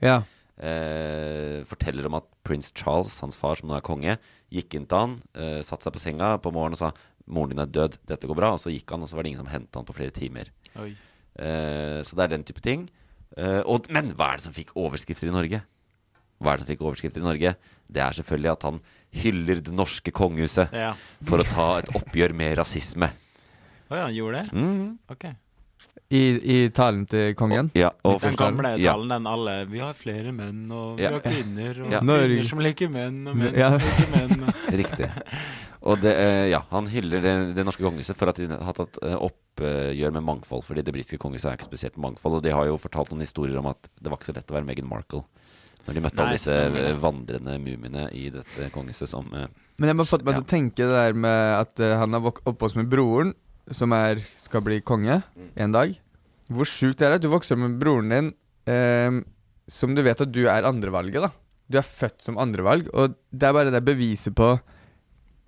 ja. 0.00 0.22
Eh, 0.58 1.64
forteller 1.68 2.06
om 2.06 2.14
at 2.14 2.24
prins 2.42 2.72
Charles, 2.72 3.20
hans 3.20 3.36
far 3.36 3.56
som 3.56 3.68
nå 3.68 3.76
er 3.76 3.82
konge, 3.84 4.14
gikk 4.50 4.74
inn 4.78 4.86
til 4.88 4.96
han, 4.98 5.22
eh, 5.34 5.60
satte 5.60 5.84
seg 5.84 5.92
på 5.92 6.00
senga 6.00 6.38
på 6.40 6.50
morgenen 6.50 6.72
og 6.72 6.78
sa 6.78 6.92
'Moren 7.28 7.50
din 7.50 7.58
er 7.58 7.66
død, 7.66 7.98
dette 8.06 8.26
går 8.26 8.34
bra'. 8.36 8.52
Og 8.54 8.60
så 8.60 8.70
gikk 8.72 8.88
han, 8.90 9.02
og 9.02 9.08
så 9.08 9.16
var 9.16 9.22
det 9.24 9.32
ingen 9.34 9.44
som 9.44 9.52
hentet 9.52 9.74
han 9.74 9.84
på 9.84 9.94
flere 9.94 10.10
timer. 10.10 10.46
Oi. 10.78 10.96
Eh, 11.38 12.00
så 12.02 12.16
det 12.16 12.24
er 12.26 12.34
den 12.36 12.44
type 12.48 12.60
ting. 12.64 12.88
Eh, 13.36 13.60
og, 13.68 13.88
men 13.92 14.12
hva 14.16 14.32
er 14.32 14.38
det 14.40 14.46
som 14.46 14.52
fikk 14.56 14.74
overskrifter 14.76 15.28
i 15.28 15.34
Norge? 15.34 15.62
Hva 16.40 16.52
er 16.52 16.56
det 16.58 16.66
som 16.66 16.70
fikk 16.72 16.84
overskrifter 16.84 17.20
i 17.22 17.26
Norge? 17.26 17.54
Det 17.88 18.02
er 18.02 18.16
selvfølgelig 18.18 18.52
at 18.52 18.62
han 18.68 18.80
hyller 19.22 19.60
det 19.64 19.72
norske 19.72 20.12
kongehuset 20.12 20.72
Ja. 20.74 20.92
for 21.24 21.40
å 21.40 21.46
ta 21.48 21.68
et 21.80 21.90
oppgjør 21.96 22.34
med 22.36 22.56
rasisme. 22.58 23.08
Å 23.88 23.94
ja, 23.94 24.04
han 24.08 24.14
gjorde 24.16 24.42
det? 24.42 24.52
Mm. 24.52 24.98
Ok. 25.12 25.26
I, 26.10 26.20
I 26.38 26.56
talen 26.70 27.04
til 27.10 27.32
kongen. 27.34 27.68
Ja, 27.74 27.88
og 28.06 28.20
Den 28.22 28.36
gamle 28.38 28.76
ja. 28.78 28.92
talen, 28.92 29.08
den 29.10 29.26
alle 29.26 29.54
Vi 29.66 29.80
har 29.82 29.94
flere 29.98 30.30
menn, 30.34 30.64
og 30.70 30.98
vi 30.98 31.02
Ja. 31.02 31.10
har 31.16 31.20
kvinner, 31.24 31.80
og 31.82 31.90
Ja. 31.92 32.00
kvinner 32.00 32.44
som 32.46 32.58
liker 32.62 32.88
menn, 32.88 33.26
og 33.26 33.36
menn 33.36 33.54
Ja. 33.58 33.72
som 33.78 33.88
liker 33.88 34.12
menn. 34.36 34.52
Riktig. 34.82 35.08
Og 35.86 36.00
det, 36.02 36.12
eh, 36.18 36.48
ja, 36.50 36.60
han 36.72 36.88
hyller 36.90 37.22
det, 37.22 37.34
det 37.56 37.64
norske 37.66 37.84
kongehuset 37.84 38.18
for 38.18 38.32
at 38.32 38.38
de 38.42 38.48
har 38.50 38.74
tatt 38.76 38.98
eh, 39.06 39.14
oppgjør 39.22 40.14
med 40.16 40.24
mangfold. 40.26 40.64
Fordi 40.66 40.82
det 40.86 40.94
britiske 40.96 41.20
kongehuset 41.22 41.50
er 41.52 41.58
ikke 41.58 41.68
spesielt 41.70 41.96
mangfold. 42.02 42.40
Og 42.40 42.44
de 42.46 42.54
har 42.54 42.66
jo 42.66 42.78
fortalt 42.82 43.12
noen 43.14 43.22
historier 43.24 43.58
om 43.60 43.68
at 43.70 43.88
det 44.00 44.10
var 44.10 44.18
ikke 44.18 44.30
så 44.32 44.36
lett 44.36 44.50
å 44.50 44.56
være 44.58 44.66
Meghan 44.68 44.90
Markle. 44.90 45.22
Når 45.86 45.94
de 45.94 46.02
møtte 46.02 46.18
Nei, 46.18 46.24
alle 46.26 46.38
disse 46.40 46.50
stemmer 46.50 46.88
eh, 46.90 46.96
vandrende 46.98 47.56
mumiene 47.62 48.08
i 48.18 48.24
dette 48.34 48.70
kongehuset 48.74 49.06
som 49.12 49.28
Men 49.30 49.86
jeg 49.92 49.94
har 50.00 50.08
fått 50.10 50.24
meg 50.26 50.40
til 50.40 50.42
å 50.46 50.50
tenke 50.50 50.82
det 50.88 50.96
der 50.96 51.14
med 51.14 51.54
at 51.60 51.84
han 52.02 52.16
har 52.18 52.24
vok- 52.26 52.42
oppvokst 52.50 52.80
med 52.80 52.90
broren, 52.90 53.30
som 53.70 53.94
er, 53.94 54.18
skal 54.42 54.64
bli 54.66 54.80
konge 54.86 55.20
en 55.54 55.74
dag. 55.74 55.94
Hvor 56.50 56.66
sjukt 56.70 56.98
det 56.98 57.06
er 57.08 57.16
at 57.16 57.22
du 57.22 57.30
vokser 57.30 57.54
opp 57.54 57.62
med 57.64 57.78
broren 57.78 58.10
din, 58.14 58.32
eh, 58.70 59.20
som 59.70 59.94
du 59.94 60.02
vet 60.06 60.20
at 60.22 60.30
du 60.34 60.44
er 60.50 60.66
andrevalget, 60.66 61.22
da. 61.26 61.30
Du 61.70 61.78
er 61.78 61.86
født 61.86 62.22
som 62.22 62.36
andrevalg, 62.38 62.86
og 62.94 63.14
det 63.34 63.46
er 63.48 63.54
bare 63.56 63.72
det 63.74 63.80
beviset 63.86 64.34
på 64.38 64.52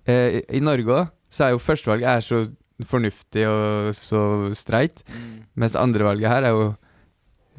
eh, 0.09 0.41
I, 0.49 0.61
Norge 0.63 0.95
òg, 0.95 1.15
så 1.29 1.45
er 1.45 1.55
jo 1.55 1.61
førstevalget 1.61 2.09
er 2.09 2.25
så 2.25 2.43
fornuftig 2.89 3.43
og 3.49 3.89
så 3.97 4.21
streit, 4.55 5.01
mens 5.59 5.75
andrevalget 5.75 6.31
her 6.31 6.47
er 6.47 6.55
jo 6.55 6.69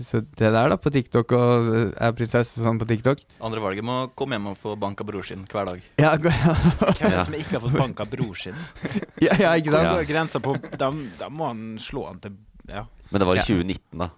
Så 0.00 0.22
det 0.24 0.48
der, 0.48 0.70
da, 0.72 0.76
på 0.80 0.88
TikTok, 0.88 1.32
og 1.36 1.66
eh, 1.76 1.90
er 2.00 2.14
prinsesse 2.16 2.62
sånn 2.64 2.78
på 2.80 2.86
TikTok 2.88 3.18
Andre 3.44 3.60
valget 3.60 3.84
må 3.84 3.96
komme 4.16 4.38
hjem 4.38 4.46
og 4.48 4.56
få 4.56 4.72
banka 4.80 5.04
bror 5.04 5.26
sin 5.28 5.42
hver 5.44 5.68
dag. 5.68 5.82
Ja, 6.00 6.14
ja 6.16 6.94
Hvem 6.96 7.10
er 7.10 7.16
det 7.18 7.26
som 7.26 7.36
ikke 7.36 7.58
har 7.58 7.64
fått 7.66 7.76
banka 7.76 8.06
bror 8.08 8.38
sin? 8.40 8.56
ja, 9.26 9.34
ja 9.36 9.50
ikke 9.60 9.74
Hvor 9.74 9.90
går 9.98 10.08
grensa 10.08 10.40
på 10.40 10.56
da, 10.80 10.88
da 11.20 11.28
må 11.28 11.50
han 11.50 11.76
slå 11.82 12.06
han 12.08 12.22
til 12.24 12.38
Ja, 12.70 12.86
Men 13.10 13.20
det 13.20 13.28
var 13.28 13.42
i 13.42 13.44
2019, 13.44 13.84
da. 14.00 14.08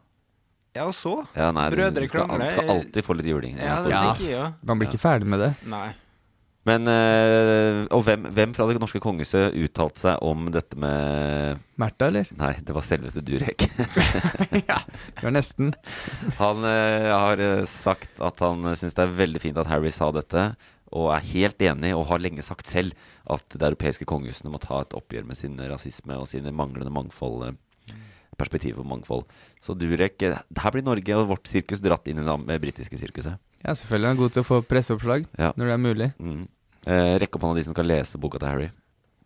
ja 0.78 0.86
og 0.86 0.94
så? 0.94 1.16
Ja, 1.34 1.50
nei, 1.56 1.66
Brødre 1.74 2.06
krangler. 2.14 2.46
du 2.46 2.54
skal 2.54 2.72
alltid 2.76 3.08
få 3.08 3.18
litt 3.18 3.32
juling. 3.32 3.58
Ja, 3.58 3.80
det 3.82 3.90
tenker 3.90 4.22
jeg, 4.28 4.38
ja. 4.38 4.46
Man 4.62 4.78
blir 4.78 4.92
ikke 4.92 5.02
ferdig 5.02 5.34
med 5.34 5.42
det. 5.42 5.50
Nei. 5.66 5.88
Men 6.68 6.86
øh, 6.86 7.86
Og 7.90 8.04
hvem, 8.06 8.28
hvem 8.34 8.52
fra 8.54 8.68
det 8.70 8.78
norske 8.78 9.00
kongehuset 9.02 9.56
uttalte 9.58 10.04
seg 10.04 10.22
om 10.22 10.46
dette 10.54 10.78
med 10.78 11.62
Märtha, 11.80 12.06
eller? 12.06 12.28
Nei, 12.38 12.52
det 12.62 12.76
var 12.76 12.86
selveste 12.86 13.24
Durek. 13.26 13.66
Det 14.52 15.24
var 15.24 15.34
nesten. 15.34 15.72
Han 16.38 16.62
øh, 16.66 17.08
har 17.10 17.42
øh, 17.42 17.64
sagt 17.66 18.20
at 18.22 18.42
han 18.44 18.62
syns 18.78 18.94
det 18.94 19.04
er 19.04 19.18
veldig 19.18 19.42
fint 19.42 19.58
at 19.58 19.70
Harry 19.70 19.90
sa 19.94 20.12
dette, 20.14 20.52
og 20.92 21.10
er 21.14 21.28
helt 21.32 21.62
enig, 21.64 21.92
og 21.96 22.06
har 22.10 22.22
lenge 22.22 22.44
sagt 22.46 22.70
selv, 22.70 22.94
at 23.30 23.46
det 23.54 23.64
europeiske 23.64 24.06
kongehusene 24.08 24.52
må 24.52 24.60
ta 24.62 24.82
et 24.82 24.94
oppgjør 24.98 25.26
med 25.26 25.38
sin 25.38 25.56
rasisme 25.58 26.18
og 26.18 26.28
sine 26.30 26.52
manglende 26.54 26.92
mangfold. 26.94 27.56
Perspektiv 28.38 28.78
på 28.78 28.86
mangfold. 28.86 29.24
Så 29.62 29.74
Durek 29.78 30.22
Her 30.22 30.74
blir 30.74 30.84
Norge 30.84 31.16
og 31.18 31.30
vårt 31.30 31.50
sirkus 31.50 31.82
dratt 31.84 32.08
inn 32.10 32.22
i 32.22 32.26
det 32.26 32.60
britiske 32.62 32.98
sirkuset. 33.00 33.38
Ja, 33.62 33.74
selvfølgelig. 33.78 34.08
Han 34.10 34.16
er 34.16 34.20
god 34.22 34.32
til 34.34 34.42
å 34.42 34.48
få 34.48 34.60
presseoppslag 34.66 35.26
Ja. 35.38 35.52
når 35.56 35.64
det 35.70 35.72
er 35.74 35.82
mulig. 35.82 36.08
Mm. 36.18 36.48
Eh, 36.86 37.18
rekk 37.22 37.36
opp 37.38 37.42
hånda 37.46 37.60
de 37.60 37.64
som 37.68 37.74
skal 37.76 37.86
lese 37.86 38.18
boka 38.18 38.38
til 38.42 38.48
Harry. 38.50 38.70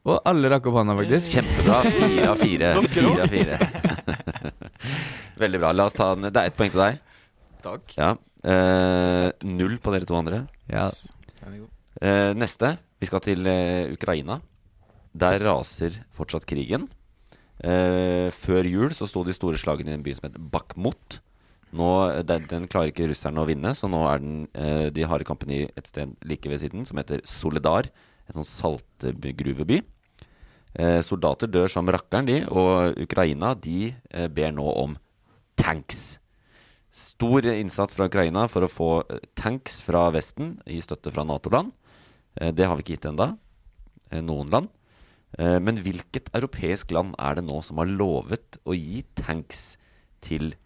Og 0.07 0.21
alle 0.29 0.51
rakk 0.53 0.67
opp 0.71 0.77
hånda, 0.79 0.95
faktisk. 0.99 1.33
Kjempebra. 1.35 1.79
Fire 1.91 2.29
av 2.31 2.37
fire. 2.39 2.69
Fire 2.95 3.23
av 3.25 3.33
fire. 3.33 3.59
Veldig 5.43 5.61
bra. 5.63 5.73
La 5.75 5.87
oss 5.89 5.97
ta 5.97 6.11
den. 6.15 6.29
Det 6.31 6.37
er 6.43 6.51
ett 6.51 6.57
poeng 6.59 6.71
til 6.71 6.83
deg. 6.83 7.01
Takk. 7.65 7.97
Ja. 7.99 8.11
Eh, 8.47 9.31
null 9.49 9.79
på 9.83 9.91
dere 9.95 10.07
to 10.09 10.15
andre. 10.19 10.45
Ja. 10.71 10.87
Eh, 12.01 12.33
neste. 12.39 12.77
Vi 13.01 13.09
skal 13.09 13.25
til 13.25 13.47
eh, 13.51 13.89
Ukraina. 13.97 14.39
Der 15.17 15.41
raser 15.43 15.97
fortsatt 16.15 16.47
krigen. 16.49 16.87
Eh, 17.65 18.29
før 18.37 18.69
jul 18.69 18.93
så 18.95 19.09
sto 19.09 19.25
de 19.25 19.33
store 19.35 19.59
slagene 19.61 19.95
i 19.95 19.97
en 19.97 20.05
by 20.07 20.15
som 20.15 20.29
heter 20.29 20.45
Bakhmut. 20.53 21.19
Nå, 21.75 21.89
den, 22.29 22.47
den 22.51 22.69
klarer 22.71 22.93
ikke 22.93 23.09
russerne 23.11 23.43
å 23.43 23.49
vinne, 23.49 23.73
så 23.75 23.89
nå 23.91 24.05
er 24.07 24.23
den, 24.23 24.37
eh, 24.55 24.87
de 24.95 25.07
harde 25.09 25.27
kampene 25.27 25.57
i 25.57 25.65
et 25.75 25.89
sted 25.91 26.15
like 26.25 26.49
ved 26.49 26.63
siden, 26.63 26.87
som 26.87 27.01
heter 27.01 27.25
Soledar. 27.27 27.91
En 28.31 28.39
sånn 28.39 28.49
saltgruveby. 28.49 29.81
Eh, 30.77 31.01
soldater 31.01 31.49
dør 31.49 31.71
som 31.73 31.89
rakkeren, 31.89 32.29
de. 32.29 32.39
Og 32.53 32.99
Ukraina 33.07 33.55
de 33.55 33.91
eh, 34.11 34.29
ber 34.29 34.55
nå 34.55 34.67
om 34.85 34.97
tanks. 35.57 36.19
Stor 36.97 37.45
innsats 37.49 37.97
fra 37.97 38.07
Ukraina 38.09 38.47
for 38.49 38.65
å 38.65 38.73
få 38.73 38.91
eh, 39.13 39.21
tanks 39.37 39.83
fra 39.85 40.07
Vesten 40.15 40.57
i 40.69 40.79
støtte 40.85 41.13
fra 41.13 41.27
Nato-land. 41.29 41.75
Eh, 42.41 42.53
det 42.57 42.69
har 42.69 42.77
vi 42.77 42.87
ikke 42.87 42.97
gitt 42.97 43.09
ennå. 43.11 43.33
Eh, 44.11 44.23
noen 44.25 44.53
land. 44.53 44.73
Men 45.37 45.77
hvilket 45.85 46.31
europeisk 46.39 46.95
land 46.95 47.11
er 47.21 47.35
det 47.37 47.43
nå 47.45 47.59
som 47.67 47.77
har 47.83 47.91
lovet 47.91 48.57
å 48.65 48.73
gi 48.73 49.03
tanks 49.19 49.75
til 50.25 50.47
Ukraina? 50.47 50.66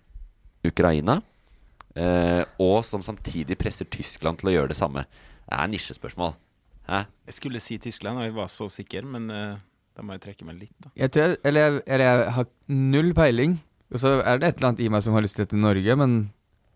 Eh, 2.00 2.42
og 2.62 2.84
som 2.86 3.02
samtidig 3.02 3.56
presser 3.58 3.88
Tyskland 3.90 4.40
til 4.40 4.50
å 4.50 4.54
gjøre 4.54 4.72
det 4.72 4.78
samme? 4.78 5.06
Det 5.46 5.56
er 5.56 5.70
nisjespørsmål. 5.72 6.36
Hæ? 6.90 7.04
Jeg 7.30 7.36
skulle 7.36 7.62
si 7.62 7.78
Tyskland, 7.82 8.20
og 8.20 8.24
jeg 8.28 8.34
var 8.36 8.50
så 8.52 8.68
sikker, 8.70 9.06
men 9.06 9.26
eh, 9.34 9.56
da 9.96 10.04
må 10.06 10.14
jeg 10.16 10.24
trekke 10.28 10.46
meg 10.46 10.60
litt, 10.62 10.76
da. 10.82 10.92
Jeg 10.98 11.12
tror 11.14 11.26
jeg, 11.26 11.40
eller, 11.44 11.60
jeg, 11.66 11.82
eller 11.86 12.06
jeg 12.10 12.34
har 12.38 12.50
null 12.68 13.12
peiling. 13.16 13.56
Og 13.90 13.98
så 13.98 14.12
er 14.22 14.38
det 14.38 14.48
et 14.52 14.60
eller 14.60 14.70
annet 14.70 14.84
i 14.84 14.90
meg 14.92 15.02
som 15.02 15.16
har 15.16 15.24
lyst 15.26 15.38
til 15.40 15.48
til 15.50 15.58
Norge, 15.62 15.96
men 15.98 16.18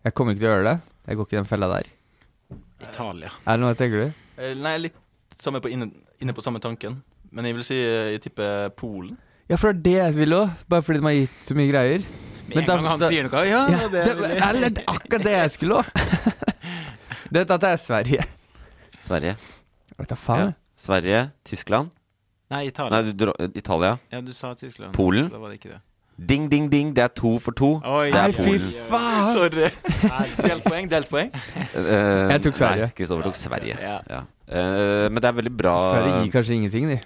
jeg 0.03 0.13
kommer 0.17 0.35
ikke 0.35 0.43
til 0.43 0.49
å 0.49 0.55
gjøre 0.57 0.67
det. 0.67 0.75
Jeg 1.05 1.17
går 1.19 1.27
ikke 1.29 1.37
i 1.37 1.39
den 1.39 1.49
fella 1.49 1.69
der. 1.71 1.91
Italia. 2.83 3.31
Er 3.45 3.55
det 3.55 3.63
noe 3.63 3.77
tenker 3.79 4.01
du? 4.03 4.23
Eh, 4.41 4.55
Nei, 4.59 4.75
litt 4.83 4.99
samme 5.39 5.61
på 5.63 5.71
inne, 5.71 5.87
inne 6.19 6.35
på 6.35 6.43
samme 6.43 6.59
tanken. 6.63 6.99
Men 7.35 7.47
jeg 7.47 7.55
vil 7.57 7.67
si 7.67 7.77
jeg 7.79 8.21
tipper 8.23 8.69
Polen. 8.75 9.15
Ja, 9.49 9.57
for 9.61 9.71
det 9.71 9.77
er 9.77 9.83
det 9.85 9.95
jeg 10.01 10.17
vil 10.19 10.35
òg. 10.37 10.53
Bare 10.71 10.83
fordi 10.85 10.99
de 11.01 11.07
har 11.07 11.17
gitt 11.17 11.41
så 11.47 11.55
mye 11.57 11.71
greier. 11.71 12.05
Med 12.47 12.61
en 12.61 12.67
gang 12.69 12.85
han 12.87 13.03
sier 13.07 13.25
noe, 13.27 13.43
ja, 13.47 13.61
det 13.89 13.89
det, 13.93 14.15
jeg. 14.21 14.41
Eller 14.49 14.69
det 14.69 14.83
er 14.83 14.93
akkurat 14.93 15.25
det 15.25 15.33
jeg 15.35 15.53
skulle 15.55 15.81
òg. 15.81 15.85
Dette 17.35 17.57
er 17.67 17.79
Sverige. 17.81 18.27
Sverige. 19.01 19.35
Vet 19.97 20.11
da 20.11 20.17
faen. 20.19 20.51
Ja. 20.51 20.53
Sverige, 20.75 21.19
Tyskland 21.47 21.89
Nei, 22.51 22.67
Italia. 22.67 23.01
Nei, 23.01 23.13
du 23.17 23.31
Italia. 23.57 23.95
Ja, 24.11 24.19
du 24.21 24.33
sa 24.33 24.53
Tyskland. 24.53 24.93
Polen. 24.93 25.25
Så 25.29 25.33
da 25.33 25.39
var 25.41 25.49
det 25.49 25.57
ikke 25.57 25.71
det. 25.73 25.79
Ding, 26.29 26.45
ding, 26.51 26.67
ding. 26.71 26.91
Det 26.95 27.03
er 27.03 27.07
to 27.11 27.39
for 27.43 27.51
to. 27.57 27.71
Oi. 27.83 28.11
det 28.13 28.19
er 28.19 28.29
Nei, 28.29 28.35
fy 28.37 28.43
Polen. 28.43 28.75
faen! 28.87 29.31
Sorry. 29.33 29.71
Delt 30.51 30.63
poeng, 30.63 30.91
delt 30.91 31.09
poeng. 31.09 31.31
Uh, 31.73 32.29
Jeg 32.31 32.43
tok 32.45 32.59
Sverige. 32.61 32.91
Kristoffer 32.95 33.27
tok 33.27 33.39
Sverige. 33.39 33.75
Ja. 33.81 33.97
Ja. 34.11 34.21
Uh, 34.45 35.07
men 35.09 35.19
det 35.23 35.31
er 35.31 35.37
veldig 35.41 35.55
bra 35.57 35.73
Sverige 35.81 36.21
gir 36.21 36.31
kanskje 36.37 36.59
ingenting, 36.59 36.93
de. 36.93 36.99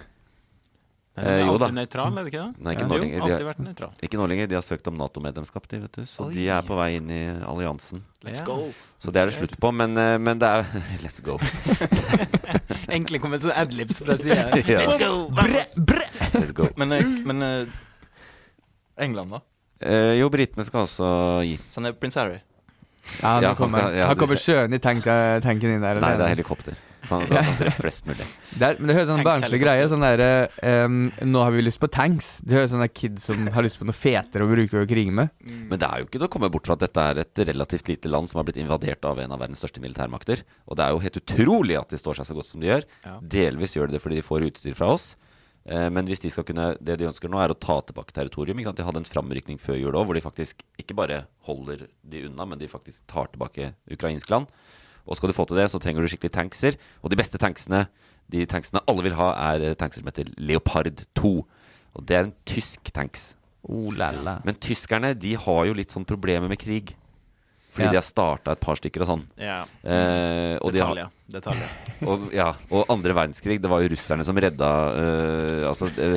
Eh, 1.20 1.40
jo 1.44 1.56
da. 1.58 1.66
alltid 1.66 1.74
nøytral, 1.76 2.18
er 2.18 2.24
det 2.24 2.30
ikke 2.32 2.42
det? 2.46 2.62
Nei, 2.64 2.72
ikke 2.74 2.80
Ja. 2.80 2.88
nå 2.88 2.94
Jo, 2.96 3.00
lenger. 3.02 3.20
De 3.20 3.32
alltid 3.32 3.46
vært 3.50 3.60
nøytral. 3.66 3.90
Ikke 4.06 4.18
nå 4.20 4.28
lenger. 4.30 4.46
De 4.48 4.54
har 4.54 4.62
søkt 4.64 4.86
om 4.88 4.96
Nato-medlemskap, 4.96 5.66
de, 5.68 5.78
vet 5.80 5.92
du. 5.92 6.02
Så 6.06 6.26
Oi. 6.26 6.32
de 6.34 6.46
er 6.48 6.62
på 6.62 6.76
vei 6.78 6.96
inn 6.96 7.10
i 7.10 7.20
alliansen. 7.44 8.02
Let's 8.24 8.44
go. 8.44 8.72
Så 8.98 9.12
det 9.12 9.20
er 9.22 9.26
det 9.30 9.34
slutt 9.36 9.58
på. 9.60 9.72
Men, 9.74 9.96
eh, 9.98 10.16
men 10.18 10.38
det 10.38 10.48
er 10.48 10.64
Let's 11.04 11.20
go. 11.22 11.38
Egentlig 12.90 13.20
kom 13.22 13.34
et 13.34 13.42
sånn 13.44 13.54
adlibs 13.54 14.00
fra 14.02 14.16
sida. 14.18 14.50
Ja. 14.70 14.80
Let's 14.86 14.98
go! 14.98 15.28
vamos! 15.34 15.74
Let's 16.34 16.52
go. 16.56 16.68
Men, 16.76 16.92
eh, 16.92 17.04
men 17.26 17.42
eh, 17.42 17.66
England, 18.98 19.30
da? 19.30 19.40
Eh, 19.80 20.18
jo, 20.20 20.28
britene 20.32 20.64
skal 20.66 20.84
også 20.84 21.10
gi. 21.46 21.56
Sånn 21.72 21.86
er 21.88 21.92
prins 21.96 22.14
Harry. 22.20 22.40
Ja, 23.22 23.40
Ja, 23.40 23.40
nå 23.40 23.46
han 23.48 23.56
kommer, 23.56 23.80
skal- 23.86 23.96
ja, 23.96 24.14
kommer 24.14 24.36
sjøen 24.38 24.74
i 24.76 24.78
tanken, 24.78 25.40
tanken 25.42 25.70
inn 25.76 25.80
der. 25.82 26.00
Nei, 26.02 26.16
det 26.20 26.26
er 26.26 26.34
helikopter. 26.34 26.76
Så 27.00 27.16
at 27.16 27.30
han 27.32 27.56
treffer 27.58 27.70
flest 27.80 28.06
mulig. 28.08 28.26
Det 28.52 28.66
er, 28.66 28.76
men 28.78 28.90
det 28.90 28.96
høres 28.98 29.08
sånn 29.10 29.22
barnslig 29.24 29.60
greie. 29.62 29.86
Sånn 29.90 30.04
derre 30.04 30.28
um, 30.84 30.98
Nå 31.30 31.42
har 31.44 31.54
vi 31.54 31.62
lyst 31.64 31.80
på 31.80 31.88
tanks. 31.92 32.28
Det 32.44 32.58
høres 32.58 32.74
sånn 32.74 32.82
der 32.84 32.92
kids 32.92 33.24
som 33.30 33.46
har 33.54 33.64
lyst 33.66 33.80
på 33.80 33.86
noe 33.88 33.96
fetere 33.96 34.44
å 34.44 34.50
bruke 34.50 34.82
og 34.82 34.90
krige 34.90 35.14
med. 35.16 35.32
Men 35.70 35.80
det 35.80 35.88
er 35.88 36.02
jo 36.02 36.08
ikke 36.10 36.18
til 36.20 36.28
å 36.28 36.32
komme 36.36 36.50
bort 36.52 36.68
fra 36.68 36.76
at 36.76 36.84
dette 36.84 37.06
er 37.12 37.22
et 37.24 37.42
relativt 37.52 37.88
lite 37.88 38.12
land 38.12 38.30
som 38.30 38.42
har 38.42 38.48
blitt 38.50 38.60
invadert 38.60 39.04
av 39.08 39.18
en 39.22 39.32
av 39.32 39.40
verdens 39.40 39.62
største 39.64 39.80
militærmakter. 39.84 40.44
Og 40.68 40.76
det 40.76 40.84
er 40.86 40.92
jo 40.94 41.02
helt 41.06 41.20
utrolig 41.22 41.80
at 41.80 41.90
de 41.94 42.00
står 42.00 42.20
seg 42.20 42.28
så 42.30 42.36
godt 42.36 42.50
som 42.52 42.60
de 42.60 42.70
gjør. 42.72 42.86
Ja. 43.06 43.16
Delvis 43.38 43.76
gjør 43.78 43.88
de 43.90 43.96
det 43.98 44.04
fordi 44.04 44.20
de 44.20 44.26
får 44.28 44.48
utstyr 44.50 44.76
fra 44.78 44.92
oss. 44.98 45.10
Eh, 45.68 45.88
Men 45.92 46.06
hvis 46.08 46.22
de 46.22 46.30
skal 46.32 46.44
kunne 46.48 46.70
Det 46.80 46.96
de 46.98 47.08
ønsker 47.08 47.28
nå, 47.28 47.40
er 47.40 47.52
å 47.52 47.58
ta 47.58 47.80
tilbake 47.84 48.14
territorium. 48.16 48.58
Ikke 48.58 48.70
sant? 48.70 48.80
De 48.80 48.86
hadde 48.86 49.02
en 49.02 49.08
framrykning 49.08 49.58
før 49.60 49.76
jul 49.80 49.92
òg, 49.96 50.06
hvor 50.08 50.16
de 50.16 50.24
faktisk 50.24 50.64
ikke 50.80 50.96
bare 50.96 51.24
holder 51.48 51.86
de 52.02 52.26
unna, 52.28 52.46
men 52.48 52.58
de 52.58 52.68
faktisk 52.70 53.02
tar 53.10 53.28
tilbake 53.32 53.74
ukrainsk 53.92 54.30
land. 54.32 54.48
Og 55.06 55.16
skal 55.18 55.30
du 55.32 55.36
få 55.36 55.46
til 55.48 55.56
det, 55.60 55.68
så 55.72 55.80
trenger 55.82 56.04
du 56.04 56.10
skikkelig 56.12 56.32
tankser. 56.36 56.76
Og 57.02 57.10
de 57.12 57.18
beste 57.18 57.38
tanksene, 57.40 57.86
de 58.30 58.44
tanksene 58.46 58.82
alle 58.90 59.02
vil 59.08 59.16
ha, 59.18 59.32
er 59.54 59.70
eh, 59.70 59.74
tankser 59.78 60.02
som 60.04 60.10
heter 60.12 60.30
Leopard 60.38 61.04
2. 61.18 61.32
Og 61.98 62.06
det 62.06 62.16
er 62.16 62.26
en 62.28 62.34
tysk 62.46 62.92
tanks. 62.94 63.32
Oh, 63.66 63.90
la, 63.92 64.12
la. 64.24 64.38
Men 64.46 64.56
tyskerne 64.62 65.12
de 65.18 65.34
har 65.36 65.64
jo 65.68 65.74
litt 65.76 65.92
sånn 65.92 66.06
problemer 66.08 66.48
med 66.48 66.60
krig. 66.62 66.94
Fordi 67.70 67.86
Ja. 67.86 67.90
de 67.92 67.98
har 68.00 68.02
starta 68.06 68.52
et 68.52 68.60
par 68.60 68.74
stykker 68.78 69.02
og 69.04 69.06
sånn. 69.06 69.24
Ja. 69.38 69.60
Eh, 69.84 70.56
og, 70.58 70.72
de 70.74 70.80
har, 70.82 70.94
Detaljer. 70.96 71.10
Detaljer. 71.30 71.74
og, 72.10 72.24
ja, 72.34 72.48
og 72.70 72.88
andre 72.90 73.14
verdenskrig, 73.14 73.60
det 73.62 73.70
var 73.70 73.82
jo 73.84 73.92
russerne 73.92 74.24
som 74.26 74.34
redda 74.42 74.70
eh, 74.98 75.68
Altså, 75.68 75.86
eh, 76.02 76.16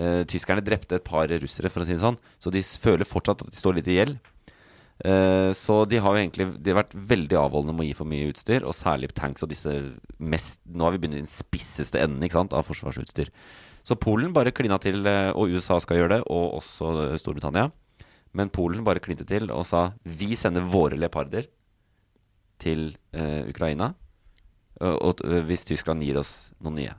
eh, 0.00 0.22
tyskerne 0.24 0.64
drepte 0.64 0.96
et 0.96 1.04
par 1.04 1.28
russere, 1.28 1.68
for 1.72 1.84
å 1.84 1.88
si 1.88 1.92
det 1.92 2.00
sånn. 2.00 2.16
Så 2.40 2.52
de 2.54 2.62
føler 2.64 3.04
fortsatt 3.04 3.44
at 3.44 3.52
de 3.52 3.58
står 3.58 3.76
litt 3.80 3.90
i 3.92 3.98
gjeld. 3.98 4.16
Eh, 5.02 5.50
så 5.58 5.80
de 5.90 5.98
har 5.98 6.14
jo 6.14 6.20
egentlig 6.20 6.44
De 6.62 6.70
har 6.70 6.76
vært 6.78 6.92
veldig 6.94 7.34
avholdende 7.34 7.72
med 7.74 7.82
å 7.82 7.88
gi 7.88 7.96
for 7.98 8.08
mye 8.08 8.28
utstyr, 8.30 8.62
og 8.62 8.76
særlig 8.78 9.10
tanks 9.10 9.42
og 9.42 9.50
disse 9.50 9.72
mest 10.22 10.60
Nå 10.70 10.86
har 10.86 10.94
vi 10.94 11.00
begynt 11.02 11.18
i 11.18 11.24
den 11.24 11.30
spisseste 11.30 11.98
enden 11.98 12.22
ikke 12.22 12.38
sant, 12.38 12.54
av 12.54 12.66
forsvarsutstyr. 12.68 13.32
Så 13.84 13.98
Polen 14.00 14.32
bare 14.32 14.54
klina 14.54 14.78
til, 14.80 15.02
eh, 15.06 15.32
og 15.34 15.50
USA 15.50 15.80
skal 15.82 15.98
gjøre 15.98 16.14
det, 16.14 16.22
og 16.30 16.60
også 16.60 16.92
eh, 17.08 17.18
Storbritannia. 17.20 17.68
Men 18.34 18.54
Polen 18.54 18.86
bare 18.86 19.02
klinte 19.02 19.26
til 19.28 19.50
og 19.54 19.66
sa 19.66 19.92
vi 20.02 20.32
sender 20.38 20.64
våre 20.66 20.96
leoparder 20.98 21.46
til 22.58 22.88
uh, 23.14 23.46
Ukraina. 23.46 23.92
Og, 24.80 25.22
og 25.22 25.44
hvis 25.46 25.62
Tyskland 25.68 26.02
gir 26.02 26.18
oss 26.18 26.50
noen 26.58 26.80
nye. 26.80 26.96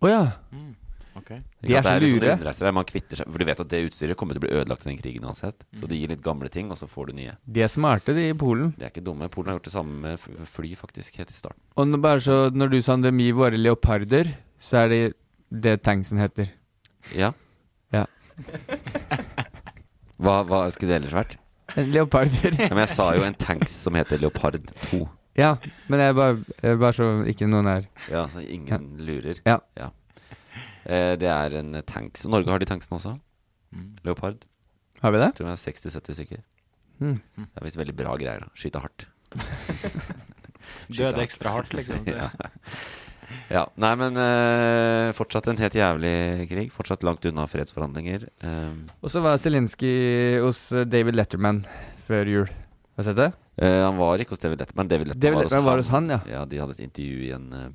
Å 0.00 0.08
ja. 0.08 0.22
Ok. 0.48 0.83
Ikke 1.14 1.36
De 1.62 1.74
er 1.78 1.82
så 1.86 1.92
liksom 2.00 2.20
lure. 2.22 2.54
der, 2.58 2.72
Man 2.74 2.84
kvitter 2.84 3.16
seg 3.20 3.28
For 3.30 3.38
du 3.38 3.44
vet 3.46 3.60
at 3.62 3.68
det 3.70 3.80
utstyret 3.86 4.16
kommer 4.18 4.34
til 4.34 4.42
å 4.42 4.44
bli 4.46 4.56
ødelagt 4.58 4.82
i 4.86 4.90
den 4.90 4.98
krigen 4.98 5.24
uansett. 5.28 5.62
Så 5.78 5.86
de 5.88 5.96
gir 6.00 6.08
litt 6.10 6.22
gamle 6.24 6.48
ting, 6.50 6.70
og 6.74 6.78
så 6.80 6.88
får 6.90 7.10
du 7.12 7.12
nye. 7.20 7.36
De 7.46 7.62
er 7.62 7.70
smarte, 7.70 8.14
de 8.16 8.28
i 8.30 8.34
Polen. 8.34 8.74
De 8.78 8.84
er 8.84 8.90
ikke 8.90 9.04
dumme. 9.04 9.28
Polen 9.30 9.52
har 9.52 9.58
gjort 9.60 9.68
det 9.70 9.74
samme 9.76 9.94
med 10.02 10.18
fly, 10.50 10.74
faktisk, 10.78 11.16
helt 11.22 11.30
i 11.30 11.38
starten. 11.38 11.60
Og 11.76 11.86
nå 11.88 12.00
bare 12.02 12.20
så, 12.24 12.50
når 12.54 12.74
du 12.74 12.80
sa 12.82 12.96
Det 12.96 13.10
er 13.12 13.16
mye 13.16 13.32
våre 13.34 13.56
leoparder, 13.60 14.34
så 14.58 14.84
er 14.84 14.88
det 14.92 15.02
det 15.50 15.76
tanksen 15.86 16.18
heter. 16.18 16.50
Ja. 17.14 17.32
Ja. 17.94 18.06
Hva, 20.24 20.40
hva 20.46 20.60
skulle 20.72 20.92
det 20.94 21.00
ellers 21.02 21.14
vært? 21.14 21.34
En 21.78 21.88
Leoparder. 21.90 22.54
Ja, 22.60 22.68
men 22.70 22.82
jeg 22.84 22.92
sa 22.94 23.06
jo 23.16 23.24
en 23.26 23.34
tanks 23.40 23.72
som 23.84 23.96
heter 23.98 24.20
Leopard 24.22 24.60
2. 24.90 25.00
ja, 25.40 25.54
men 25.90 26.00
jeg 26.04 26.14
bare, 26.18 26.36
jeg 26.62 26.78
bare 26.78 26.94
så 26.96 27.08
ikke 27.32 27.48
noen 27.50 27.66
er 27.72 27.86
Ja, 28.12 28.26
så 28.30 28.42
ingen 28.44 28.84
lurer. 29.02 29.40
Ja. 29.48 29.56
Eh, 29.76 29.90
det 30.84 31.30
er 31.30 31.54
en 31.60 31.78
tanks. 31.88 32.26
Norge 32.28 32.52
har 32.52 32.60
de 32.62 32.68
tanksene 32.68 32.98
også. 32.98 33.14
Leopard. 34.04 34.44
Har 35.02 35.12
vi 35.14 35.20
det? 35.20 35.30
Tror 35.36 35.48
vi 35.48 35.54
er 35.54 35.60
60-70 35.60 36.18
stykker. 36.18 36.42
Mm. 37.02 37.16
Det 37.36 37.60
er 37.60 37.66
visst 37.66 37.80
veldig 37.80 37.96
bra 37.98 38.14
greier. 38.20 38.44
da 38.44 38.52
Skyte 38.58 38.82
hardt. 38.82 39.06
Døde 40.98 41.24
ekstra 41.24 41.56
hardt, 41.56 41.74
liksom. 41.76 42.04
Ja. 42.14 42.28
ja. 43.50 43.62
Nei, 43.80 43.92
men 44.00 44.18
eh, 44.20 45.10
fortsatt 45.16 45.48
en 45.50 45.60
helt 45.60 45.76
jævlig 45.76 46.14
krig. 46.50 46.68
Fortsatt 46.74 47.04
langt 47.06 47.24
unna 47.28 47.46
fredsforhandlinger. 47.50 48.28
Um, 48.44 48.84
Og 49.00 49.12
så 49.12 49.22
var 49.24 49.40
Zelinskyj 49.40 50.40
hos 50.44 50.66
eh, 50.76 50.86
David 50.88 51.18
Letterman 51.18 51.62
før 52.06 52.30
jul. 52.30 52.52
Har 52.94 53.02
du 53.02 53.08
sett 53.08 53.18
det? 53.18 53.30
Uh, 53.58 53.84
han 53.86 53.96
var 53.98 54.22
ikke 54.22 54.36
hos 54.36 54.42
David 54.42 54.60
Letterman. 54.62 54.90
David 54.90 55.10
Letterman 55.10 55.24
David 55.24 55.36
var, 55.36 55.44
hos 55.44 55.52
Letterman 55.52 55.70
var 55.70 55.82
hos 55.82 55.92
han, 55.94 56.10
ja. 56.12 56.20
ja. 56.30 56.44
De 56.50 56.60
hadde 56.62 56.76
et 56.76 56.84
intervju 56.86 57.24
i 57.26 57.32
en, 57.34 57.46
eh, 57.58 57.70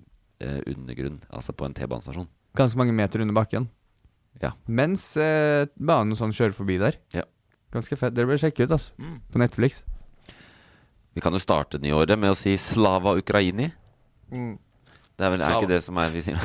eh, 0.47 0.59
undergrunn, 0.69 1.19
altså 1.29 1.55
på 1.57 1.67
en 1.67 1.75
T-banestasjon. 1.77 2.29
Ganske 2.57 2.79
mange 2.79 2.95
meter 2.95 3.21
under 3.21 3.35
bakken. 3.37 3.67
Ja. 4.41 4.53
Mens 4.65 5.11
eh, 5.19 5.67
banen 5.75 6.15
sånn 6.17 6.33
kjører 6.35 6.55
forbi 6.55 6.79
der. 6.81 6.97
Ja. 7.15 7.25
Ganske 7.73 7.97
fett. 7.99 8.15
Dere 8.17 8.29
bør 8.29 8.39
sjekke 8.41 8.65
ut, 8.65 8.73
altså. 8.73 8.93
Mm. 8.97 9.19
På 9.29 9.41
Netflix. 9.41 9.83
Vi 11.13 11.21
kan 11.21 11.35
jo 11.35 11.41
starte 11.41 11.81
nyåret 11.81 12.17
med 12.17 12.31
å 12.31 12.37
si 12.37 12.55
'Slava 12.57 13.15
Ukraini'. 13.19 13.71
Mm. 14.31 14.57
Det 15.17 15.25
er 15.25 15.31
vel 15.33 15.41
er 15.43 15.55
ikke 15.57 15.73
det 15.73 15.83
som 15.83 15.97
er 15.99 16.11
vi 16.13 16.21
sier? 16.23 16.37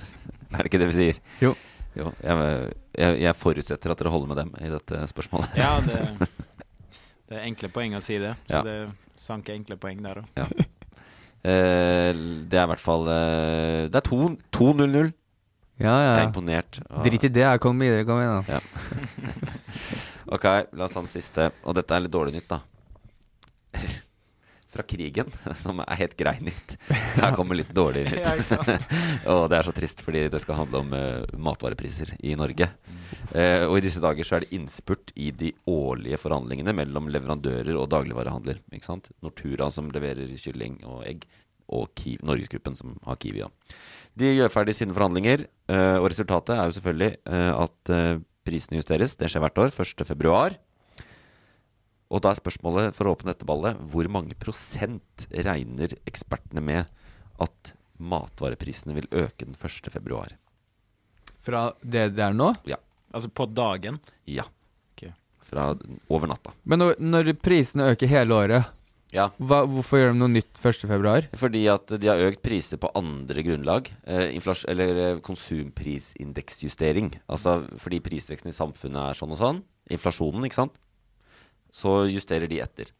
er 0.52 0.58
det 0.62 0.68
ikke 0.70 0.78
det 0.78 0.88
vi 0.92 0.98
sier? 0.98 1.20
Jo. 1.42 1.54
jo 1.98 2.12
jeg, 2.22 2.74
jeg, 2.94 3.16
jeg 3.24 3.34
forutsetter 3.40 3.90
at 3.90 3.98
dere 3.98 4.12
holder 4.14 4.30
med 4.30 4.38
dem 4.38 4.52
i 4.62 4.70
dette 4.70 5.00
spørsmålet. 5.10 5.56
Ja, 5.58 5.72
det, 5.82 6.28
det 7.28 7.40
er 7.40 7.48
enkle 7.48 7.72
poeng 7.72 7.96
å 7.98 8.04
si 8.04 8.20
det. 8.22 8.36
Så 8.46 8.60
Ja. 8.60 8.62
det 8.62 8.76
sank 9.18 9.50
enkle 9.50 9.76
poeng 9.80 10.00
der 10.04 10.22
òg. 10.22 10.30
Ja. 10.38 10.46
Eh, 11.42 12.12
det 12.46 12.54
er 12.54 12.68
i 12.68 12.70
hvert 12.70 12.78
fall 12.78 13.08
eh, 13.10 13.88
Det 13.90 13.98
er 13.98 14.06
2-0-0. 14.06 15.10
Ja, 15.82 15.96
ja. 15.98 16.12
Jeg 16.14 16.22
er 16.22 16.28
imponert. 16.30 16.80
og- 16.88 17.02
Drit 17.06 17.24
i 17.26 17.32
det. 17.32 17.42
jeg 17.46 17.60
Kom 17.60 17.78
videre. 17.82 18.04
Kom 18.06 18.20
igjen, 18.22 18.44
da. 18.46 18.58
Ja. 18.58 18.60
ok, 20.36 20.44
la 20.78 20.86
oss 20.86 20.94
ta 20.94 21.02
den 21.02 21.10
siste. 21.10 21.50
Og 21.66 21.74
dette 21.78 21.94
er 21.96 22.04
litt 22.06 22.14
dårlig 22.14 22.34
nytt, 22.38 22.48
da. 22.52 22.60
Fra 24.72 24.80
krigen, 24.88 25.28
som 25.62 25.82
er 25.84 25.98
helt 26.00 26.14
grei 26.16 26.38
nytt. 26.40 26.78
Her 27.18 27.34
kommer 27.36 27.58
litt 27.58 27.74
dårlig 27.76 28.06
nytt. 28.08 28.54
Og 29.28 29.42
det 29.52 29.58
er 29.58 29.66
så 29.66 29.74
trist, 29.76 30.00
fordi 30.00 30.22
det 30.32 30.40
skal 30.40 30.62
handle 30.62 30.80
om 30.80 30.94
uh, 30.96 31.26
matvarepriser 31.36 32.14
i 32.24 32.32
Norge. 32.40 32.70
Uh, 33.34 33.66
og 33.68 33.76
i 33.76 33.82
disse 33.84 34.00
dager 34.00 34.24
så 34.24 34.38
er 34.38 34.46
det 34.46 34.54
innspurt 34.56 35.12
i 35.20 35.28
de 35.36 35.50
årlige 35.68 36.16
forhandlingene 36.22 36.72
mellom 36.78 37.10
leverandører 37.12 37.76
og 37.76 37.90
dagligvarehandler. 37.92 38.62
Ikke 38.72 38.88
sant? 38.88 39.12
Nortura 39.20 39.68
som 39.74 39.92
leverer 39.92 40.32
kylling 40.40 40.80
og 40.88 41.04
egg, 41.04 41.28
og 41.72 41.92
Kiwi, 41.98 42.20
Norgesgruppen 42.28 42.76
som 42.78 42.96
har 43.06 43.18
Kiwi. 43.22 43.42
Ja. 43.44 43.50
De 44.18 44.34
gjør 44.34 44.52
ferdig 44.52 44.74
sine 44.76 44.94
forhandlinger, 44.96 45.46
eh, 45.72 45.96
og 45.96 46.10
resultatet 46.12 46.54
er 46.56 46.68
jo 46.68 46.76
selvfølgelig 46.76 47.10
eh, 47.32 47.52
at 47.56 47.92
eh, 47.94 48.20
prisene 48.46 48.78
justeres. 48.80 49.16
Det 49.16 49.30
skjer 49.32 49.44
hvert 49.46 49.62
år, 49.62 49.72
1. 49.72 50.04
februar. 50.08 50.58
Og 52.12 52.20
da 52.20 52.32
er 52.32 52.40
spørsmålet, 52.40 52.92
for 52.92 53.08
å 53.08 53.14
åpne 53.16 53.32
dette 53.32 53.48
ballet, 53.48 53.78
hvor 53.88 54.08
mange 54.12 54.36
prosent 54.36 55.26
regner 55.32 55.94
ekspertene 56.08 56.60
med 56.64 56.90
at 57.40 57.72
matvareprisene 58.02 58.96
vil 58.98 59.08
øke 59.08 59.46
den 59.46 59.56
1. 59.56 59.88
februar? 59.94 60.34
Fra 61.42 61.70
det 61.80 62.10
det 62.18 62.26
er 62.26 62.36
nå? 62.36 62.52
Ja. 62.68 62.76
Altså 63.12 63.30
på 63.32 63.46
dagen? 63.48 63.98
Ja. 64.28 64.44
Okay. 64.92 65.14
Fra 65.48 65.72
over 66.12 66.30
natta. 66.30 66.52
Men 66.68 66.82
når, 66.82 67.00
når 67.00 67.32
prisene 67.40 67.92
øker 67.94 68.10
hele 68.10 68.36
året, 68.36 68.70
Ja. 69.12 69.26
hva, 69.36 69.62
hvorfor 69.68 70.00
gjør 70.00 70.14
de 70.14 70.20
noe 70.22 70.32
nytt 70.32 70.56
1. 70.56 70.86
februar? 70.88 71.26
Fordi 71.36 71.66
at 71.68 71.92
de 72.00 72.08
har 72.08 72.22
økt 72.30 72.40
priser 72.44 72.80
på 72.80 72.90
andre 72.96 73.44
grunnlag. 73.44 73.90
Eh, 74.08 74.32
eller 74.72 75.02
eh, 75.04 75.20
konsumprisindeksjustering. 75.24 77.12
Altså 77.28 77.60
fordi 77.82 78.00
prisveksten 78.04 78.52
i 78.52 78.56
samfunnet 78.56 79.12
er 79.12 79.20
sånn 79.20 79.36
og 79.36 79.40
sånn. 79.42 79.62
Inflasjonen, 79.92 80.48
ikke 80.48 80.62
sant. 80.62 80.80
Så 81.72 82.02
justerer 82.08 82.48
de 82.48 82.60
etter. 82.64 82.92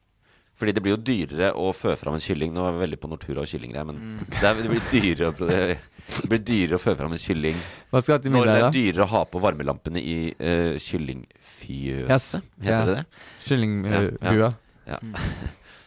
Fordi 0.63 0.75
det 0.77 0.83
blir 0.85 0.95
jo 0.95 1.01
dyrere 1.01 1.49
å 1.59 1.71
fø 1.75 1.95
fram 1.99 2.19
en 2.19 2.23
kylling. 2.23 2.53
Nå 2.55 2.67
er 2.69 2.75
vi 2.77 2.83
veldig 2.85 2.99
på 3.01 3.09
Nortura 3.11 3.43
og 3.43 3.49
kyllinggreier, 3.49 3.89
men 3.89 4.21
det, 4.21 4.43
er, 4.45 4.61
det, 4.61 4.69
blir 4.69 4.85
dyrere 4.93 5.31
det 5.41 6.29
blir 6.29 6.43
dyrere 6.45 6.77
å 6.77 6.83
fø 6.83 6.95
fram 6.99 7.15
en 7.17 7.23
kylling 7.23 7.57
Hva 7.91 8.03
skal 8.05 8.21
til 8.23 8.35
middag, 8.35 8.51
når 8.51 8.61
det 8.61 8.67
er 8.69 8.77
dyrere 8.77 9.07
å 9.07 9.11
ha 9.15 9.23
på 9.33 9.41
varmelampene 9.43 10.03
i 10.03 10.17
uh, 10.37 10.77
kyllingfjøset. 10.77 12.13
Yes. 12.13 12.29
Heter 12.61 12.77
Ja. 12.77 12.85
det 12.85 13.01
det? 13.01 13.25
Kyllingbua. 13.49 14.53
Ja. 14.93 15.01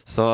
Så, 0.06 0.24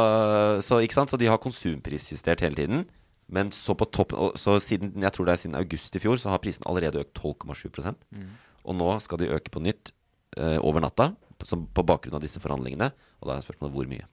så, 0.60 0.80
ikke 0.84 0.98
sant? 0.98 1.10
så 1.12 1.16
de 1.16 1.30
har 1.30 1.40
konsumprisjustert 1.40 2.44
hele 2.44 2.58
tiden. 2.58 2.84
Men 3.32 3.50
så 3.54 3.72
på 3.78 3.88
topp, 3.88 4.12
Så 4.36 4.58
siden 4.60 4.92
jeg 5.00 5.12
tror 5.14 5.26
det 5.26 5.32
er 5.32 5.40
siden 5.40 5.56
august 5.56 5.96
i 5.96 6.02
fjor, 6.02 6.18
så 6.20 6.28
har 6.28 6.42
prisen 6.42 6.66
allerede 6.68 7.00
økt 7.00 7.16
12,7 7.16 7.94
Mm. 8.12 8.28
Og 8.64 8.76
nå 8.76 8.88
skal 9.00 9.18
de 9.18 9.32
øke 9.32 9.50
på 9.50 9.60
nytt 9.60 9.90
eh, 10.36 10.58
over 10.60 10.80
natta, 10.80 11.14
som 11.42 11.66
på 11.66 11.82
bakgrunn 11.82 12.14
av 12.14 12.22
disse 12.22 12.38
forhandlingene. 12.38 12.92
Og 13.20 13.28
da 13.28 13.36
er 13.36 13.46
spørsmålet 13.46 13.74
hvor 13.74 13.88
mye. 13.90 14.06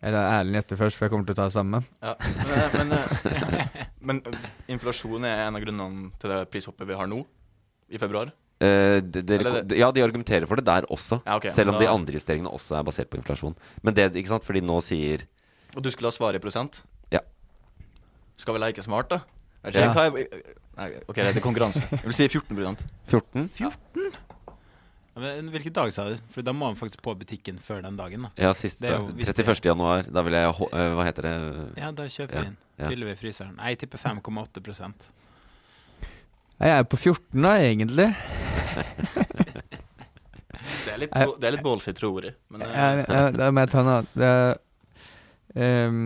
Eller 0.00 0.22
Erlend 0.22 0.56
gjetter 0.56 0.78
først, 0.80 0.96
for 0.96 1.06
jeg 1.06 1.12
kommer 1.12 1.26
til 1.26 1.34
å 1.34 1.40
ta 1.40 1.48
det 1.50 1.56
samme. 1.56 1.82
Ja. 2.00 2.14
Men, 2.48 2.62
men, 2.78 2.94
eh, 2.96 3.84
men 4.00 4.22
eh, 4.30 4.46
inflasjon 4.72 5.26
er 5.28 5.44
en 5.48 5.58
av 5.58 5.64
grunnene 5.64 6.12
til 6.22 6.32
det 6.32 6.40
prishoppet 6.52 6.88
vi 6.88 6.96
har 6.96 7.10
nå, 7.10 7.20
i 7.92 8.00
februar. 8.00 8.32
Eh, 8.62 9.00
de, 9.02 9.22
de, 9.26 9.38
det- 9.42 9.76
ja, 9.80 9.88
de 9.90 10.02
argumenterer 10.04 10.46
for 10.46 10.56
det 10.60 10.64
der 10.68 10.86
også. 10.86 11.18
Ja, 11.26 11.36
okay, 11.40 11.50
selv 11.50 11.72
om 11.72 11.74
da- 11.80 11.80
de 11.84 11.88
andre 11.90 12.12
justeringene 12.14 12.50
også 12.52 12.78
er 12.78 12.84
basert 12.86 13.10
på 13.10 13.18
inflasjon. 13.18 13.56
Men 13.82 13.94
det, 13.94 14.12
ikke 14.14 14.28
sant, 14.30 14.44
fordi 14.46 14.60
nå 14.62 14.78
sier 14.84 15.24
Og 15.74 15.82
du 15.82 15.90
skulle 15.90 16.10
ha 16.12 16.14
svaret 16.14 16.36
i 16.36 16.42
prosent? 16.44 16.82
Ja. 17.10 17.20
Skal 18.36 18.54
vi 18.54 18.60
leke 18.60 18.82
smart, 18.84 19.08
da? 19.10 19.20
Jeg 19.64 19.74
Ja. 19.74 19.92
hva 19.94 20.04
jeg, 20.12 20.28
nei, 20.76 20.88
OK, 21.08 21.14
det 21.16 21.36
er 21.36 21.40
konkurranse. 21.40 21.80
Jeg 21.90 22.04
vil 22.04 22.12
si 22.12 22.28
14 22.28 22.76
14? 23.06 23.50
Men 25.14 25.50
hvilken 25.52 25.72
dag 25.76 25.90
sa 25.92 26.06
du? 26.08 26.16
For 26.32 26.40
da 26.42 26.52
må 26.56 26.64
man 26.70 26.76
faktisk 26.78 27.02
på 27.04 27.12
butikken 27.20 27.58
før 27.60 27.82
den 27.84 27.96
dagen. 27.98 28.22
da 28.22 28.30
Ja, 28.48 28.52
siste, 28.52 28.80
det- 28.80 29.26
31. 29.36 29.60
januar. 29.64 30.02
Da 30.10 30.22
vil 30.22 30.32
jeg 30.32 30.48
eh, 30.48 30.94
Hva 30.96 31.04
heter 31.04 31.22
det? 31.22 31.34
Ja, 31.76 31.90
da 31.90 32.02
kjøper 32.04 32.34
Ja, 32.34 32.40
vi 32.40 32.46
inn. 32.46 32.56
Fyller 32.88 33.06
vi 33.06 33.14
fryseren. 33.14 33.56
Nei, 33.56 33.68
Jeg 33.74 33.78
tipper 33.80 33.98
5,8 33.98 34.62
Jeg 36.62 36.78
er 36.78 36.84
på 36.86 36.96
14 37.00 37.42
da, 37.42 37.52
egentlig. 37.58 38.08
Det 40.82 40.92
er 40.92 40.98
litt, 41.00 41.14
Jeg- 41.16 41.38
det 41.40 41.46
er 41.48 41.54
litt 41.56 41.62
ballsy, 41.64 41.92
tror 41.96 42.22
jeg. 42.26 42.34
Men, 42.52 42.62
eh, 42.62 42.68
Jeg, 42.76 43.06
jeg, 43.08 43.32
da 43.38 43.50
må 43.50 43.62
jeg 43.64 43.70
ta 43.72 43.82
noe 43.82 44.26
er 44.26 44.58
ehm, 45.56 46.02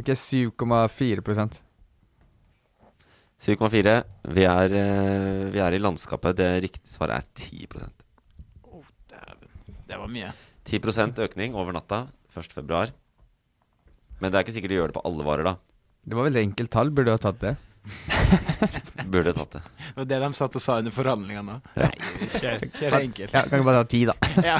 Ok, 0.00 0.06
7,4 0.16 1.20
7,4. 3.40 3.94
Vi, 4.36 4.44
er, 4.44 4.74
eh, 4.76 5.50
vi 5.52 5.60
er 5.64 5.72
i 5.76 5.80
landskapet. 5.80 6.36
Det 6.36 6.48
riktige 6.62 6.92
svaret 6.92 7.20
er 7.20 7.26
10% 7.34 8.04
oh, 8.70 8.84
Det 9.88 9.96
var 9.98 10.08
mye. 10.08 10.32
10% 10.64 11.18
økning 11.26 11.54
over 11.56 11.72
natta 11.72 12.06
1. 12.36 12.52
februar. 12.52 12.92
Men 14.20 14.30
det 14.30 14.38
er 14.38 14.44
ikke 14.44 14.56
sikkert 14.56 14.70
de 14.70 14.76
gjør 14.80 14.92
det 14.92 14.96
på 15.00 15.04
alle 15.08 15.24
varer, 15.24 15.44
da. 15.44 15.56
Det 16.06 16.16
var 16.16 16.28
veldig 16.28 16.42
enkelt 16.48 16.70
tall. 16.70 16.90
Burde 16.92 17.10
du 17.10 17.16
ha 17.16 17.20
tatt 17.20 17.40
det? 17.40 17.56
Burde 19.10 19.32
tatt 19.34 19.54
det. 19.56 19.60
Det 19.60 19.96
var 19.96 20.08
det 20.10 20.18
de 20.22 20.28
satt 20.36 20.56
og 20.58 20.62
sa 20.62 20.76
under 20.80 20.94
forhandlingene. 20.94 21.56
Ja. 21.80 21.88
Kjør, 22.36 22.64
kjør 22.76 22.96
enkelt. 23.00 23.32
Ja, 23.34 23.42
kan 23.48 23.58
ikke 23.60 23.68
bare 23.70 23.80
ta 23.82 23.88
ti, 23.90 24.02
da. 24.08 24.14
Ja. 24.50 24.56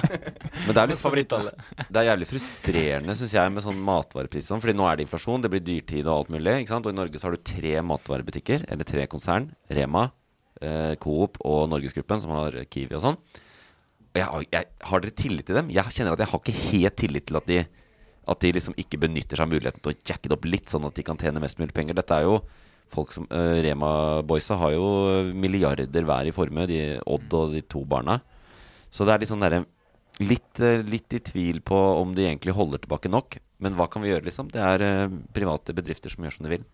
Men 0.66 0.74
det 0.76 0.82
er 0.82 0.90
litt 0.90 1.02
Favorittallet. 1.02 1.60
Det 1.88 2.00
er 2.02 2.08
jævlig 2.10 2.28
frustrerende, 2.30 3.14
syns 3.18 3.34
jeg, 3.36 3.52
med 3.54 3.64
sånn 3.64 3.82
matvarepris 3.86 4.48
sånn. 4.50 4.62
Fordi 4.62 4.74
nå 4.78 4.86
er 4.90 4.98
det 5.00 5.06
inflasjon, 5.06 5.44
det 5.44 5.50
blir 5.52 5.62
dyrtid 5.66 6.08
og 6.08 6.14
alt 6.16 6.32
mulig. 6.34 6.56
Ikke 6.64 6.74
sant? 6.74 6.88
Og 6.88 6.94
i 6.94 6.98
Norge 6.98 7.20
så 7.20 7.28
har 7.28 7.36
du 7.36 7.44
tre 7.52 7.76
matvarebutikker, 7.86 8.64
eller 8.72 8.88
tre 8.88 9.04
konsern. 9.12 9.50
Rema, 9.70 10.06
eh, 10.62 10.94
Coop 11.02 11.38
og 11.46 11.68
Norgesgruppen, 11.72 12.24
som 12.24 12.34
har 12.38 12.56
Kiwi 12.72 12.96
og 12.98 13.04
sånn. 13.06 13.20
Jeg, 14.16 14.26
har- 14.26 14.48
jeg, 14.50 14.66
har 14.90 15.04
dere 15.04 15.14
tillit 15.14 15.46
til 15.46 15.60
dem? 15.60 15.68
Jeg 15.70 15.94
kjenner 15.94 16.16
at 16.16 16.24
jeg 16.24 16.32
har 16.32 16.40
ikke 16.42 16.58
helt 16.72 16.96
tillit 16.98 17.28
til 17.30 17.38
at 17.38 17.46
de 17.52 17.60
At 18.30 18.38
de 18.44 18.50
liksom 18.52 18.74
ikke 18.78 18.98
benytter 19.00 19.38
seg 19.38 19.46
av 19.46 19.50
muligheten 19.50 19.80
til 19.82 19.90
å 19.94 19.96
jacke 20.06 20.28
det 20.28 20.34
opp 20.36 20.44
litt, 20.46 20.68
sånn 20.70 20.84
at 20.86 20.94
de 20.94 21.02
kan 21.02 21.16
tjene 21.18 21.40
mest 21.42 21.58
mulig 21.58 21.72
penger. 21.74 21.96
Dette 21.98 22.14
er 22.14 22.26
jo 22.28 22.34
folk 22.93 23.12
som 23.14 23.26
uh, 23.30 23.59
Rema-boysa 23.64 24.59
har 24.61 24.74
jo 24.74 24.86
milliarder 25.34 26.07
hver 26.07 26.28
i 26.28 26.34
formue, 26.34 26.68
de 26.70 26.80
Odd 27.07 27.36
og 27.38 27.55
de 27.55 27.62
to 27.64 27.84
barna. 27.88 28.20
Så 28.91 29.07
det 29.07 29.14
er 29.14 29.22
litt 29.22 29.30
sånn 29.30 29.45
derre 29.45 29.64
litt, 30.20 30.61
eh, 30.61 30.82
litt 30.84 31.14
i 31.16 31.20
tvil 31.24 31.61
på 31.64 31.76
om 32.01 32.14
de 32.16 32.26
egentlig 32.26 32.55
holder 32.57 32.82
tilbake 32.82 33.11
nok. 33.12 33.38
Men 33.61 33.76
hva 33.76 33.86
kan 33.91 34.03
vi 34.03 34.11
gjøre, 34.11 34.26
liksom? 34.26 34.51
Det 34.53 34.61
er 34.61 34.84
uh, 34.84 35.12
private 35.36 35.74
bedrifter 35.76 36.12
som 36.12 36.24
gjør 36.24 36.36
som 36.36 36.47
de 36.47 36.55
vil. 36.57 36.64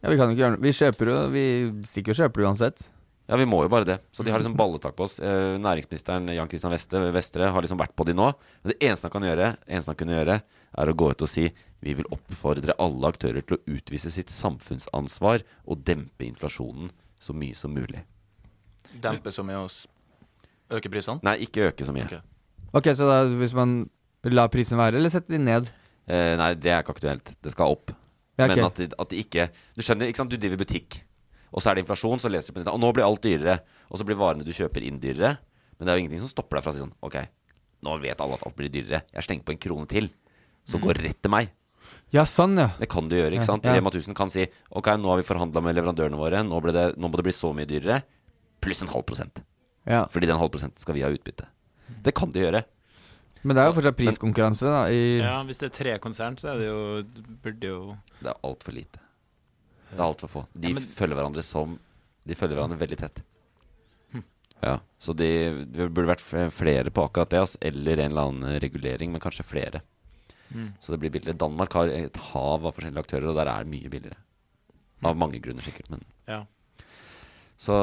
Ja, 0.00 0.08
Vi 0.08 0.16
kan 0.16 0.30
jo 0.30 0.34
ikke 0.34 0.42
gjøre 0.44 0.54
noe. 0.56 0.64
Vi 0.64 0.72
kjøper 0.72 1.10
jo 1.10 1.16
Vi 1.34 1.44
stikker 1.84 2.14
og 2.14 2.20
kjøper 2.22 2.40
det 2.40 2.48
uansett. 2.48 2.84
Ja, 3.30 3.38
vi 3.38 3.46
må 3.46 3.60
jo 3.62 3.70
bare 3.70 3.86
det. 3.86 3.98
Så 4.10 4.24
de 4.26 4.32
har 4.32 4.42
liksom 4.42 4.56
balletak 4.58 4.96
på 4.98 5.04
oss. 5.06 5.20
Næringsministeren 5.22 6.32
Jan 6.34 6.48
Christian 6.50 6.72
Vestre, 6.74 7.02
Vestre 7.14 7.50
har 7.54 7.62
liksom 7.62 7.78
vært 7.78 7.94
på 7.94 8.06
de 8.08 8.16
nå. 8.16 8.30
Men 8.62 8.72
det 8.72 8.80
eneste 8.82 9.06
han 9.06 9.14
kan 9.14 9.26
gjøre, 9.28 9.52
eneste 9.68 9.92
han 9.92 9.98
kunne 10.00 10.16
gjøre, 10.16 10.40
er 10.78 10.90
å 10.90 10.96
gå 10.96 11.10
ut 11.10 11.24
og 11.24 11.30
si 11.30 11.48
vi 11.80 11.94
vil 11.96 12.08
oppfordre 12.12 12.76
alle 12.78 13.08
aktører 13.08 13.44
til 13.46 13.56
å 13.56 13.76
utvise 13.76 14.12
sitt 14.12 14.30
samfunnsansvar 14.32 15.44
og 15.64 15.84
dempe 15.86 16.26
inflasjonen 16.26 16.90
så 17.20 17.34
mye 17.36 17.56
som 17.56 17.72
mulig. 17.74 18.02
Dempe 19.00 19.32
så 19.32 19.44
mye 19.46 19.62
og 19.64 20.76
øke 20.76 20.92
prisene? 20.92 21.22
Nei, 21.26 21.38
ikke 21.46 21.70
øke 21.70 21.86
så 21.86 21.94
mye. 21.96 22.08
Ok. 22.08 22.20
Ok, 22.80 22.92
Så 22.94 23.08
da 23.08 23.24
hvis 23.26 23.54
man 23.56 23.88
lar 24.28 24.50
prisen 24.52 24.78
være, 24.78 25.00
eller 25.00 25.12
setter 25.12 25.34
de 25.34 25.42
ned? 25.42 25.70
Eh, 26.06 26.36
nei, 26.38 26.52
det 26.54 26.70
er 26.70 26.84
ikke 26.84 26.94
aktuelt. 26.94 27.32
Det 27.42 27.52
skal 27.54 27.72
opp. 27.72 27.92
Ja, 28.38 28.46
okay. 28.46 28.56
Men 28.56 28.68
at 28.68 28.78
de, 28.78 28.86
at 28.96 29.10
de 29.10 29.18
ikke 29.20 29.48
Du 29.76 29.82
skjønner, 29.84 30.08
ikke 30.08 30.22
sant? 30.22 30.32
Du 30.32 30.40
driver 30.40 30.62
butikk, 30.62 31.02
og 31.50 31.60
så 31.60 31.70
er 31.70 31.76
det 31.76 31.82
inflasjon, 31.84 32.22
så 32.22 32.30
leser 32.30 32.50
du 32.50 32.56
på 32.56 32.62
nettet 32.62 32.72
Og 32.72 32.80
nå 32.80 32.92
blir 32.94 33.04
alt 33.04 33.22
dyrere. 33.24 33.58
Og 33.90 34.00
så 34.00 34.06
blir 34.06 34.18
varene 34.20 34.46
du 34.46 34.52
kjøper, 34.54 34.84
inn 34.86 35.00
dyrere. 35.02 35.34
Men 35.76 35.86
det 35.86 35.92
er 35.92 35.98
jo 35.98 36.04
ingenting 36.04 36.22
som 36.22 36.30
stopper 36.30 36.58
deg 36.58 36.64
fra 36.64 36.72
å 36.72 36.76
si 36.76 36.82
sånn 36.82 36.94
Ok, 37.06 37.16
nå 37.86 37.96
vet 38.02 38.22
alle 38.22 38.38
at 38.38 38.46
alt 38.46 38.56
blir 38.58 38.72
dyrere. 38.72 39.02
Jeg 39.10 39.26
slenger 39.26 39.46
på 39.48 39.54
en 39.56 39.62
krone 39.66 39.90
til, 39.90 40.10
som 40.64 40.80
går 40.80 40.94
rett 41.02 41.20
til 41.22 41.30
meg. 41.30 41.50
Ja, 42.12 42.24
sånn, 42.26 42.56
ja. 42.58 42.68
Det 42.78 42.88
kan 42.90 43.08
du 43.08 43.14
gjøre, 43.16 43.30
ikke 43.32 43.44
Ja, 43.46 43.52
sant? 43.52 43.64
ja. 43.64 43.72
Rema 43.76 43.90
1000 43.90 44.14
kan 44.18 44.30
si 44.30 44.46
Ok, 44.72 44.86
nå 44.98 45.06
har 45.12 45.16
vi 45.20 45.22
forhandla 45.22 45.62
med 45.62 45.76
leverandørene 45.76 46.18
våre, 46.18 46.42
nå, 46.42 46.60
ble 46.62 46.72
det, 46.72 46.96
nå 46.98 47.08
må 47.08 47.16
det 47.16 47.22
bli 47.28 47.32
så 47.32 47.52
mye 47.54 47.66
dyrere. 47.66 48.02
Pluss 48.60 48.82
en 48.82 48.88
halv 48.88 49.04
prosent. 49.06 49.40
ja. 49.86 50.06
Fordi 50.06 50.26
den 50.26 50.36
halv 50.38 50.50
prosenten 50.50 50.78
skal 50.80 50.94
vi 50.94 51.02
ha 51.02 51.08
utbytte. 51.10 51.46
Det 52.02 52.12
kan 52.14 52.30
de 52.30 52.40
gjøre. 52.40 52.64
Men 53.42 53.56
det 53.56 53.62
er 53.62 53.70
jo 53.72 53.80
fortsatt 53.80 53.96
priskonkurranse, 53.96 54.66
da. 54.68 54.82
I 54.92 55.18
Ja, 55.22 55.42
hvis 55.44 55.58
det 55.58 55.70
er 55.72 55.76
tre 55.78 55.98
konsern, 55.98 56.36
så 56.36 56.50
er 56.52 56.58
det 56.58 56.66
jo 56.66 57.02
Burde 57.42 57.62
jo 57.66 57.96
Det 58.20 58.28
er 58.28 58.36
altfor 58.44 58.72
lite. 58.74 58.98
Det 59.90 59.98
er 59.98 60.04
altfor 60.04 60.28
få. 60.28 60.46
De 60.54 60.68
Ja, 60.68 60.74
men- 60.74 60.82
følger 60.82 61.14
hverandre 61.16 61.42
som 61.42 61.78
De 62.26 62.34
følger 62.34 62.56
hverandre 62.58 62.78
veldig 62.78 62.98
tett. 62.98 63.22
Hm. 64.12 64.22
Ja, 64.62 64.80
så 65.00 65.16
de, 65.16 65.64
det 65.64 65.88
burde 65.94 66.06
vært 66.14 66.50
flere 66.52 66.90
på 66.90 67.08
akkurat 67.08 67.30
det, 67.30 67.38
altså. 67.40 67.56
eller 67.62 67.92
en 67.98 68.10
eller 68.12 68.28
annen 68.28 68.60
regulering, 68.60 69.10
men 69.10 69.20
kanskje 69.20 69.42
flere. 69.44 69.80
Mm. 70.50 70.70
Så 70.82 70.92
det 70.92 71.00
blir 71.02 71.12
billigere. 71.14 71.38
Danmark 71.38 71.74
har 71.78 71.90
et 71.94 72.16
hav 72.30 72.66
av 72.66 72.74
forskjellige 72.76 73.04
aktører, 73.06 73.30
og 73.30 73.38
der 73.38 73.50
er 73.50 73.66
det 73.66 73.72
mye 73.72 73.92
billigere. 73.92 74.18
Av 75.06 75.16
mange 75.16 75.40
grunner, 75.42 75.64
sikkert, 75.64 75.90
men 75.92 76.04
Ja. 76.28 76.44
Så 77.60 77.76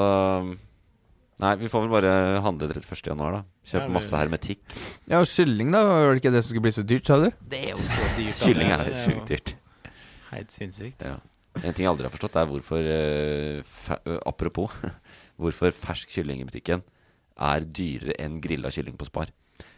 Nei, 1.38 1.52
vi 1.62 1.70
får 1.70 1.84
vel 1.84 1.92
bare 1.94 2.12
handle 2.42 2.66
31. 2.66 3.12
januar, 3.12 3.36
da. 3.36 3.42
Kjøpe 3.70 3.94
masse 3.94 4.18
hermetikk. 4.18 4.64
Ja, 5.06 5.20
og 5.22 5.28
kylling, 5.30 5.70
da? 5.70 5.84
Var 5.86 6.16
det 6.16 6.22
ikke 6.24 6.32
det 6.34 6.42
som 6.42 6.50
skulle 6.50 6.66
bli 6.66 6.74
så 6.74 6.84
dyrt, 6.88 7.06
sa 7.06 7.18
du? 7.22 7.28
Det 7.52 7.60
er 7.62 7.76
jo 7.76 7.84
så 7.86 8.08
dyrt. 8.18 8.40
Kylling 8.48 8.72
er 8.74 8.90
sjukt 9.04 9.30
dyrt. 9.30 9.52
Helt 10.32 10.56
sinnssykt. 10.56 11.06
Ja. 11.06 11.20
En 11.62 11.76
ting 11.78 11.86
jeg 11.86 11.92
aldri 11.92 12.08
har 12.10 12.14
forstått, 12.14 12.40
er 12.42 12.50
hvorfor 12.50 12.90
uh, 12.90 14.18
Apropos 14.26 14.74
hvorfor 15.42 15.74
fersk 15.74 16.10
kylling 16.16 16.42
i 16.42 16.48
butikken 16.50 16.82
er 17.38 17.66
dyrere 17.66 18.18
enn 18.24 18.40
grilla 18.42 18.72
kylling 18.74 18.98
på 18.98 19.06
Spar. 19.06 19.30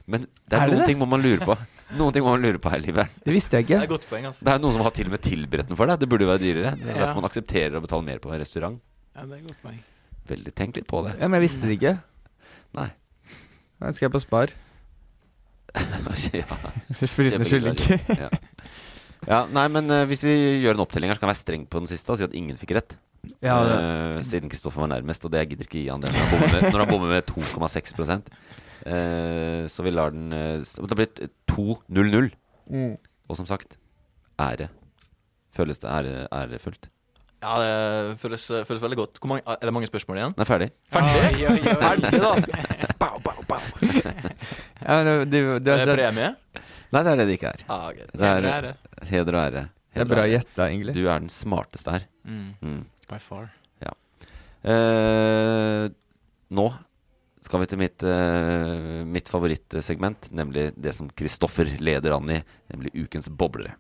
Men 0.10 0.26
det 0.26 0.58
er, 0.58 0.64
Er 0.64 0.66
det 0.66 0.74
noen 0.74 0.82
det? 0.82 0.88
ting 0.90 1.00
må 1.02 1.08
man 1.12 1.22
lure 1.24 1.46
på. 1.46 1.56
Noen 2.00 2.14
ting 2.16 2.26
må 2.26 2.34
man 2.36 2.44
lure 2.46 2.60
på 2.62 2.70
her 2.74 2.82
i 2.82 2.86
livet. 2.88 3.16
Det 3.26 3.34
visste 3.34 3.58
jeg 3.60 3.68
Det 3.70 3.76
er 3.78 3.84
ikke. 3.86 3.94
godt 3.96 4.08
poeng, 4.10 4.26
altså. 4.30 4.46
Det 4.46 4.54
er 4.56 4.62
noen 4.64 4.74
som 4.76 4.84
har 4.86 4.94
til 4.98 5.10
og 5.10 5.14
med 5.16 5.22
tilberedt 5.26 5.70
den 5.72 5.78
for 5.80 5.90
deg. 5.90 6.00
Det 6.02 6.10
burde 6.10 6.26
jo 6.26 6.30
være 6.32 6.42
dyrere. 6.44 6.72
Det 6.78 6.86
er 6.90 6.96
Ja. 6.96 7.00
derfor 7.06 7.22
man 7.22 7.30
aksepterer 7.30 7.78
å 7.78 7.82
betale 7.86 8.06
mer 8.06 8.20
på 8.24 8.32
en 8.34 8.40
restaurant. 8.42 8.80
Ja, 9.16 9.26
det 9.26 9.38
er 9.40 9.46
godt 9.48 9.62
poeng. 9.64 9.80
Veldig 10.30 10.54
Tenk 10.56 10.76
litt 10.78 10.88
på 10.88 11.04
det. 11.06 11.16
Ja, 11.20 11.28
Men 11.28 11.42
jeg 11.42 11.50
visste 11.50 11.66
det 11.66 11.78
ikke. 11.82 11.96
Nei. 12.78 12.90
Da 13.82 13.92
skal 13.92 14.10
jeg 14.10 14.12
på 14.14 14.22
Spar. 14.22 14.50
ja. 16.34 16.46
Frysende 16.94 17.46
kylling. 17.46 17.78
ja. 18.18 18.30
ja, 19.28 19.40
nei, 19.54 19.68
men 19.70 19.90
uh, 19.92 20.04
hvis 20.10 20.24
vi 20.26 20.34
gjør 20.64 20.78
en 20.78 20.84
opptelling 20.86 21.10
her, 21.12 21.18
så 21.18 21.22
kan 21.24 21.30
jeg 21.30 21.36
være 21.36 21.44
streng 21.44 21.66
på 21.70 21.82
den 21.84 21.90
siste 21.92 22.12
og 22.14 22.18
si 22.20 22.26
at 22.26 22.34
ingen 22.38 22.58
fikk 22.60 22.74
rett. 22.80 22.98
Ja, 23.44 23.58
Eh, 23.68 24.22
siden 24.24 24.50
Kristoffer 24.50 24.80
var 24.86 24.88
nærmest, 24.94 25.26
og 25.28 25.32
det 25.34 25.42
jeg 25.44 25.50
gidder 25.52 25.68
ikke 25.68 25.82
gi 25.84 25.90
han 25.92 26.00
det 26.02 26.12
når 26.14 26.80
han 26.80 26.88
bommer 26.90 27.10
med, 27.12 27.18
med 27.20 27.26
2,6 27.28 27.94
eh, 28.86 29.66
Så 29.68 29.84
vi 29.84 29.92
lar 29.92 30.12
den 30.16 30.32
eh, 30.34 30.60
Det 30.60 30.90
har 30.90 31.00
blitt 31.00 31.20
2-0-0. 31.52 32.30
Mm. 32.70 32.96
Og 33.30 33.38
som 33.38 33.46
sagt 33.50 33.78
ære. 34.40 34.70
Føles 35.56 35.80
det 35.82 35.90
ære, 35.90 36.28
ærefullt? 36.32 36.90
Ja, 37.40 37.56
det 37.64 38.18
føles, 38.20 38.44
føles 38.68 38.82
veldig 38.84 38.98
godt. 39.00 39.20
Hvor 39.20 39.30
mange, 39.32 39.44
er 39.48 39.64
det 39.64 39.74
mange 39.74 39.88
spørsmål 39.88 40.18
igjen? 40.20 40.34
Er 40.38 40.48
ferdig. 40.50 40.70
Ferdig? 40.92 41.22
Oi, 41.24 41.46
oi, 41.48 41.60
oi. 41.60 41.76
Ferdig, 41.84 42.20
da! 42.20 42.32
Bow, 43.02 43.16
bow, 43.24 43.44
bow. 43.48 43.64
Ja, 44.84 44.98
det, 45.08 45.14
det, 45.32 45.42
det, 45.64 45.74
Er 45.74 45.84
er, 45.86 45.86
det 45.86 45.96
premie? 45.96 46.32
Nei, 46.92 47.04
det 47.06 47.12
er 47.14 47.20
det 47.22 47.28
det 47.30 47.38
ikke 47.38 47.52
er. 47.54 47.64
Ah, 47.72 47.86
okay. 47.92 48.08
Det 48.12 48.28
er 48.28 48.36
Heder 48.36 48.50
og 48.50 48.58
ære. 48.58 48.74
heder 49.12 49.40
ære. 49.40 49.64
det 49.96 50.02
er 50.04 50.10
bra 50.10 50.24
ære. 50.26 50.30
gjetta, 50.34 50.68
egentlig. 50.68 50.96
Du 50.98 51.08
er 51.08 51.20
den 51.24 51.30
smarteste 51.32 51.92
her. 51.96 52.06
Mm. 52.26 52.50
Mm. 52.62 52.84
By 53.10 53.20
far. 53.24 53.50
Eh, 54.60 55.86
nå 56.52 56.66
skal 57.50 57.64
vi 57.64 57.66
til 57.66 57.80
mitt, 57.82 58.04
uh, 58.06 59.02
mitt 59.10 59.30
favorittsegment, 59.32 60.28
nemlig 60.38 60.68
det 60.78 60.92
som 60.94 61.08
Kristoffer 61.10 61.66
leder 61.82 62.14
an 62.14 62.30
i, 62.30 62.36
nemlig 62.70 62.92
Ukens 62.94 63.26
boblere. 63.34 63.74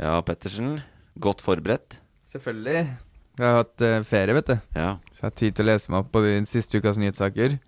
Ja, 0.00 0.16
Pettersen. 0.24 0.80
Godt 1.20 1.44
forberedt. 1.44 2.00
Selvfølgelig. 2.32 2.88
Jeg 3.36 3.44
har 3.44 3.60
hatt 3.60 3.84
uh, 3.84 4.00
ferie, 4.08 4.38
vet 4.40 4.48
du. 4.48 4.56
Ja. 4.72 4.96
Så 5.12 5.26
jeg 5.26 5.28
har 5.28 5.36
tid 5.42 5.58
til 5.58 5.68
å 5.68 5.70
lese 5.74 5.92
meg 5.92 6.06
opp 6.06 6.10
på 6.16 6.24
Din 6.24 6.48
siste 6.48 6.80
ukas 6.80 6.96
nyhetssaker. 6.96 7.60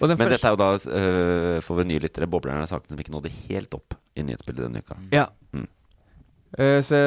Men 0.00 0.10
første 0.18 0.34
dette 0.34 0.48
er 0.48 0.54
jo 0.54 0.60
da, 0.60 0.68
uh, 0.74 1.58
for 1.64 1.80
lyttere, 2.02 2.28
boblerne 2.30 2.64
er 2.64 2.70
sakene 2.70 2.94
som 2.94 3.02
ikke 3.02 3.14
nådde 3.14 3.32
helt 3.46 3.74
opp 3.76 3.96
i 4.18 4.24
nyhetsbildet 4.26 4.66
denne 4.66 4.82
uka. 4.82 4.98
Ja. 5.14 5.28
Mm. 5.54 5.68
Uh, 6.58 6.80
så 6.86 6.98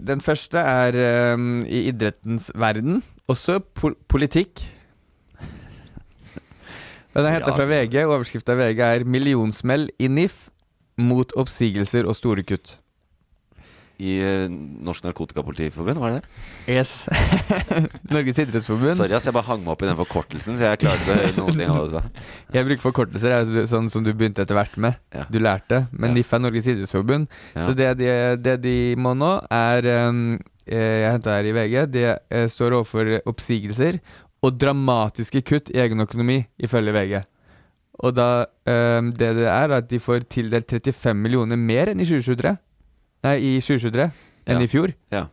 den 0.00 0.20
første 0.24 0.58
er 0.58 1.00
um, 1.34 1.62
i 1.64 1.86
idrettens 1.92 2.50
verden. 2.54 3.02
Også 3.32 3.60
pol 3.60 3.96
politikk. 4.08 4.64
Den 7.12 7.28
er 7.28 7.34
henta 7.34 7.52
fra 7.52 7.68
VG. 7.68 7.98
Overskrifta 8.08 8.56
i 8.56 8.60
VG 8.62 8.80
er 8.86 9.04
'Millionsmell 9.04 9.90
i 10.00 10.08
NIF 10.08 10.48
mot 10.96 11.32
oppsigelser 11.36 12.08
og 12.08 12.16
store 12.16 12.44
kutt'. 12.48 12.78
I 14.02 14.12
øh, 14.26 14.46
Norsk 14.82 15.04
Narkotikapolitiforbund, 15.06 16.00
var 16.02 16.10
det 16.16 16.22
det? 16.22 16.74
Yes. 16.74 16.92
Norges 18.12 18.38
idrettsforbund. 18.42 18.96
Sorry, 18.98 19.14
ass, 19.14 19.26
jeg 19.28 19.34
bare 19.36 19.46
hang 19.46 19.62
meg 19.62 19.74
opp 19.76 19.84
i 19.84 19.88
den 19.90 19.98
forkortelsen, 20.00 20.56
så 20.58 20.72
jeg 20.72 20.80
klarte 20.82 21.06
det 21.06 21.38
av 21.38 21.52
det 21.54 21.68
du. 21.70 22.08
Jeg 22.56 22.66
bruker 22.68 22.82
forkortelser, 22.84 23.34
er 23.36 23.46
så- 23.48 23.66
sånn 23.70 23.90
som 23.92 24.04
du 24.04 24.10
begynte 24.12 24.42
etter 24.42 24.58
hvert 24.58 24.74
med. 24.82 24.98
Ja. 25.14 25.26
Du 25.30 25.38
lærte. 25.38 25.84
Men 25.92 26.10
Ja. 26.10 26.14
NIF 26.18 26.32
er 26.34 26.42
Norges 26.42 26.66
idrettsforbund. 26.72 27.28
Ja. 27.54 27.66
Så 27.68 27.76
det 27.78 27.92
de, 28.00 28.10
det 28.42 28.56
de 28.64 28.74
må 28.98 29.14
nå, 29.16 29.30
er 29.50 29.86
um, 30.08 30.24
eh, 30.66 31.02
Jeg 31.04 31.12
henta 31.14 31.36
her 31.38 31.44
i 31.48 31.54
VG. 31.56 31.76
De 31.92 32.04
eh, 32.10 32.48
står 32.50 32.74
overfor 32.80 33.14
oppsigelser 33.30 34.00
og 34.42 34.58
dramatiske 34.58 35.44
kutt 35.46 35.70
i 35.70 35.78
egen 35.84 36.02
økonomi, 36.02 36.40
ifølge 36.58 36.92
VG. 36.96 37.22
Og 38.02 38.14
da 38.16 38.26
det 38.66 39.28
det 39.36 39.46
er 39.46 39.70
at 39.76 39.88
de 39.90 39.98
får 40.02 40.24
tildelt 40.32 40.66
35 40.70 41.14
millioner 41.18 41.58
mer 41.60 41.90
enn 41.92 42.00
i 42.00 42.06
2023. 42.08 42.56
Nei, 43.22 43.36
i 43.38 43.52
2023 43.60 44.08
enn 44.46 44.58
Ja. 44.58 44.60
i 44.64 44.66
fjor. 44.70 44.92
Ja. 45.12 45.26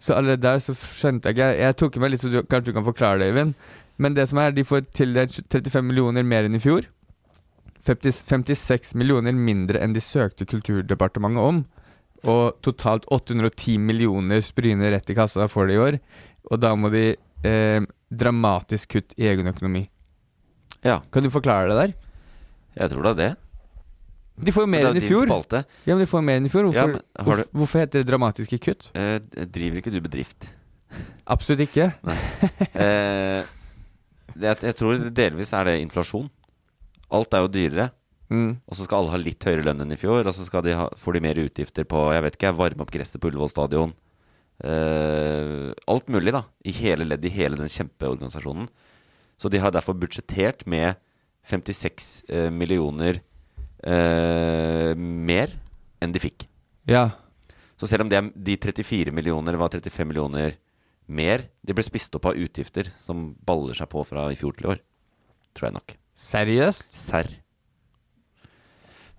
Så 0.00 0.14
allerede 0.16 0.42
der 0.42 0.58
så 0.60 0.74
skjønte 0.74 1.30
jeg 1.30 1.36
ikke 1.36 1.58
Jeg 1.58 1.76
tok 1.80 1.96
meg 2.02 2.10
litt 2.10 2.20
så 2.20 2.30
du, 2.32 2.42
kanskje 2.42 2.72
du 2.72 2.72
kan 2.76 2.84
forklare 2.84 3.18
det, 3.22 3.30
Øyvind. 3.32 3.54
Men 3.96 4.14
det 4.14 4.28
som 4.28 4.38
er, 4.42 4.50
de 4.50 4.64
får 4.66 4.88
tildelt 4.92 5.38
35 5.48 5.82
millioner 5.86 6.22
mer 6.26 6.44
enn 6.44 6.56
i 6.56 6.58
fjor. 6.60 6.82
50, 7.86 8.12
56 8.26 8.94
millioner 8.98 9.32
mindre 9.36 9.78
enn 9.84 9.92
de 9.94 10.00
søkte 10.00 10.46
Kulturdepartementet 10.48 11.38
om. 11.44 11.64
Og 12.24 12.56
totalt 12.64 13.04
810 13.12 13.78
millioner 13.78 14.40
spryner 14.40 14.90
rett 14.96 15.10
i 15.10 15.14
kassa 15.14 15.46
for 15.52 15.66
det 15.68 15.76
i 15.76 15.82
år. 15.82 15.98
Og 16.50 16.60
da 16.60 16.74
må 16.74 16.90
de 16.92 17.14
eh, 17.44 17.80
dramatisk 18.10 18.96
kutt 18.96 19.14
i 19.20 19.28
egen 19.30 19.46
økonomi. 19.52 19.86
Ja, 20.84 21.00
Kan 21.12 21.22
du 21.22 21.30
forklare 21.30 21.68
det 21.70 21.76
der? 21.78 21.94
jeg 22.76 22.90
tror 22.90 23.02
det 23.02 23.10
er 23.12 23.20
det. 23.20 23.36
De 24.36 24.50
får 24.52 24.64
jo 24.64 24.66
mer 24.66 24.84
er 24.86 24.90
enn 24.90 24.98
i 24.98 25.06
fjor. 25.06 25.26
spalte. 25.28 25.60
Ja, 25.86 25.94
men 25.94 26.02
de 26.04 26.10
får 26.10 26.18
jo 26.20 26.26
mer 26.26 26.36
enn 26.40 26.46
i 26.46 26.50
fjor. 26.50 26.66
Ja, 26.74 26.86
Hvorfor, 26.86 27.02
har 27.18 27.24
hvorfor, 27.24 27.44
du- 27.44 27.58
hvorfor 27.58 27.78
heter 27.84 28.02
det 28.02 28.06
dramatiske 28.10 28.58
kutt? 28.60 28.88
Eh, 28.94 29.18
driver 29.46 29.78
ikke 29.78 29.92
du 29.94 30.00
bedrift? 30.00 30.48
Absolutt 31.26 31.60
ikke. 31.68 31.92
Eh, 32.74 33.44
det, 34.34 34.42
jeg- 34.48 34.62
jeg 34.70 34.74
tror 34.76 34.98
delvis 35.14 35.52
er 35.54 35.64
det 35.64 35.76
inflasjon. 35.82 36.28
Alt 37.10 37.32
er 37.34 37.44
jo 37.44 37.48
dyrere. 37.48 37.90
Mm. 38.30 38.56
Og 38.66 38.74
så 38.74 38.84
skal 38.84 38.98
alle 39.04 39.10
ha 39.10 39.16
litt 39.20 39.44
høyere 39.44 39.62
lønn 39.64 39.80
enn 39.84 39.92
i 39.92 39.96
fjor, 40.00 40.26
og 40.26 40.32
så 40.34 40.62
de 40.64 40.72
ha, 40.74 40.88
får 40.96 41.12
de 41.12 41.20
mer 41.20 41.34
utgifter 41.34 41.84
på 41.84 42.12
jeg 42.12 42.22
vet 42.24 42.36
ikke, 42.38 42.56
varme 42.56 42.80
opp 42.80 42.90
gresset 42.90 43.20
på 43.20 43.28
Ullevål 43.30 43.50
stadion. 43.52 43.92
Eh, 44.64 45.72
alt 45.86 46.08
mulig, 46.08 46.32
da. 46.32 46.44
I 46.64 46.72
hele 46.72 47.04
ledd, 47.06 47.24
i 47.24 47.28
hele 47.34 47.56
den 47.56 47.68
kjempeorganisasjonen. 47.68 48.68
Så 49.38 49.50
de 49.50 49.58
har 49.58 49.70
derfor 49.74 49.94
budsjettert 49.98 50.66
med 50.66 50.96
56 51.46 52.22
eh, 52.30 52.50
millioner 52.50 53.20
eh, 53.86 54.92
mer 54.96 55.52
enn 56.02 56.12
de 56.14 56.22
fikk. 56.22 56.46
Ja. 56.88 57.10
Så 57.80 57.88
selv 57.90 58.04
om 58.04 58.10
det 58.12 58.18
er 58.20 58.30
de 58.34 58.56
34 58.60 59.12
millioner 59.14 59.58
var 59.60 59.72
35 59.72 60.08
millioner 60.08 60.56
mer, 61.06 61.48
de 61.64 61.76
ble 61.76 61.84
spist 61.84 62.14
opp 62.16 62.30
av 62.30 62.38
utgifter 62.40 62.88
som 63.02 63.32
baller 63.44 63.76
seg 63.76 63.90
på 63.92 64.04
fra 64.08 64.30
i 64.32 64.38
fjor 64.38 64.56
til 64.56 64.68
i 64.68 64.72
år. 64.74 64.82
Tror 65.54 65.68
jeg 65.68 65.76
nok. 65.76 65.96
Seriøst? 66.18 66.86
Serr. 66.94 67.28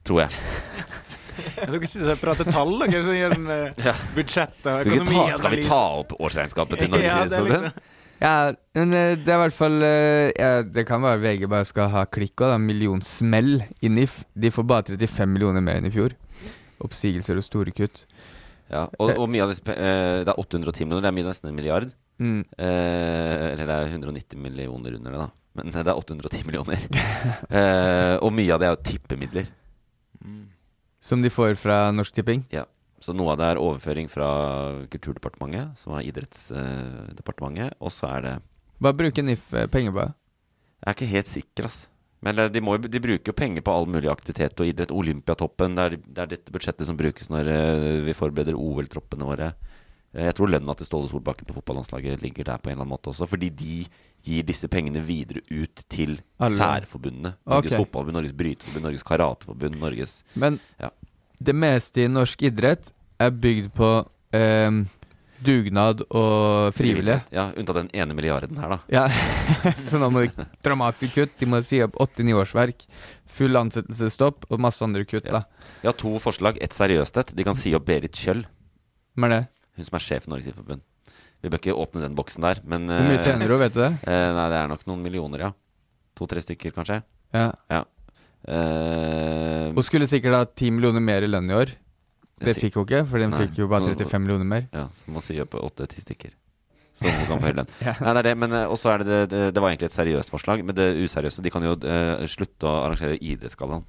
Tror 0.05 0.25
jeg. 0.25 0.33
Dere 1.65 1.87
sitter 1.89 2.13
og 2.13 2.21
prater 2.21 2.47
tall, 2.47 2.77
dere 2.85 3.01
som 3.03 3.15
gjør 3.15 3.33
den, 3.35 3.49
uh, 3.51 4.03
budsjett 4.15 4.55
og 4.71 4.85
ta, 4.87 5.23
skal 5.35 5.51
vi 5.51 5.65
ta 5.65 5.79
opp 5.99 6.13
årsregnskapet 6.15 6.79
til 6.79 6.93
Norges 6.93 7.07
Ja, 7.09 7.17
idrettsforbund? 7.25 7.65
liksom- 7.67 7.93
Ja, 8.21 8.53
men 8.77 8.93
eh, 8.95 9.15
det 9.19 9.31
er 9.31 9.37
i 9.37 9.43
hvert 9.43 9.57
fall 9.57 9.81
eh, 9.83 10.29
ja, 10.39 10.61
Det 10.63 10.85
kan 10.87 11.03
være 11.03 11.19
VG 11.19 11.49
bare 11.51 11.67
skal 11.67 11.89
ha 11.91 12.05
klikk 12.07 12.39
og 12.39 12.53
da. 12.53 12.59
Millionsmell 12.61 13.59
i 13.83 13.91
NIF. 13.91 14.21
De 14.33 14.51
får 14.53 14.67
bare 14.69 14.95
35 14.95 15.33
millioner 15.33 15.63
mer 15.65 15.81
enn 15.81 15.89
i 15.89 15.93
fjor. 15.93 16.15
Oppsigelser 16.85 17.39
og 17.39 17.45
store 17.45 17.75
kutt. 17.75 18.05
Ja, 18.71 18.87
og, 18.97 19.11
og 19.13 19.27
mye 19.29 19.43
av 19.45 19.51
disse 19.51 19.75
eh, 19.75 20.23
Det 20.25 20.31
er 20.31 20.39
810 20.41 20.87
millioner, 20.87 21.03
det 21.05 21.11
er 21.11 21.17
mye 21.19 21.27
nesten 21.27 21.51
en 21.51 21.57
milliard. 21.57 21.91
Mm. 22.17 22.41
Eh, 22.57 23.43
eller 23.51 23.67
det 23.67 23.75
er 23.75 23.91
190 23.91 24.39
millioner 24.41 24.95
under 24.97 25.11
det, 25.11 25.25
da. 25.25 25.29
Men 25.55 25.71
det 25.75 25.83
er 25.85 25.99
810 25.99 26.47
millioner. 26.47 26.87
eh, 27.59 28.15
og 28.19 28.33
mye 28.35 28.55
av 28.55 28.63
det 28.63 28.69
er 28.69 28.75
jo 28.75 28.83
tippemidler. 28.91 29.51
Som 31.05 31.21
de 31.21 31.29
får 31.29 31.53
fra 31.61 31.91
Norsk 31.93 32.15
Tipping. 32.17 32.41
Ja. 32.49 32.65
Så 33.05 33.13
noe 33.13 33.35
av 33.35 33.37
det 33.37 33.47
er 33.51 33.61
overføring 33.61 34.07
fra 34.09 34.27
Kulturdepartementet, 34.89 35.77
som 35.77 35.93
er 35.93 36.07
idrettsdepartementet, 36.09 37.75
og 37.77 37.93
så 37.93 38.09
er 38.15 38.23
det 38.25 38.35
Hva 38.81 38.95
bruker 38.97 39.25
NIF 39.25 39.51
eh, 39.53 39.67
penger 39.71 39.93
på? 39.93 40.05
Jeg 40.09 40.89
er 40.89 40.97
ikke 40.97 41.11
helt 41.11 41.29
sikker, 41.29 41.67
ass. 41.69 41.77
Men 42.25 42.41
eh, 42.41 42.49
de, 42.49 42.63
må, 42.65 42.79
de 42.81 43.03
bruker 43.03 43.29
jo 43.29 43.37
penger 43.37 43.65
på 43.65 43.75
all 43.75 43.85
mulig 43.91 44.09
aktivitet 44.09 44.57
og 44.57 44.71
idrett. 44.71 44.93
Olympiatoppen, 44.95 45.77
det 45.77 45.85
er, 45.85 45.97
det 46.01 46.23
er 46.23 46.33
dette 46.33 46.55
budsjettet 46.55 46.89
som 46.89 46.97
brukes 46.97 47.29
når 47.29 47.51
eh, 47.53 48.01
vi 48.07 48.17
forbereder 48.17 48.57
OL-troppene 48.57 49.29
våre. 49.29 49.53
Jeg 50.15 50.35
tror 50.37 50.47
lønna 50.47 50.73
til 50.79 50.87
Ståle 50.87 51.09
Solbakken 51.11 51.47
på 51.47 51.57
fotballandslaget 51.57 52.21
ligger 52.23 52.47
der 52.47 52.59
på 52.63 52.71
en 52.71 52.77
eller 52.77 52.85
annen 52.85 52.93
måte 52.95 53.11
også, 53.11 53.27
fordi 53.27 53.49
de 53.51 53.81
gir 54.25 54.45
disse 54.47 54.69
pengene 54.71 55.01
videre 55.03 55.43
ut 55.51 55.83
til 55.91 56.15
Alle. 56.39 56.55
særforbundene. 56.55 57.35
Norges 57.43 57.73
okay. 57.73 57.81
Fotballforbund, 57.83 58.15
Norges 58.15 58.37
Bryteforbund, 58.39 58.87
Norges 58.87 59.03
Karateforbund, 59.05 59.75
Norges 59.81 60.21
Men 60.33 60.61
Ja. 60.79 60.89
Det 61.45 61.55
meste 61.55 62.05
i 62.05 62.11
norsk 62.11 62.41
idrett 62.49 62.91
er 63.21 63.31
bygd 63.31 63.71
på 63.77 63.89
eh, 64.35 64.79
dugnad 65.45 66.01
og 66.09 66.71
frivillige. 66.75 67.19
Ja, 67.35 67.49
unntatt 67.59 67.77
den 67.83 67.91
ene 67.93 68.15
milliarden 68.17 68.57
her, 68.59 68.75
da. 68.75 68.79
Ja, 68.91 69.03
så 69.89 69.99
nå 70.01 70.09
må 70.13 70.23
de 70.25 70.45
dramatiske 70.65 71.13
kutt. 71.13 71.35
De 71.41 71.49
må 71.51 71.59
si 71.65 71.81
opp 71.85 71.97
89 72.01 72.37
årsverk. 72.41 72.85
Full 73.35 73.59
ansettelsesstopp 73.59 74.47
og 74.49 74.63
masse 74.63 74.83
andre 74.85 75.05
kutt, 75.07 75.27
da. 75.29 75.43
Jeg 75.83 75.91
har 75.91 75.97
to 76.01 76.15
forslag. 76.23 76.57
Et 76.65 76.73
seriøst 76.73 77.21
et. 77.21 77.35
De 77.37 77.45
kan 77.47 77.57
si 77.57 77.75
opp 77.77 77.85
Berit 77.87 78.15
Kjøll. 78.15 78.45
Hvem 79.15 79.27
er 79.29 79.33
det? 79.35 79.41
Hun 79.75 79.87
som 79.89 79.97
er 79.99 80.05
sjef 80.07 80.25
i 80.27 80.31
Norges 80.31 80.47
Idrettsforbund. 80.49 80.85
Vi 81.43 81.51
bør 81.51 81.59
ikke 81.61 81.75
åpne 81.77 82.01
den 82.07 82.15
boksen 82.17 82.41
der, 82.45 82.61
men 82.65 82.87
Hvor 82.89 83.05
mye 83.05 83.19
eh, 83.19 83.25
tjener 83.27 83.51
hun, 83.51 83.59
vet 83.61 83.75
du 83.75 83.81
det? 83.83 83.91
eh, 84.07 84.29
nei, 84.33 84.45
det 84.49 84.57
er 84.63 84.71
nok 84.71 84.85
noen 84.89 85.03
millioner, 85.05 85.43
ja. 85.45 85.51
To-tre 86.17 86.41
stykker, 86.41 86.71
kanskje. 86.73 87.01
Ja. 87.35 87.49
Ja. 87.69 87.83
Eh, 88.47 89.73
Hun 89.75 89.85
skulle 89.85 90.07
sikkert 90.09 90.37
ha 90.37 90.45
10 90.45 90.71
millioner 90.77 91.03
mer 91.03 91.25
i 91.25 91.29
lønn 91.31 91.49
i 91.49 91.57
år. 91.57 91.73
Det 92.45 92.55
fikk 92.57 92.75
hun 92.77 92.85
ikke, 92.85 93.05
for 93.07 93.21
den 93.23 93.31
fikk 93.33 93.61
jo 93.61 93.67
bare 93.71 93.93
35 93.95 94.21
millioner 94.25 94.47
mer. 94.49 94.65
Ja, 94.75 94.89
så 94.93 95.11
må 95.13 95.23
si 95.23 95.37
opp 95.41 95.55
åtte-ti 95.55 96.03
stykker. 96.03 96.33
Så 96.95 97.09
hun 97.11 97.25
kan 97.27 97.39
få 97.41 97.49
høy 97.49 97.55
lønn. 97.57 97.71
Ja. 97.87 97.95
Nei, 98.03 98.13
det 98.15 98.21
er 98.21 98.27
det, 98.29 98.35
men 98.43 98.53
eh, 98.55 98.67
også 98.71 98.91
er 98.93 99.03
det, 99.03 99.07
det, 99.07 99.23
det 99.31 99.41
Det 99.55 99.63
var 99.63 99.71
egentlig 99.73 99.89
et 99.89 99.95
seriøst 99.97 100.31
forslag, 100.31 100.63
men 100.67 100.75
det 100.77 100.89
useriøse 101.03 101.43
De 101.43 101.51
kan 101.51 101.63
jo 101.65 101.73
uh, 101.75 102.23
slutte 102.31 102.67
å 102.69 102.75
arrangere 102.85 103.17
idrettsgallaen. 103.19 103.83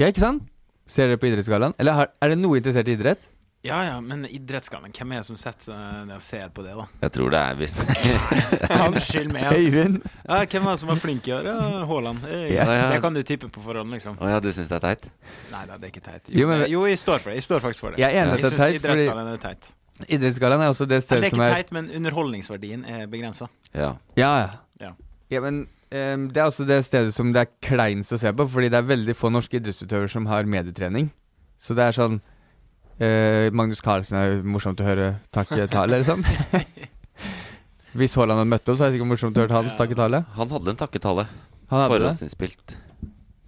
Ja, 0.00 0.10
ikke 0.10 0.24
sant? 0.24 0.44
Ser 0.86 1.08
dere 1.10 1.18
på 1.18 1.26
Idrettsgallaen? 1.26 1.72
Eller 1.82 1.96
har, 1.98 2.10
er 2.22 2.30
det 2.30 2.36
noe 2.38 2.60
interessert 2.60 2.86
i 2.86 2.94
idrett? 2.94 3.24
Ja 3.66 3.80
ja, 3.82 3.94
men 4.00 4.24
idrettsgallaen, 4.30 4.92
hvem 4.94 5.12
er 5.16 5.22
det 5.22 5.26
som 5.26 5.36
setter 5.40 5.74
ned 6.06 6.14
og 6.16 6.22
ser 6.22 6.48
på 6.54 6.62
det, 6.62 6.74
da? 6.78 6.84
Jeg 7.02 7.12
tror 7.16 7.32
det 7.34 7.40
er 7.40 7.56
visst 7.58 7.80
Unnskyld 8.86 9.32
meg. 9.34 9.46
Øyvind? 9.56 9.96
Ja, 10.28 10.38
hvem 10.44 10.66
er 10.68 10.76
det 10.76 10.80
som 10.82 10.92
er 10.94 11.00
flink 11.00 11.26
i 11.28 11.34
år? 11.34 11.48
Ja, 11.50 11.56
Haaland. 11.90 12.20
Ja, 12.30 12.66
ja. 12.70 12.84
Det 12.92 13.00
kan 13.02 13.16
du 13.16 13.22
tippe 13.26 13.48
på 13.52 13.62
forhånd, 13.64 13.90
liksom. 13.96 14.18
Å 14.22 14.30
ja, 14.30 14.38
du 14.44 14.48
syns 14.54 14.70
det 14.70 14.78
er 14.78 14.84
teit? 14.86 15.08
Nei, 15.52 15.64
da, 15.66 15.78
det 15.80 15.88
er 15.88 15.94
ikke 15.94 16.04
teit. 16.06 16.22
Jo, 16.30 16.44
Jo, 16.44 16.48
men- 16.52 16.64
jo, 16.70 16.84
jeg 16.86 16.98
står 17.02 17.18
for 17.24 17.30
det. 17.32 17.40
Jeg 17.40 17.46
står 17.48 17.64
faktisk 17.64 17.80
for 17.86 17.90
det. 17.96 17.98
Jeg 18.04 18.14
er 18.14 18.22
enig 18.24 18.36
at 18.38 18.44
det 18.46 18.52
er 18.52 18.56
teit, 18.56 18.80
fordi- 18.82 19.02
Idrettsgallaen 19.02 19.32
er 19.32 19.42
teit. 19.46 19.72
Idrettsgallaen 20.12 20.60
er 20.66 20.68
også 20.74 20.86
det 20.88 21.02
stedet 21.02 21.30
som 21.30 21.40
er 21.40 21.44
det 21.44 21.52
er 21.52 21.56
ikke 21.56 21.64
teit, 21.64 21.72
men 21.72 21.90
underholdningsverdien 22.00 22.84
er 22.86 23.06
begrensa. 23.06 23.48
Ja. 23.74 23.94
Ja, 24.16 24.32
ja. 24.44 24.50
Ja. 24.80 24.92
Ja, 25.30 25.40
men 25.40 25.62
um, 25.90 26.28
det 26.30 26.36
er 26.42 26.46
også 26.46 26.66
det 26.68 26.84
stedet 26.84 27.14
som 27.16 27.32
det 27.32 27.46
er 27.46 27.52
kleinst 27.64 28.12
å 28.12 28.18
se 28.20 28.30
på, 28.32 28.46
fordi 28.48 28.68
det 28.70 28.78
er 28.78 28.86
veldig 28.86 29.16
få 29.16 29.30
norske 29.32 29.58
idrettsutøvere 29.58 30.08
som 30.12 30.26
har 30.30 30.44
medietrening. 30.44 31.10
Så 31.62 31.74
det 31.74 31.82
er 31.88 31.96
sånn 31.96 32.20
eh, 33.00 33.48
Magnus 33.56 33.82
Carlsen 33.84 34.18
er 34.20 34.38
morsomt 34.46 34.80
å 34.80 34.86
høre 34.86 35.10
takketale, 35.34 36.00
liksom. 36.00 36.24
Hvis 37.96 38.16
Haaland 38.18 38.42
hadde 38.42 38.52
møtt 38.52 38.68
oss, 38.68 38.80
er 38.82 38.90
det 38.90 38.98
sikkert 38.98 39.12
morsomt 39.14 39.38
å 39.38 39.44
høre 39.44 39.56
hans 39.56 39.76
takketale. 39.78 40.22
Han 40.36 40.50
hadde 40.52 40.74
en 40.74 40.80
takketale. 40.80 41.24
Han 41.70 41.80
hadde? 41.82 41.94
Forhåndsinnspilt. 41.94 42.76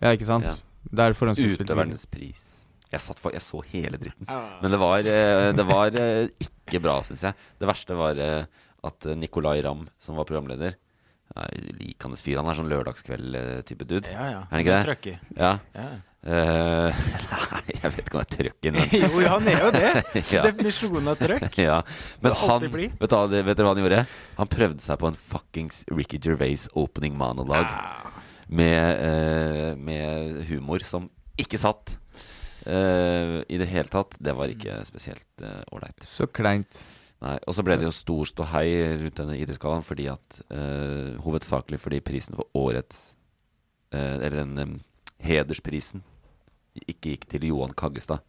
Ja, 0.00 0.14
ikke 0.14 0.28
sant? 0.28 0.46
Ja. 0.48 0.54
Det 0.88 1.04
er 1.04 1.16
forhåndsinnspilt. 1.18 1.68
Utøvernes 1.68 2.06
pris. 2.08 2.44
Jeg, 2.88 3.02
satt 3.04 3.20
for, 3.20 3.34
jeg 3.36 3.44
så 3.44 3.60
hele 3.68 4.00
dritten. 4.00 4.24
Men 4.62 4.72
det 4.72 4.80
var, 4.80 5.04
eh, 5.04 5.50
det 5.52 5.66
var 5.68 5.96
eh, 6.00 6.30
ikke 6.46 6.80
bra, 6.80 6.96
syns 7.04 7.26
jeg. 7.26 7.36
Det 7.60 7.68
verste 7.68 7.96
var 7.98 8.20
eh, 8.24 8.46
at 8.88 9.08
eh, 9.10 9.18
Nicolay 9.20 9.60
Ramm, 9.64 9.84
som 10.00 10.16
var 10.20 10.28
programleder 10.28 10.78
Lik 11.76 12.02
hans 12.02 12.22
fyr. 12.24 12.38
Han 12.40 12.48
er 12.50 12.56
sånn 12.56 12.70
lørdagskveld-type 12.72 13.84
dude. 13.86 14.08
Ja, 14.10 14.30
ja. 14.32 14.38
Er 14.48 14.54
han 14.54 14.62
ikke 14.64 14.78
det? 15.04 15.12
Ja. 15.36 15.50
Ja. 15.76 15.84
Eh, 16.26 16.98
nei, 17.30 17.62
jeg 17.78 17.92
vet 17.94 18.00
ikke 18.02 18.18
om 18.18 18.22
det 18.22 18.26
er 18.26 18.32
trøkk 18.34 18.66
i 18.66 18.72
den. 18.74 18.96
Jo, 18.98 19.20
han 19.22 19.48
er 19.50 19.60
jo 19.62 19.70
det. 19.74 19.92
Ja. 20.34 20.42
Definisjonen 20.48 21.12
av 21.12 21.20
trøkk. 21.20 21.60
Ja, 21.68 21.78
men 22.24 22.34
han 22.42 22.66
vet, 22.66 22.90
du, 22.98 23.38
vet 23.38 23.54
dere 23.54 23.68
hva 23.68 23.74
han 23.74 23.82
gjorde? 23.84 24.02
Han 24.40 24.50
prøvde 24.50 24.84
seg 24.84 24.98
på 25.00 25.10
en 25.12 25.18
fuckings 25.30 25.84
Ricky 25.92 26.20
Gervais 26.22 26.66
opening 26.78 27.16
monolog 27.18 27.70
med, 28.48 29.00
uh, 29.04 29.72
med 29.76 30.38
humor 30.48 30.82
som 30.86 31.10
ikke 31.38 31.60
satt 31.60 31.94
uh, 32.66 33.38
i 33.46 33.60
det 33.60 33.68
hele 33.70 33.90
tatt. 33.92 34.16
Det 34.18 34.34
var 34.34 34.50
ikke 34.50 34.80
spesielt 34.88 35.44
eh, 35.44 35.60
ålreit. 35.72 36.06
Så 36.08 36.26
kleint. 36.26 36.80
Nei, 37.22 37.34
Og 37.50 37.54
så 37.56 37.64
ble 37.66 37.74
det 37.78 37.86
jo 37.86 37.94
stor 37.94 38.28
ståhei 38.30 38.68
rundt 39.00 39.16
denne 39.18 39.38
idrettsgallaen 39.40 39.82
fordi 39.82 40.06
at 40.12 40.36
eh, 40.54 41.16
Hovedsakelig 41.24 41.80
fordi 41.82 41.98
prisen 42.06 42.36
for 42.38 42.46
årets 42.58 43.16
eh, 43.90 44.20
Eller 44.20 44.36
den 44.44 44.52
um, 44.62 44.76
hedersprisen 45.26 46.04
ikke 46.86 47.14
gikk 47.16 47.28
til 47.28 47.48
Johan 47.50 47.72
Kaggestad. 47.74 48.20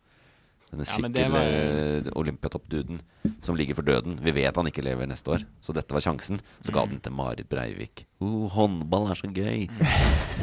Denne 0.69 0.85
Ja, 0.85 0.97
men 1.01 1.11
det 1.11 1.23
var- 1.33 2.11
Olympiatoppduden 2.15 2.99
som 3.41 3.55
ligger 3.57 3.73
for 3.75 3.81
døden. 3.81 4.19
Vi 4.21 4.31
vet 4.31 4.55
han 4.55 4.67
ikke 4.69 4.83
lever 4.85 5.07
neste 5.09 5.31
år, 5.33 5.45
så 5.65 5.73
dette 5.73 5.91
var 5.91 5.99
sjansen. 6.01 6.39
Så 6.61 6.71
ga 6.71 6.85
den 6.85 6.99
til 6.99 7.11
Marit 7.11 7.49
Breivik. 7.49 8.05
Oh, 8.21 8.47
håndball 8.53 9.09
er 9.09 9.15
så 9.17 9.31
gøy! 9.33 9.65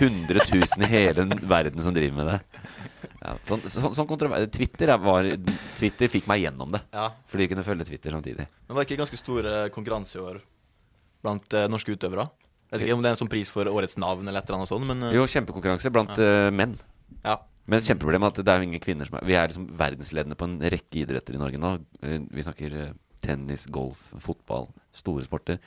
100 0.01 0.41
000 0.51 0.83
i 0.83 0.91
hele 0.91 1.27
verden 1.47 1.81
som 1.81 1.95
driver 1.95 2.17
med 2.17 2.27
det. 2.27 2.41
Ja, 3.23 3.37
sånn, 3.47 3.63
sånn, 3.71 3.95
sånn 3.95 4.07
kontrover- 4.11 4.51
Twitter, 4.51 4.91
er- 4.91 4.99
var, 4.99 5.23
Twitter 5.79 6.09
fikk 6.09 6.27
meg 6.27 6.43
gjennom 6.43 6.73
det. 6.75 6.83
Ja. 6.93 7.13
Fordi 7.31 7.47
vi 7.47 7.55
kunne 7.55 7.65
følge 7.65 7.87
Twitter 7.87 8.11
samtidig. 8.11 8.49
Men 8.67 8.75
var 8.77 8.83
det 8.85 8.91
ikke 8.91 9.01
ganske 9.05 9.17
stor 9.23 9.47
eh, 9.47 9.69
konkurranse 9.69 10.17
i 10.19 10.23
år 10.27 10.41
blant 11.23 11.55
eh, 11.55 11.69
norske 11.69 11.95
utøvere? 11.95 12.29
Jeg 12.73 12.81
vet 12.81 12.89
ikke 12.89 12.95
om 12.99 13.03
det 13.03 13.11
er 13.13 13.15
en 13.15 13.23
sånn 13.23 13.31
pris 13.31 13.49
for 13.49 13.65
årets 13.71 13.97
navn 13.97 14.27
eller 14.27 14.43
et 14.43 14.49
eller 14.51 14.59
annet 14.59 14.69
sånt, 14.75 14.87
men 14.91 15.03
eh, 15.07 15.15
Jo, 15.15 15.23
kjempekonkurranse 15.31 15.93
blant 15.95 16.19
uh, 16.19 16.51
menn. 16.51 16.75
Men 17.67 17.83
kjempeproblemet 17.83 18.29
er 18.29 18.33
at 18.41 18.47
det 18.47 18.53
er 18.53 18.61
jo 18.63 18.67
ingen 18.69 18.83
kvinner 18.83 19.09
som 19.09 19.17
er 19.19 19.25
Vi 19.27 19.35
er 19.35 19.49
liksom 19.51 19.67
verdensledende 19.79 20.37
på 20.39 20.47
en 20.47 20.59
rekke 20.63 21.01
idretter 21.03 21.35
i 21.35 21.41
Norge 21.41 21.59
nå. 21.59 21.73
Eh, 22.03 22.21
Vi 22.31 22.45
snakker 22.47 22.77
eh, 22.85 22.93
tennis, 23.27 23.65
golf, 23.75 24.05
fotball, 24.23 24.69
store 24.95 25.25
sporter. 25.27 25.59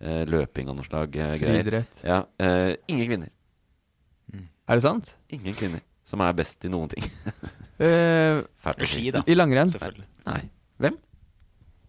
eh, 0.00 0.24
Løping 0.28 0.68
av 0.68 0.76
noe 0.76 0.84
slag. 0.84 1.16
Friidrett. 1.40 2.02
Ja, 2.04 2.18
uh, 2.42 2.74
ingen 2.92 3.08
kvinner. 3.08 3.30
Er 4.66 4.74
det 4.80 4.82
sant? 4.84 5.12
Ingen 5.32 5.54
kvinner 5.56 5.80
som 6.06 6.20
er 6.20 6.34
best 6.36 6.64
i 6.66 6.68
noen 6.70 6.90
ting. 6.92 7.06
uh, 7.80 8.42
Fælt 8.66 8.82
å 8.84 8.88
si. 8.90 9.06
Da. 9.14 9.22
I 9.26 9.36
langrenn? 9.38 9.70
Selvfølgelig. 9.72 10.06
Nei. 10.26 10.40
Hvem? 10.82 10.98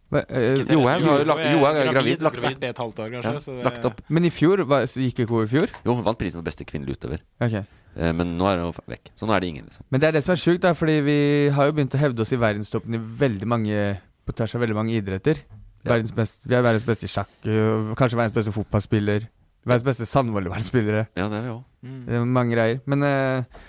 Eh, 0.08 0.62
Johaug 0.72 1.01
jo, 1.03 1.16
jo 1.20 1.36
jo, 1.51 1.64
er 1.68 1.89
gravid, 1.91 2.22
lagt 2.24 2.38
gravid 2.39 2.64
et 2.64 2.78
halvt 2.80 3.01
år, 3.03 3.10
kanskje. 3.18 3.55
Ja, 3.58 3.64
lagt 3.66 3.88
opp. 3.89 3.99
Men 4.08 4.28
i 4.28 4.32
fjor, 4.32 4.64
hva, 4.64 4.86
gikk 4.88 5.24
ikke 5.26 5.34
hun 5.34 5.43
i 5.43 5.51
fjor? 5.51 5.74
Jo, 5.84 5.97
hun 5.97 6.05
vant 6.05 6.20
prisen 6.20 6.39
for 6.39 6.47
beste 6.47 6.64
kvinnelige 6.68 7.01
utøver. 7.01 7.24
Okay. 7.43 7.66
Eh, 7.97 8.14
Men 8.16 8.38
nå 8.39 8.47
er 8.47 8.62
hun 8.64 8.72
vekk. 8.88 9.12
Så 9.20 9.28
nå 9.28 9.36
er 9.36 9.43
det 9.43 9.51
ingen, 9.51 9.68
liksom. 9.68 9.84
Men 9.91 10.03
det 10.03 10.08
er 10.10 10.18
det 10.18 10.24
som 10.24 10.36
er 10.36 10.41
sjukt, 10.41 10.68
fordi 10.80 10.97
vi 11.03 11.18
har 11.53 11.68
jo 11.68 11.76
begynt 11.76 11.97
å 11.97 12.01
hevde 12.01 12.24
oss 12.24 12.32
i 12.32 12.39
verdenstoppen 12.39 12.95
i 12.95 13.01
veldig 13.24 13.47
mange 13.49 13.82
På 14.28 14.36
tvers 14.36 14.55
av 14.58 14.64
veldig 14.64 14.76
mange 14.76 14.91
idretter. 14.91 15.39
Ja. 15.88 15.95
Best, 16.16 16.41
vi 16.43 16.55
er 16.58 16.64
verdens 16.66 16.84
beste 16.84 17.08
i 17.08 17.12
sjakk, 17.12 17.30
øh, 17.47 17.93
kanskje 17.95 18.18
verdens 18.20 18.36
beste 18.36 18.51
fotballspiller. 18.51 19.24
Verdens 19.64 19.86
beste 19.88 20.08
sandvolleyballspillere. 20.10 21.05
Ja, 21.16 21.30
det 21.32 21.38
er 21.39 21.45
vi 21.45 21.53
òg. 21.53 21.64
Er 22.12 22.26
mange 22.28 22.55
greier. 22.58 22.82
Men 22.91 23.03
eh, 23.08 23.62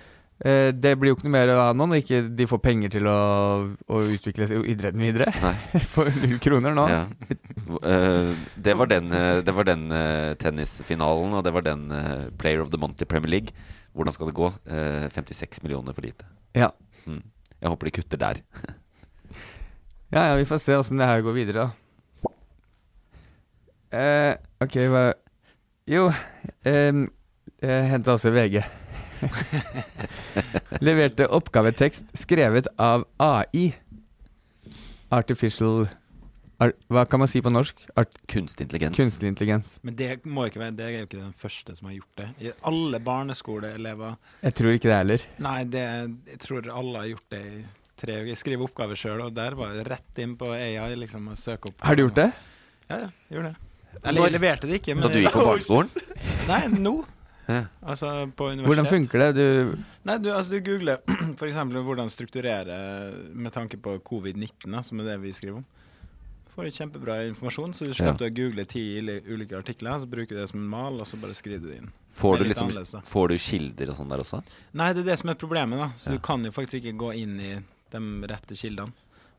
eh, 0.44 0.68
det 0.74 0.94
blir 0.98 1.12
jo 1.12 1.18
ikke 1.18 1.28
noe 1.28 1.36
mer 1.36 1.52
av 1.54 1.72
nå 1.78 1.86
når 1.90 2.02
ikke 2.02 2.20
de 2.38 2.48
får 2.50 2.62
penger 2.64 2.94
til 2.98 3.08
å, 3.10 3.18
å 3.74 4.02
utvikle 4.14 4.48
idretten 4.60 5.02
videre. 5.02 5.32
Nei. 5.42 5.54
For 5.94 6.10
null 6.20 6.38
kroner 6.42 6.76
nå. 6.76 6.86
Ja. 6.92 7.02
Eh, 7.82 8.30
det 8.68 8.76
var 8.78 8.92
den, 8.92 9.10
eh, 9.14 9.40
det 9.46 9.54
var 9.56 9.68
den 9.68 9.88
uh, 9.92 10.36
tennisfinalen, 10.40 11.34
og 11.38 11.44
det 11.46 11.54
var 11.56 11.66
den 11.66 11.88
uh, 11.92 12.28
Player 12.40 12.62
of 12.64 12.72
the 12.74 12.80
Month 12.80 13.04
i 13.04 13.08
Premier 13.08 13.38
League. 13.38 13.68
Hvordan 13.98 14.14
skal 14.14 14.28
det 14.30 14.36
gå? 14.38 14.46
Eh, 14.70 15.08
56 15.10 15.62
millioner 15.62 15.92
for 15.92 16.02
lite. 16.06 16.26
Ja. 16.54 16.70
Mm. 17.06 17.22
Jeg 17.60 17.68
håper 17.68 17.86
de 17.88 17.90
kutter 18.00 18.26
der. 18.26 18.44
Ja, 20.08 20.22
ja, 20.24 20.36
vi 20.40 20.46
får 20.48 20.56
se 20.62 20.72
åssen 20.72 20.96
det 20.96 21.04
her 21.04 21.20
går 21.20 21.34
videre, 21.36 21.66
da. 21.66 22.30
Eh, 23.92 24.38
ok, 24.64 24.76
hva 24.88 25.02
Jo, 25.84 26.06
eh, 26.64 27.02
jeg 27.60 27.90
henta 27.90 28.14
også 28.14 28.32
VG. 28.32 28.62
Leverte 30.84 31.26
oppgavetekst 31.34 32.12
skrevet 32.18 32.68
av 32.80 33.04
AI. 33.22 33.72
Artificial 35.14 35.86
ar, 36.60 36.72
Hva 36.92 37.04
kan 37.08 37.22
man 37.22 37.30
si 37.30 37.40
på 37.44 37.50
norsk? 37.52 37.80
Art, 37.96 38.12
Kunstig 38.28 38.66
intelligens. 38.66 38.96
kunstig 38.98 39.30
intelligens. 39.30 39.78
Men 39.82 39.96
det 39.96 40.10
må 40.28 40.46
ikke 40.48 40.60
være 40.60 40.76
Det 40.76 40.84
er 40.86 40.94
jo 40.98 41.06
ikke 41.08 41.20
den 41.22 41.34
første 41.38 41.76
som 41.78 41.88
har 41.88 41.96
gjort 41.96 42.20
det. 42.22 42.28
I 42.44 42.52
alle 42.70 43.00
barneskoleelever 43.00 44.16
Jeg 44.42 44.54
tror 44.60 44.76
ikke 44.76 44.90
det 44.90 44.98
heller. 45.00 45.26
Nei, 45.48 45.58
det, 45.64 45.84
jeg 46.34 46.42
tror 46.44 46.68
alle 46.74 47.04
har 47.04 47.10
gjort 47.14 47.30
det 47.36 47.42
i 47.46 47.62
tre 47.98 48.18
uker. 48.20 48.28
Jeg 48.34 48.38
skriver 48.42 48.68
oppgaver 48.68 48.98
sjøl, 49.00 49.22
og 49.24 49.32
der 49.34 49.56
var 49.58 49.72
det 49.74 49.86
rett 49.90 50.20
inn 50.22 50.36
på 50.38 50.52
AI 50.54 50.92
liksom, 51.00 51.30
og 51.32 51.38
søke 51.40 51.72
opp. 51.72 51.80
Har 51.82 51.96
du 51.98 52.04
gjort 52.04 52.18
det? 52.20 52.28
Ja, 52.88 53.00
ja, 53.06 53.08
gjorde 53.32 53.54
det. 53.54 53.64
Eller 54.04 54.28
jeg 54.28 54.32
leverte 54.36 54.68
det 54.68 54.76
ikke. 54.82 54.94
Men 54.94 55.02
Da 55.02 55.08
du 55.10 55.18
gikk 55.22 55.32
på 55.34 55.46
barneskolen? 55.48 55.88
Nei, 56.46 56.60
nå. 56.78 56.92
Ja. 57.48 57.62
Altså 57.80 58.10
på 58.36 58.50
universitet. 58.50 58.66
Hvordan 58.68 58.88
funker 58.92 59.22
det? 59.22 59.28
Du 59.38 59.76
Nei, 60.08 60.18
du, 60.20 60.28
altså, 60.34 60.52
du 60.52 60.60
googler 60.66 60.98
f.eks. 61.38 61.56
hvordan 61.56 62.10
strukturere 62.12 62.76
med 63.32 63.52
tanke 63.54 63.80
på 63.80 63.96
covid-19, 64.04 64.82
som 64.84 65.00
er 65.00 65.12
det 65.14 65.18
vi 65.22 65.32
skriver 65.32 65.62
om. 65.62 65.66
Får 66.52 66.68
kjempebra 66.74 67.20
informasjon, 67.28 67.72
så 67.72 67.86
du 67.86 67.94
slipper 67.94 68.26
å 68.26 68.34
google 68.34 68.64
ti 68.66 68.82
ulike 69.00 69.56
artikler. 69.56 70.00
Så 70.02 70.08
bruker 70.10 70.34
du 70.34 70.40
det 70.42 70.48
som 70.50 70.60
en 70.60 70.68
mal, 70.68 70.96
og 71.00 71.06
så 71.06 71.16
bare 71.22 71.36
skriver 71.38 71.62
du 71.62 71.68
det 71.70 71.76
inn. 71.80 71.90
Får 72.18 72.40
du, 72.40 72.48
liksom, 72.50 73.02
får 73.06 73.28
du 73.30 73.36
kilder 73.38 73.92
og 73.92 74.00
sånn 74.00 74.10
der 74.10 74.22
også? 74.24 74.40
Nei, 74.74 74.88
det 74.96 75.04
er 75.04 75.12
det 75.12 75.18
som 75.20 75.30
er 75.30 75.38
problemet, 75.38 75.78
da. 75.78 75.92
Så 75.96 76.10
Ja. 76.10 76.16
du 76.16 76.24
kan 76.26 76.42
jo 76.44 76.50
faktisk 76.50 76.82
ikke 76.82 76.98
gå 76.98 77.12
inn 77.20 77.36
i 77.40 77.52
de 77.94 78.00
rette 78.26 78.58
kildene. 78.58 78.92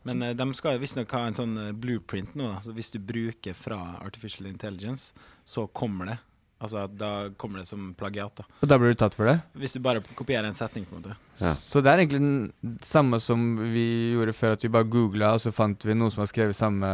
Men 0.07 0.23
eh, 0.23 0.33
de 0.33 0.45
skal 0.55 0.79
visstnok 0.79 1.11
ha 1.11 1.25
en 1.27 1.35
sånn 1.35 1.57
eh, 1.59 1.73
blueprint 1.75 2.35
nå. 2.39 2.47
Da. 2.53 2.61
Så 2.63 2.71
hvis 2.73 2.89
du 2.93 2.99
bruker 3.03 3.53
fra 3.57 3.97
Artificial 3.99 4.47
Intelligence, 4.47 5.11
så 5.43 5.67
kommer 5.67 6.13
det. 6.13 6.17
Altså 6.59 6.87
da 6.91 7.29
kommer 7.39 7.61
det 7.61 7.69
som 7.69 7.93
plagiat. 7.95 8.35
da. 8.35 8.43
Og 8.61 8.67
da 8.67 8.77
blir 8.79 8.91
du 8.91 8.99
tatt 8.99 9.15
for 9.15 9.29
det? 9.29 9.37
Hvis 9.55 9.77
du 9.77 9.79
bare 9.83 10.01
kopierer 10.15 10.43
en 10.49 10.57
setning, 10.57 10.85
på 10.89 10.97
en 10.97 11.03
måte. 11.03 11.15
Så 11.61 11.79
det 11.79 11.91
er 11.91 12.01
egentlig 12.03 12.19
den 12.19 12.79
samme 12.83 13.19
som 13.23 13.45
vi 13.71 13.85
gjorde 14.15 14.35
før, 14.35 14.57
at 14.57 14.63
vi 14.65 14.71
bare 14.73 14.89
googla, 14.91 15.33
og 15.37 15.39
så 15.43 15.53
fant 15.55 15.85
vi 15.87 15.95
noen 15.95 16.11
som 16.11 16.25
har 16.25 16.31
skrevet 16.31 16.57
samme, 16.57 16.91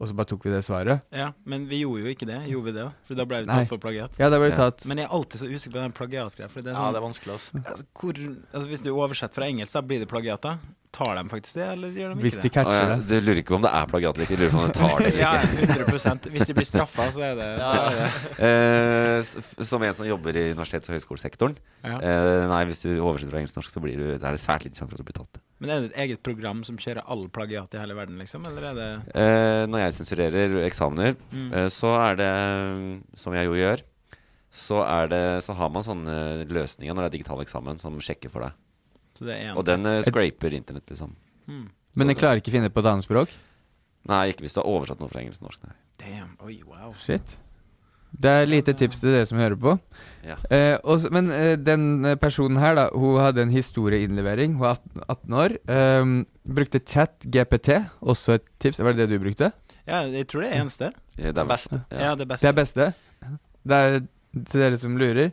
og 0.00 0.08
så 0.08 0.14
bare 0.18 0.26
tok 0.32 0.44
vi 0.44 0.50
det 0.50 0.64
svaret. 0.66 1.00
Ja, 1.14 1.28
Men 1.46 1.66
vi 1.70 1.82
gjorde 1.84 2.02
jo 2.02 2.10
ikke 2.10 2.26
det. 2.26 2.40
Gjorde 2.50 2.64
vi 2.64 2.72
det? 2.80 2.86
For 3.06 3.14
da 3.14 3.24
ble 3.24 3.42
vi 3.44 3.46
Nei. 3.46 3.58
tatt 3.60 3.68
for 3.70 3.78
plagiat. 3.78 4.10
Ja, 4.18 4.28
da 4.32 4.38
ble 4.42 4.50
vi 4.50 4.56
tatt. 4.56 4.84
Men 4.90 4.98
jeg 4.98 5.06
er 5.06 5.12
alltid 5.14 5.40
så 5.44 5.46
usikker 5.46 5.72
på 5.76 5.82
den 5.82 5.92
plagiatgreia. 5.94 6.48
Sånn, 6.50 6.66
er 6.66 6.72
Ja, 6.74 6.90
det 6.90 6.98
er 6.98 7.04
vanskelig, 7.06 7.34
også. 7.38 7.60
altså, 7.62 7.84
hvor, 8.00 8.14
altså, 8.52 8.66
hvis 8.72 8.82
du 8.82 8.90
oversetter 8.96 9.34
fra 9.34 9.46
engelsk, 9.46 9.72
da 9.72 9.80
blir 9.82 10.00
det 10.02 10.08
plagiat, 10.10 10.40
da? 10.42 10.56
Tar 10.92 11.14
de 11.16 11.22
faktisk 11.30 11.54
det, 11.56 11.66
eller 11.72 11.88
gjør 11.96 12.10
de 12.16 12.20
Hvis 12.20 12.34
ikke 12.36 12.42
de 12.42 12.50
det? 12.50 12.66
Ah, 12.66 12.74
ja, 12.90 12.96
det. 12.96 13.06
Du 13.08 13.14
lurer 13.24 13.38
ikke 13.40 13.54
på 13.54 13.56
om 13.56 13.62
det 13.64 13.70
er 13.72 13.86
plagiat 13.88 14.18
eller 14.18 14.26
ikke, 14.26 14.36
du 14.36 14.42
lurer 14.42 14.52
på 14.52 14.58
om 14.60 14.66
de 14.66 14.74
tar 14.76 14.98
det 14.98 15.06
eller 15.06 15.22
Ja, 15.22 15.30
100% 15.40 16.26
Hvis 16.34 16.46
de 16.50 16.54
blir 16.58 16.66
straffa, 16.68 17.06
så 17.14 17.22
er 17.24 17.34
det, 17.38 17.46
Ja. 17.62 17.70
det, 17.72 17.94
er 17.96 18.10
det. 18.36 19.22
Eh, 19.56 19.64
som 19.64 19.82
en 19.82 19.94
som 19.94 20.04
jobber 20.06 20.36
i 20.36 20.52
universitets- 20.52 20.90
og 20.90 20.98
høyskolesektoren 20.98 21.56
Ja. 21.82 21.96
eh, 21.96 22.44
Nei, 22.50 22.64
hvis 22.68 22.82
du 22.84 22.90
oversetter 23.00 23.30
fra 23.32 23.40
engelsk 23.40 23.54
til 23.56 23.62
norsk, 23.62 23.72
så 23.72 23.80
blir 23.86 23.96
du, 23.96 24.04
det 24.18 24.20
er 24.26 24.36
det 24.36 24.42
svært 24.44 24.66
liten 24.66 24.76
sjanse 24.76 24.90
for 24.92 25.00
at 25.00 25.04
du 25.06 25.08
blir 25.08 25.16
tatt. 25.22 25.40
Men 25.62 25.70
er 25.70 25.80
det 25.84 25.90
et 25.92 25.98
eget 26.04 26.22
program 26.26 26.64
som 26.66 26.76
kjører 26.82 27.06
all 27.06 27.28
plagiat 27.32 27.72
i 27.76 27.78
hele 27.80 27.94
verden, 27.96 28.18
liksom? 28.18 28.44
Eller 28.50 28.66
er 28.72 28.74
det 28.80 28.88
Eh, 29.14 29.62
når 29.70 29.84
jeg 29.86 29.94
sensurerer 30.00 30.56
eksamener, 30.66 31.14
Mm. 31.30 31.52
eh, 31.54 31.68
så 31.70 31.92
er 32.10 32.16
det, 32.18 32.32
som 33.14 33.32
jeg 33.38 33.46
jo 33.46 33.54
gjør, 33.54 33.82
så, 34.52 34.82
er 34.84 35.06
det, 35.08 35.22
så 35.46 35.54
har 35.56 35.70
man 35.72 35.82
sånne 35.86 36.44
løsninger 36.50 36.92
når 36.92 37.06
det 37.06 37.12
er 37.12 37.16
digital 37.18 37.40
eksamen, 37.40 37.78
som 37.80 37.94
sjekker 38.02 38.28
for 38.28 38.42
deg. 38.44 38.52
Så 39.14 39.24
det 39.28 39.36
er 39.38 39.50
en 39.52 39.56
Og 39.56 39.64
den 39.64 39.86
eh, 39.86 40.02
scraper 40.02 40.52
internett, 40.52 40.86
liksom. 40.90 41.14
Mm. 41.46 41.70
Men 41.94 42.08
jeg 42.08 42.16
klarer 42.18 42.40
ikke 42.40 42.50
å 42.52 42.56
finne 42.58 42.70
på 42.72 42.80
et 42.80 42.86
annet 42.90 43.04
språk? 43.06 43.28
Nei, 44.08 44.32
ikke 44.32 44.42
hvis 44.42 44.54
du 44.56 44.60
har 44.60 44.66
oversatt 44.68 44.98
noe 45.00 45.08
fra 45.08 45.20
engelsk 45.22 45.38
til 45.38 45.46
norsk. 45.46 45.62
Nei. 45.68 45.74
Damn. 46.02 46.36
Oi, 46.42 46.60
wow. 46.66 46.92
Shit. 46.98 47.36
Det 48.12 48.30
er 48.30 48.50
lite 48.50 48.74
tips 48.76 49.00
til 49.00 49.14
dere 49.14 49.26
som 49.28 49.40
hører 49.40 49.56
på. 49.58 49.72
Ja. 50.26 50.36
Eh, 50.52 50.76
også, 50.84 51.10
men 51.14 51.30
eh, 51.34 51.54
den 51.58 52.04
eh, 52.06 52.18
personen 52.20 52.60
her, 52.60 52.76
da, 52.78 52.84
hun 52.94 53.18
hadde 53.22 53.42
en 53.42 53.54
historieinnlevering. 53.54 54.58
Hun 54.60 54.68
er 54.68 54.76
18, 54.76 55.04
18 55.08 55.38
år. 55.44 55.56
Eh, 55.76 56.12
brukte 56.60 56.82
chat 56.84 57.26
GPT, 57.26 57.80
også 58.00 58.36
et 58.38 58.46
tips. 58.62 58.82
Var 58.84 58.94
det 58.98 59.08
det 59.08 59.16
du 59.16 59.24
brukte? 59.24 59.50
Ja, 59.88 60.04
jeg 60.06 60.28
tror 60.30 60.44
det 60.44 60.52
er 60.52 60.60
eneste. 60.60 60.92
Ja, 61.18 61.32
det 61.32 61.42
er 61.42 61.50
Beste. 61.50 61.82
Ja, 61.90 62.14
det 62.14 62.28
beste. 62.28 62.46
Det 62.46 62.52
er 62.52 62.58
beste. 62.60 62.92
Det 63.62 63.80
er 63.80 64.00
til 64.48 64.62
dere 64.62 64.78
som 64.80 64.94
lurer. 65.00 65.32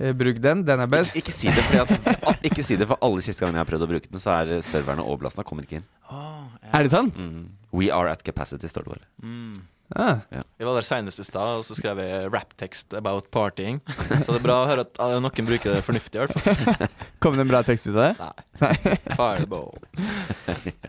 Eh, 0.00 0.14
bruk 0.16 0.38
den, 0.40 0.62
den 0.64 0.80
er 0.80 0.88
best. 0.88 1.16
Ikke 1.18 1.32
si 1.34 1.50
det, 1.52 1.64
at, 1.76 1.90
at, 2.06 2.46
ikke 2.46 2.64
si 2.64 2.78
det, 2.80 2.86
for 2.88 3.00
alle 3.04 3.20
siste 3.24 3.42
gangene 3.44 3.58
jeg 3.60 3.66
har 3.66 3.72
prøvd 3.72 3.84
å 3.84 3.90
bruke 3.90 4.08
den, 4.08 4.22
så 4.22 4.38
er 4.38 4.62
serverne 4.64 5.04
overbelasta. 5.04 5.44
Kommer 5.46 5.66
ikke 5.66 5.80
inn. 5.80 5.88
Oh, 6.08 6.46
ja. 6.62 6.70
Er 6.78 6.86
det 6.86 6.92
sant? 6.94 7.18
Mm. 7.20 7.50
We 7.76 7.90
are 7.92 8.08
at 8.12 8.24
capacity, 8.24 8.70
står 8.70 8.86
det 8.86 8.94
bare. 8.94 9.06
Mm. 9.20 9.60
Ah. 9.98 10.20
Jeg 10.30 10.66
var 10.68 10.76
der 10.76 10.86
senest 10.86 11.18
i 11.18 11.24
stad, 11.26 11.60
og 11.60 11.64
så 11.66 11.74
skrev 11.74 11.98
jeg 11.98 12.28
rap-tekst 12.30 12.94
about 12.94 13.26
partying. 13.34 13.80
Så 14.22 14.28
det 14.30 14.38
er 14.38 14.44
bra 14.44 14.58
å 14.62 14.68
høre 14.70 14.84
at 14.86 15.00
eh, 15.02 15.16
noen 15.24 15.48
bruker 15.48 15.74
det 15.74 15.82
fornuftig, 15.86 16.20
i 16.20 16.22
hvert 16.22 16.36
fall. 16.36 16.90
Kom 17.22 17.38
det 17.38 17.46
en 17.46 17.50
bra 17.50 17.62
tekst 17.66 17.88
ut 17.90 17.96
av 17.96 18.02
det? 18.04 18.28
Nei. 18.62 18.98
Fireball. 19.16 19.72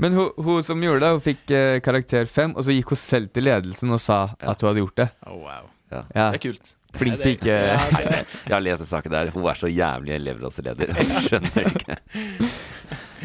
Men 0.04 0.18
hun, 0.20 0.30
hun 0.38 0.62
som 0.68 0.84
gjorde 0.86 1.06
det, 1.06 1.14
hun 1.18 1.26
fikk 1.32 1.56
eh, 1.58 1.80
karakter 1.86 2.30
fem, 2.30 2.54
og 2.54 2.68
så 2.68 2.76
gikk 2.76 2.93
hun 2.93 3.02
selv 3.02 3.34
til 3.34 3.49
ledelsen 3.49 3.95
og 3.95 4.04
sa 4.04 4.22
at 4.38 4.62
hun 4.62 4.72
hadde 4.72 4.86
gjort 4.86 5.02
det. 5.02 5.10
Oh, 5.26 5.41
wow. 5.47 5.72
Ja. 5.91 6.06
Ja. 6.14 6.30
Det 6.32 6.38
er 6.41 6.45
kult. 6.52 6.76
Flink 6.91 7.20
Ja, 7.20 7.24
pike. 7.24 7.54
Jeg 8.47 8.52
har 8.52 8.64
lest 8.64 8.84
den 8.84 8.89
saken 8.89 9.14
der. 9.14 9.30
Hun 9.32 9.45
er 9.47 9.60
så 9.60 9.70
jævlig 9.72 10.18
elevrådsleder. 10.18 10.91
Skjønner 11.24 11.70
ikke. 11.72 11.95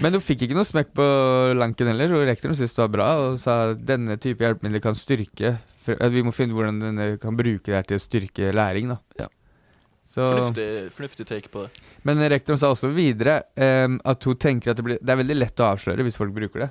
Men 0.02 0.16
hun 0.16 0.24
fikk 0.24 0.44
ikke 0.44 0.56
noe 0.58 0.66
smekk 0.68 0.92
på 0.96 1.06
lanken 1.56 1.88
heller, 1.88 2.12
og 2.18 2.26
rektoren 2.28 2.56
syntes 2.56 2.76
det 2.76 2.82
var 2.84 2.92
bra 2.92 3.08
og 3.22 3.38
sa 3.40 3.56
denne 3.74 4.18
type 4.20 4.44
hjelpemidler 4.44 4.82
kan 4.84 4.96
styrke 4.98 5.56
at 5.86 6.10
Vi 6.10 6.22
må 6.26 6.32
finne 6.34 6.56
hvordan 6.56 6.80
denne 6.82 7.04
kan 7.22 7.36
bruke 7.38 7.68
det 7.68 7.76
her 7.76 7.86
til 7.86 8.00
å 8.00 8.02
styrke 8.02 8.52
læring. 8.54 8.90
da 8.90 8.98
Ja. 9.22 9.28
Så, 10.16 10.24
Fornuftig, 10.24 10.66
fornuftig 10.96 11.26
take 11.28 11.50
på 11.52 11.66
det. 11.66 11.82
Men 12.06 12.22
rektoren 12.32 12.58
sa 12.58 12.70
også 12.72 12.88
videre 12.94 13.42
um, 13.54 13.98
at 14.00 14.24
hun 14.24 14.38
tenker 14.40 14.72
at 14.72 14.78
det, 14.78 14.84
blir, 14.86 15.00
det 15.02 15.12
er 15.12 15.18
veldig 15.20 15.36
lett 15.36 15.60
å 15.60 15.66
avsløre 15.74 16.06
hvis 16.06 16.16
folk 16.16 16.32
bruker 16.34 16.64
det. 16.64 16.70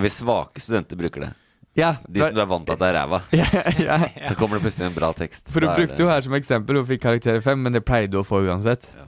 Hvis 0.00 0.16
svake 0.22 0.62
studenter 0.62 0.98
bruker 0.98 1.26
det, 1.26 1.30
Ja, 1.78 1.92
de 2.08 2.24
som 2.24 2.34
du 2.34 2.40
er 2.42 2.48
vant 2.50 2.66
til 2.66 2.74
at 2.74 2.80
det 2.80 2.88
er 2.88 2.96
ræva, 2.98 3.20
ja, 3.40 3.46
ja. 3.78 3.98
så 4.26 4.34
kommer 4.40 4.58
det 4.58 4.64
plutselig 4.64 4.88
en 4.88 4.96
bra 4.96 5.12
tekst. 5.14 5.52
For 5.54 5.62
hun 5.62 5.76
brukte 5.76 6.02
jo 6.02 6.08
her 6.10 6.24
som 6.26 6.34
eksempel, 6.34 6.80
hun 6.80 6.88
fikk 6.88 7.04
karakter 7.04 7.38
fem, 7.44 7.62
men 7.62 7.76
det 7.76 7.84
pleide 7.86 8.18
hun 8.18 8.24
å 8.24 8.26
få 8.26 8.42
uansett. 8.48 8.88
Ja. 8.96 9.06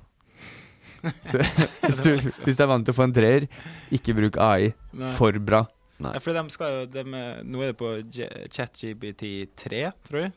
Så 1.31 1.39
hvis 1.43 2.03
du, 2.05 2.11
hvis 2.47 2.59
du 2.59 2.63
er 2.65 2.71
vant 2.71 2.85
til 2.87 2.95
å 2.95 2.99
få 2.99 3.07
en 3.09 3.15
treer, 3.17 3.47
ikke 3.95 4.15
bruk 4.19 4.39
AI. 4.43 4.73
Nei. 4.95 5.13
For 5.19 5.37
bra. 5.43 5.65
Nei. 6.03 6.13
Ja, 6.17 6.23
for 6.23 6.35
de 6.35 6.43
skal 6.51 6.77
jo 6.81 6.87
de, 6.91 7.03
Nå 7.47 7.63
er 7.63 7.73
det 7.73 7.79
på 7.79 7.91
J- 8.11 8.47
ChatGPT3, 8.51 9.83
tror 10.09 10.25
jeg. 10.27 10.33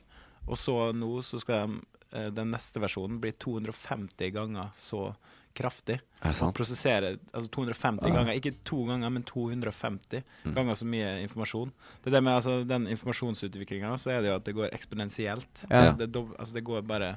Og 0.45 0.57
så 0.61 0.75
nå 0.93 1.09
så 1.25 1.39
skal 1.41 1.63
de 1.71 1.79
eh, 2.17 2.27
den 2.33 2.51
neste 2.53 2.81
versjonen 2.83 3.17
bli 3.23 3.31
250 3.41 4.29
ganger 4.35 4.69
så 4.77 5.07
kraftig. 5.55 5.95
Er 6.19 6.33
det 6.33 6.35
sant? 6.35 6.51
Og 6.51 6.57
prosessere 6.57 7.13
altså 7.31 7.49
250 7.55 8.09
ja. 8.09 8.13
ganger, 8.17 8.35
ikke 8.35 8.51
to 8.67 8.81
ganger, 8.89 9.09
men 9.15 9.23
250 9.25 10.21
Mm. 10.45 10.53
ganger 10.53 10.75
så 10.77 10.85
mye 10.85 11.13
informasjon. 11.23 11.71
Det 12.03 12.11
er 12.11 12.17
det 12.17 12.23
med 12.27 12.35
altså, 12.35 12.57
den 12.67 12.85
informasjonsutviklinga, 12.91 13.93
så 13.97 14.11
er 14.13 14.21
det 14.21 14.29
jo 14.29 14.35
at 14.37 14.45
det 14.45 14.53
går 14.57 14.75
eksponentielt. 14.75 15.63
Ja. 15.71 15.93
Det, 15.97 16.11
det, 16.13 16.21
altså, 16.37 16.53
det 16.59 16.63
går 16.67 16.83
bare 16.85 17.13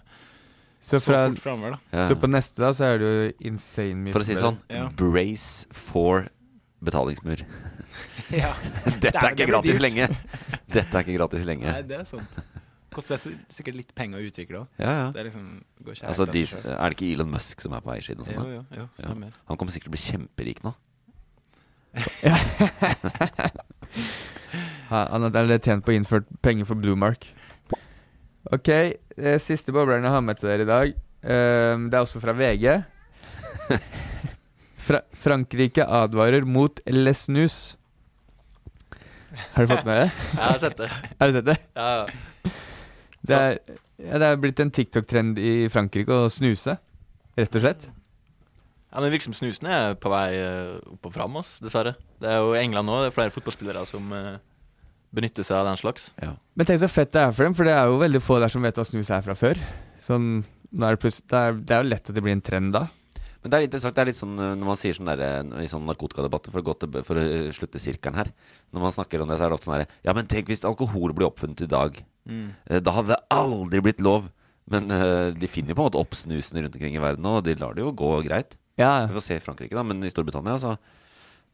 Så, 0.81 0.97
så, 1.01 1.05
fra, 1.11 1.23
fort 1.29 1.41
framover, 1.43 1.75
da. 1.75 1.79
Ja. 1.99 2.05
så 2.09 2.15
på 2.17 2.29
neste 2.31 2.63
da, 2.63 2.71
så 2.77 2.85
er 2.87 3.01
det 3.03 3.09
jo 3.09 3.33
insane 3.51 3.99
mye 4.05 4.13
For 4.15 4.23
å 4.23 4.27
si 4.29 4.35
det 4.37 4.43
sånn, 4.45 4.59
Ja. 4.73 4.85
brace 4.97 5.67
for 5.75 6.29
betalingsmur. 6.85 7.43
Ja. 8.31 8.51
Dette 9.03 9.17
er 9.17 9.33
det 9.33 9.41
ikke 9.41 9.47
gratis 9.49 9.73
dyrt. 9.79 9.83
lenge! 9.83 10.07
Dette 10.69 10.93
er 10.93 11.01
ikke 11.07 11.17
gratis 11.17 11.47
lenge. 11.49 11.65
Nei, 11.73 11.83
det 11.89 11.97
er 12.03 12.05
sant. 12.07 12.29
Koster 12.93 13.21
sikkert 13.53 13.77
litt 13.79 13.95
penger 13.97 14.21
å 14.21 14.27
utvikle 14.29 14.61
òg. 14.63 14.69
Ja, 14.81 14.93
ja. 14.99 15.07
Det 15.15 15.21
er 15.23 15.27
liksom 15.31 15.47
kjært 15.87 16.05
Altså, 16.11 16.27
de, 16.29 16.43
er 16.45 16.85
det 16.93 16.97
ikke 16.99 17.09
Elon 17.15 17.31
Musk 17.33 17.61
som 17.65 17.73
er 17.77 17.83
på 17.85 17.93
eiersiden? 17.95 18.25
sånn, 18.27 18.37
Jo, 18.37 18.45
jo, 18.59 18.63
jo, 18.77 18.87
Ja. 19.01 19.31
Han 19.49 19.57
kommer 19.61 19.73
sikkert 19.75 19.89
til 19.89 19.93
å 19.93 19.97
bli 19.97 20.05
kjemperik 20.05 20.63
nå. 20.67 20.75
Ja, 24.89 25.03
Han 25.13 25.23
har 25.27 25.59
tjent 25.59 25.85
på 25.85 25.93
å 25.93 25.97
innføre 25.99 26.25
penger 26.45 26.69
for 26.69 26.81
Bluemark. 26.81 27.27
Ok, 28.53 28.71
siste 29.43 29.75
bobleren 29.75 30.07
jeg 30.07 30.15
har 30.15 30.25
med 30.25 30.39
til 30.39 30.51
dere 30.51 30.65
i 30.65 30.69
dag. 30.69 30.95
um, 31.23 31.89
det 31.91 31.99
er 31.99 32.05
også 32.05 32.21
fra 32.23 32.35
VG. 32.37 32.79
Fra 34.89 35.03
Frankrike 35.13 35.85
advarer 35.85 36.47
mot 36.49 36.81
lesnus. 36.89 37.77
Har 39.53 39.67
du 39.67 39.75
fått 39.75 39.85
med 39.85 40.01
det? 40.01 40.09
Jeg 40.33 40.41
har 40.41 40.59
sett 40.63 40.79
det. 40.79 40.89
Har 41.21 41.29
du 41.29 41.37
sett 41.37 41.49
det? 41.51 41.57
Ja, 41.77 41.89
ja. 41.91 42.53
Det 43.29 43.37
er, 43.37 43.59
ja, 44.01 44.21
det 44.23 44.29
er 44.31 44.41
blitt 44.41 44.63
en 44.65 44.73
TikTok-trend 44.73 45.41
i 45.43 45.53
Frankrike 45.69 46.15
å 46.15 46.31
snuse, 46.33 46.79
rett 47.37 47.59
og 47.59 47.65
slett. 47.65 47.89
Ja, 48.89 49.03
men 49.03 49.13
virker 49.13 49.29
som 49.29 49.37
snusen 49.37 49.69
er 49.69 49.99
på 50.01 50.09
vei 50.09 50.31
eh, 50.39 50.79
opp 50.95 51.11
og 51.11 51.13
fram, 51.13 51.37
dessverre. 51.61 51.93
Det 52.23 52.31
er 52.33 52.41
jo 52.41 52.55
i 52.55 52.63
England 52.63 52.89
nå, 52.89 53.03
det 53.03 53.11
er 53.11 53.17
flere 53.19 53.35
fotballspillere 53.35 53.85
som 53.91 54.09
benytter 55.15 55.47
seg 55.47 55.57
av 55.61 55.71
den 55.71 55.81
slags. 55.81 56.11
Men 56.19 56.69
tenk 56.69 56.83
så 56.83 56.91
fett 56.91 57.13
det 57.15 57.23
er 57.25 57.35
for 57.35 57.49
dem, 57.49 57.57
for 57.57 57.69
det 57.69 57.75
er 57.75 57.89
jo 57.89 58.01
veldig 58.03 58.23
få 58.25 58.39
der 58.43 58.53
som 58.53 58.65
vet 58.65 58.79
hva 58.79 58.87
snus 58.87 59.11
er 59.15 59.25
fra 59.25 59.37
før. 59.39 59.61
Sånn, 60.05 60.29
er 60.77 60.97
det, 60.97 61.13
det, 61.19 61.41
er, 61.41 61.59
det 61.59 61.77
er 61.77 61.85
jo 61.85 61.91
lett 61.95 62.11
at 62.11 62.17
det 62.17 62.25
blir 62.25 62.37
en 62.37 62.45
trend 62.45 62.75
da. 62.77 62.87
Men 63.39 63.53
det 63.53 63.59
er 63.59 63.67
interessant, 63.69 63.95
det 63.95 64.03
er 64.03 64.09
litt 64.11 64.19
sånn 64.19 64.39
eh, 64.43 64.55
når 64.59 64.67
man 64.67 64.79
sier 64.79 64.97
sånn 64.97 65.11
der, 65.13 65.21
eh, 65.23 65.63
i 65.63 65.71
sånn 65.71 65.87
narkotikadebatter, 65.87 66.55
for 66.55 66.61
å, 66.61 66.75
til, 66.75 66.99
for 67.07 67.21
å 67.21 67.23
eh, 67.23 67.51
slutte 67.55 67.81
sirkelen 67.81 68.19
her 68.19 68.33
Når 68.75 68.83
man 68.83 68.95
snakker 68.97 69.23
om 69.23 69.31
det, 69.31 69.39
så 69.39 69.47
er 69.47 69.53
det 69.53 69.59
ofte 69.59 69.69
sånn 69.69 69.77
her 69.77 69.87
Ja, 70.09 70.15
men 70.17 70.29
tenk 70.31 70.51
hvis 70.51 70.67
alkohol 70.67 71.15
blir 71.15 71.29
oppfunnet 71.31 71.63
i 71.65 71.71
dag. 71.71 72.01
Mm. 72.29 72.49
Da 72.85 72.93
hadde 72.93 73.15
det 73.15 73.21
aldri 73.33 73.81
blitt 73.85 74.03
lov. 74.05 74.27
Men 74.69 74.91
de 75.41 75.49
finner 75.49 75.73
jo 75.73 75.79
på 75.79 75.81
en 75.81 75.87
måte 75.87 76.01
opp 76.03 76.13
snusen 76.19 76.59
rundt 76.61 76.75
omkring 76.77 76.99
i 76.99 77.01
verden 77.01 77.25
og 77.31 77.39
de 77.47 77.55
lar 77.57 77.73
det 77.73 77.81
jo 77.81 77.95
gå 77.97 78.11
greit. 78.27 78.59
Ja. 78.77 79.07
Vi 79.09 79.17
får 79.17 79.25
se 79.25 79.39
i 79.39 79.41
Frankrike, 79.41 79.73
da, 79.73 79.85
men 79.87 80.05
i 80.05 80.11
Storbritannia 80.13 80.59
så 80.61 80.75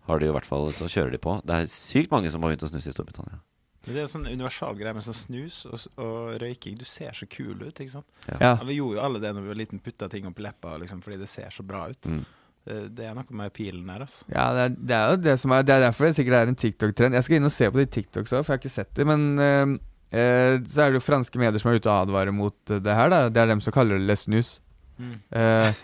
har 0.04 0.20
de 0.20 0.28
i 0.28 0.34
hvert 0.34 0.48
fall 0.48 0.70
Så 0.76 0.88
kjører 0.90 1.14
de 1.14 1.20
på. 1.22 1.38
Det 1.46 1.56
er 1.56 1.70
sykt 1.70 2.12
mange 2.12 2.30
som 2.32 2.44
har 2.44 2.52
begynt 2.52 2.66
å 2.66 2.70
snuse 2.72 2.92
i 2.92 2.96
Storbritannia. 2.96 3.40
Det 3.84 3.98
er 3.98 4.06
en 4.06 4.12
sånn 4.14 4.28
universal 4.30 4.76
greie 4.78 4.96
med 4.96 5.04
sånn 5.04 5.16
snus 5.16 5.58
og, 5.68 5.82
og 6.00 6.38
røyking. 6.40 6.78
Du 6.80 6.86
ser 6.88 7.12
så 7.16 7.28
kul 7.28 7.58
ut, 7.66 7.74
ikke 7.74 7.92
sant? 7.98 8.08
Ja. 8.30 8.38
Ja. 8.40 8.54
Vi 8.64 8.78
gjorde 8.78 8.96
jo 8.96 9.04
alle 9.04 9.20
det 9.20 9.34
når 9.36 9.44
vi 9.44 9.52
var 9.52 9.60
liten, 9.60 9.82
putta 9.84 10.08
ting 10.12 10.28
opp 10.30 10.40
i 10.40 10.46
leppa 10.46 10.78
liksom, 10.80 11.02
fordi 11.04 11.20
det 11.20 11.28
ser 11.28 11.52
så 11.52 11.66
bra 11.66 11.84
ut. 11.92 12.08
Mm. 12.08 12.24
Det, 12.64 13.04
er 13.04 13.12
noe 13.12 13.36
med 13.36 13.52
pilen 13.52 13.90
her, 13.92 14.06
altså. 14.06 14.24
Ja, 14.32 14.46
det 14.56 14.62
er, 14.62 14.76
det 14.88 14.96
er 14.96 15.10
jo 15.12 15.16
det 15.20 15.34
som 15.42 15.52
er 15.52 15.66
Det 15.68 15.74
er 15.74 15.82
derfor 15.84 16.06
det 16.08 16.14
sikkert 16.16 16.38
er 16.38 16.52
en 16.52 16.56
TikTok-trend. 16.56 17.16
Jeg 17.18 17.26
skal 17.26 17.36
inn 17.36 17.48
og 17.50 17.52
se 17.52 17.68
på 17.68 17.82
de 17.82 17.90
TikToks 17.98 18.32
òg, 18.32 18.46
for 18.46 18.54
jeg 18.54 18.56
har 18.56 18.62
ikke 18.62 18.72
sett 18.72 18.94
det. 18.96 19.04
Men 19.10 19.26
eh, 19.36 19.74
eh, 20.16 20.54
så 20.64 20.86
er 20.86 20.94
det 20.94 21.02
jo 21.02 21.04
franske 21.04 21.42
medier 21.42 21.60
som 21.60 21.74
er 21.74 21.76
ute 21.76 21.90
og 21.90 22.06
advarer 22.06 22.32
mot 22.32 22.56
det 22.72 22.96
her, 22.96 23.12
da. 23.12 23.26
Det 23.28 23.42
er 23.42 23.52
dem 23.52 23.60
som 23.64 23.76
kaller 23.76 24.00
det 24.00 24.08
les 24.08 24.24
snus. 24.24 24.54
Mm. 24.98 25.14
Eh, 25.40 25.80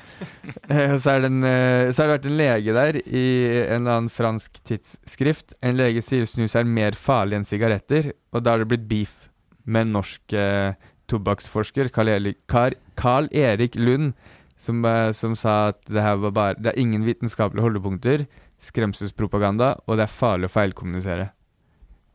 så, 1.02 1.14
er 1.14 1.22
det 1.22 1.30
en, 1.30 1.44
eh, 1.46 1.90
så 1.90 2.02
har 2.02 2.10
det 2.10 2.16
vært 2.18 2.28
en 2.30 2.38
lege 2.38 2.74
der 2.76 3.00
i 3.02 3.24
en 3.64 3.80
eller 3.82 3.96
annen 3.96 4.12
fransk 4.12 4.60
tidsskrift. 4.68 5.56
En 5.64 5.78
lege 5.78 6.02
sier 6.04 6.28
snus 6.28 6.56
er 6.58 6.68
mer 6.68 6.98
farlig 6.98 7.40
enn 7.40 7.48
sigaretter, 7.48 8.12
og 8.34 8.44
da 8.44 8.54
har 8.54 8.62
det 8.62 8.70
blitt 8.72 8.88
beef 8.90 9.16
med 9.64 9.88
en 9.88 9.96
norsk 9.98 10.36
eh, 10.36 10.76
tobakksforsker, 11.10 11.90
Carl 11.90 13.30
Erik, 13.34 13.74
Lund, 13.78 14.12
som, 14.60 14.84
eh, 14.84 15.10
som 15.16 15.34
sa 15.38 15.72
at 15.72 15.82
det 15.88 16.04
her 16.04 16.20
var 16.22 16.36
bare 16.36 16.60
Det 16.60 16.72
er 16.72 16.80
ingen 16.80 17.06
vitenskapelige 17.06 17.64
holdepunkter 17.64 18.26
skremselspropaganda, 18.60 19.74
og 19.88 19.96
det 19.96 20.04
er 20.04 20.12
farlig 20.12 20.50
å 20.50 20.52
feilkommunisere. 20.52 21.30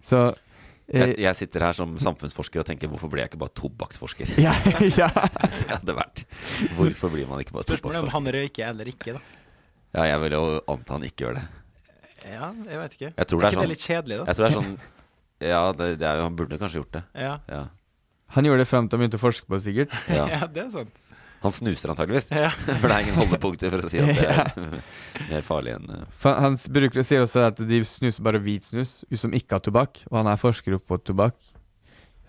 Så 0.06 0.28
Jeg, 0.86 1.16
jeg 1.18 1.38
sitter 1.40 1.64
her 1.66 1.74
som 1.74 1.96
samfunnsforsker 1.98 2.62
og 2.62 2.68
tenker 2.68 2.90
hvorfor 2.92 3.10
ble 3.10 3.24
jeg 3.24 3.32
ikke 3.32 3.40
bare 3.42 3.54
tobakksforsker? 3.58 4.36
Ja, 4.42 4.54
ja. 5.02 5.08
det 5.56 5.70
hadde 5.72 5.96
vært 5.98 6.26
Hvorfor 6.78 7.10
blir 7.14 7.26
man 7.30 7.42
ikke 7.42 7.56
bare 7.56 7.66
Spørsmålet 7.66 7.98
er 7.98 8.06
om 8.06 8.12
han 8.14 8.30
røyker 8.36 8.68
eller 8.70 8.92
ikke, 8.92 9.16
da. 9.18 9.24
Ja, 9.96 10.04
jeg 10.12 10.20
vil 10.26 10.36
jo 10.38 10.44
anta 10.70 10.98
han 10.98 11.08
ikke 11.08 11.26
gjør 11.26 11.40
det. 11.40 11.46
Ja, 12.26 12.52
jeg 12.52 12.82
vet 12.82 12.98
ikke. 12.98 13.10
Jeg 13.16 13.30
tror 13.32 13.40
er 13.40 13.42
det 13.42 13.48
er 13.48 13.56
ikke 13.56 13.56
sånn 13.56 13.66
det 13.66 13.72
litt 13.72 13.88
kjedelig, 13.88 14.20
da? 14.20 14.28
Jeg 14.28 14.38
tror 14.38 14.46
det 14.46 14.52
er 14.52 14.58
sånn 14.60 14.76
Ja, 15.46 15.64
det, 15.80 15.90
det 16.02 16.08
er 16.10 16.20
jo, 16.20 16.28
han 16.28 16.38
burde 16.38 16.60
kanskje 16.62 16.82
gjort 16.82 16.98
det. 16.98 17.04
Ja. 17.26 17.64
Han 18.36 18.48
gjorde 18.50 18.64
det 18.66 18.70
fram 18.70 18.90
til 18.90 18.98
han 18.98 19.06
begynte 19.06 19.20
å 19.20 19.24
forske 19.24 19.48
på, 19.50 19.60
sikkert. 19.64 19.94
Ja. 20.12 20.26
ja, 20.36 20.42
det 20.52 20.66
er 20.66 20.72
sant. 20.74 21.02
Han 21.44 21.52
snuser 21.54 21.92
antageligvis. 21.94 22.30
Ja. 22.34 22.50
For 22.82 22.88
det 22.90 22.96
er 22.96 23.04
ingen 23.06 23.18
holdepunkter 23.20 23.70
for 23.74 23.84
å 23.86 23.90
si 23.92 24.00
at 24.02 24.16
det 24.18 24.30
er 24.32 24.80
mer 25.32 25.44
farlig 25.46 25.76
enn 25.76 26.06
For 26.22 26.34
han 26.42 26.56
bruker 26.74 27.02
å 27.04 27.06
si 27.06 27.20
også 27.22 27.44
at 27.50 27.60
de 27.70 27.82
snuser 27.86 28.24
bare 28.26 28.40
hvit 28.42 28.66
snus, 28.72 28.96
som 29.20 29.36
ikke 29.36 29.60
har 29.60 29.64
tobakk, 29.66 30.02
og 30.10 30.18
han 30.22 30.32
er 30.32 30.40
forsker 30.42 30.80
på 30.82 30.98
tobakk. 31.06 31.38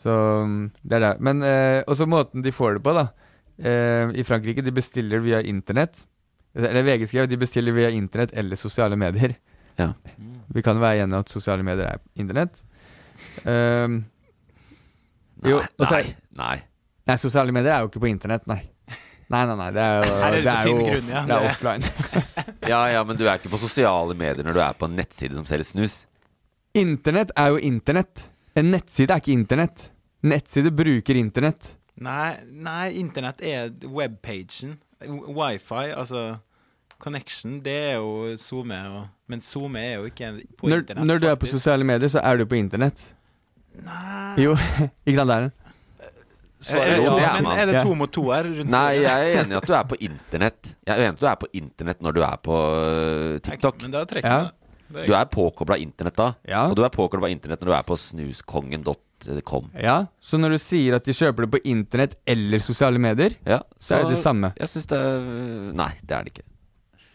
Så 0.02 0.12
mm, 0.44 0.58
det 0.84 0.98
er 0.98 1.04
det. 1.06 1.12
Men 1.24 1.40
eh, 1.46 1.80
også 1.88 2.04
måten 2.10 2.44
de 2.44 2.52
får 2.52 2.76
det 2.76 2.84
på, 2.84 2.92
da. 2.98 3.06
Eh, 3.56 4.12
I 4.20 4.26
Frankrike, 4.28 4.60
de 4.66 4.74
bestiller 4.76 5.22
via 5.24 5.40
internett. 5.48 6.02
Eller 6.56 6.84
VG 6.86 7.08
skrev 7.10 7.26
de 7.28 7.36
bestiller 7.40 7.72
via 7.76 7.88
internett 7.92 8.32
eller 8.36 8.56
sosiale 8.60 8.96
medier. 9.00 9.34
Ja. 9.80 9.90
Vi 10.52 10.62
kan 10.64 10.78
være 10.80 11.02
enige 11.04 11.18
om 11.18 11.24
at 11.24 11.32
sosiale 11.32 11.64
medier 11.66 11.90
er 11.96 11.98
internett. 12.20 12.60
Jo, 15.44 15.58
Nei, 15.60 15.60
er- 15.60 15.90
nei, 15.90 16.04
nei. 16.38 16.56
Nei, 17.06 17.16
sosiale 17.20 17.52
medier 17.52 17.74
er 17.76 17.84
jo 17.84 17.90
ikke 17.90 18.00
på 18.02 18.08
internett, 18.08 18.46
nei. 18.50 18.62
Nei, 19.32 19.42
nei, 19.48 19.56
nei. 19.58 19.70
Det 19.74 19.82
er 19.82 19.96
jo, 19.96 20.16
er 20.22 20.34
det 20.36 20.42
det 20.46 20.52
er 20.52 20.68
jo 20.70 20.76
grunn, 20.78 21.08
ja. 21.10 21.22
det 21.26 21.36
er 21.36 21.48
offline. 21.50 21.92
Ja, 22.70 22.80
ja, 22.90 23.02
men 23.06 23.18
du 23.18 23.24
er 23.26 23.38
ikke 23.38 23.50
på 23.52 23.60
sosiale 23.62 24.14
medier 24.18 24.46
når 24.46 24.56
du 24.56 24.60
er 24.62 24.78
på 24.78 24.88
en 24.88 24.96
nettside 24.98 25.36
som 25.38 25.46
selger 25.46 25.66
snus. 25.68 26.00
Internett 26.76 27.30
er 27.38 27.52
jo 27.54 27.60
internett. 27.62 28.26
En 28.58 28.72
nettside 28.72 29.14
er 29.14 29.22
ikke 29.22 29.34
internett. 29.34 29.84
Nettside 30.26 30.72
bruker 30.74 31.18
internett. 31.18 31.74
Nei, 32.02 32.32
nei, 32.50 32.90
internett 33.00 33.42
er 33.44 33.70
webpagen. 33.86 34.76
Wifi, 35.06 35.92
altså 35.92 36.24
connection, 36.98 37.60
det 37.64 37.76
er 37.92 37.94
jo 38.00 38.34
SoMe. 38.40 38.80
Men 39.28 39.42
SoMe 39.44 39.82
er 39.82 39.94
jo 39.98 40.08
ikke 40.10 40.32
på 40.56 40.70
internett. 40.70 41.06
når 41.06 41.22
du 41.22 41.28
er 41.30 41.38
på 41.40 41.50
sosiale 41.50 41.84
medier, 41.84 42.08
så 42.08 42.22
er 42.24 42.40
du 42.40 42.46
på 42.48 42.58
internett. 42.58 43.02
Nei 43.84 44.40
Jo, 44.40 44.54
ikke 45.06 45.18
sant, 45.20 45.28
det 45.28 45.36
Er, 45.36 45.50
Jo, 45.50 45.65
det 46.74 46.98
ja, 47.04 47.14
er 47.36 47.42
men 47.44 47.52
er 47.58 47.66
det 47.70 47.82
to 47.86 47.94
mot 47.98 48.10
to 48.12 48.24
her? 48.32 48.46
Rundt 48.58 48.70
Nei, 48.72 48.84
jeg 49.02 49.30
er 49.30 49.40
enig 49.42 49.54
i 49.54 49.58
at 49.60 49.66
du 49.68 49.74
er 49.76 49.84
på 49.90 49.98
internett. 50.02 50.72
Jeg 50.86 50.92
er 50.96 51.02
enig 51.06 51.16
at 51.16 51.20
du 51.22 51.26
er 51.30 51.38
på 51.42 51.48
internett 51.60 52.00
når 52.04 52.16
du 52.16 52.22
er 52.26 52.36
på 52.42 52.56
øh, 52.56 53.34
TikTok. 53.46 53.82
Men 53.82 53.94
da 53.94 54.04
trekker 54.08 54.28
Ja. 54.30 54.38
jeg. 54.46 55.06
Du 55.08 55.14
er 55.18 55.24
påkobla 55.26 55.76
internett 55.82 56.14
da. 56.16 56.28
Ja. 56.46 56.64
Og 56.70 56.76
du 56.78 56.84
er 56.86 56.92
påkobla 56.94 57.28
internett 57.32 57.60
når 57.64 57.72
du 57.72 57.74
er 57.74 57.86
på 57.88 57.96
snuskongen.com. 57.98 59.70
Ja, 59.82 59.96
så 60.22 60.38
når 60.38 60.54
du 60.54 60.58
sier 60.62 60.94
at 60.98 61.06
de 61.08 61.14
kjøper 61.16 61.46
det 61.46 61.50
på 61.56 61.60
internett 61.66 62.14
eller 62.28 62.62
sosiale 62.62 63.00
medier, 63.02 63.34
Ja, 63.46 63.62
så 63.80 63.96
er 63.98 64.04
det 64.06 64.14
det 64.14 64.20
samme. 64.22 64.52
Jeg 64.60 64.68
syns 64.70 64.86
det 64.92 64.98
er 65.00 65.26
Nei, 65.74 65.90
det 66.02 66.14
er 66.18 66.26
det 66.28 66.34
ikke. 66.36 66.46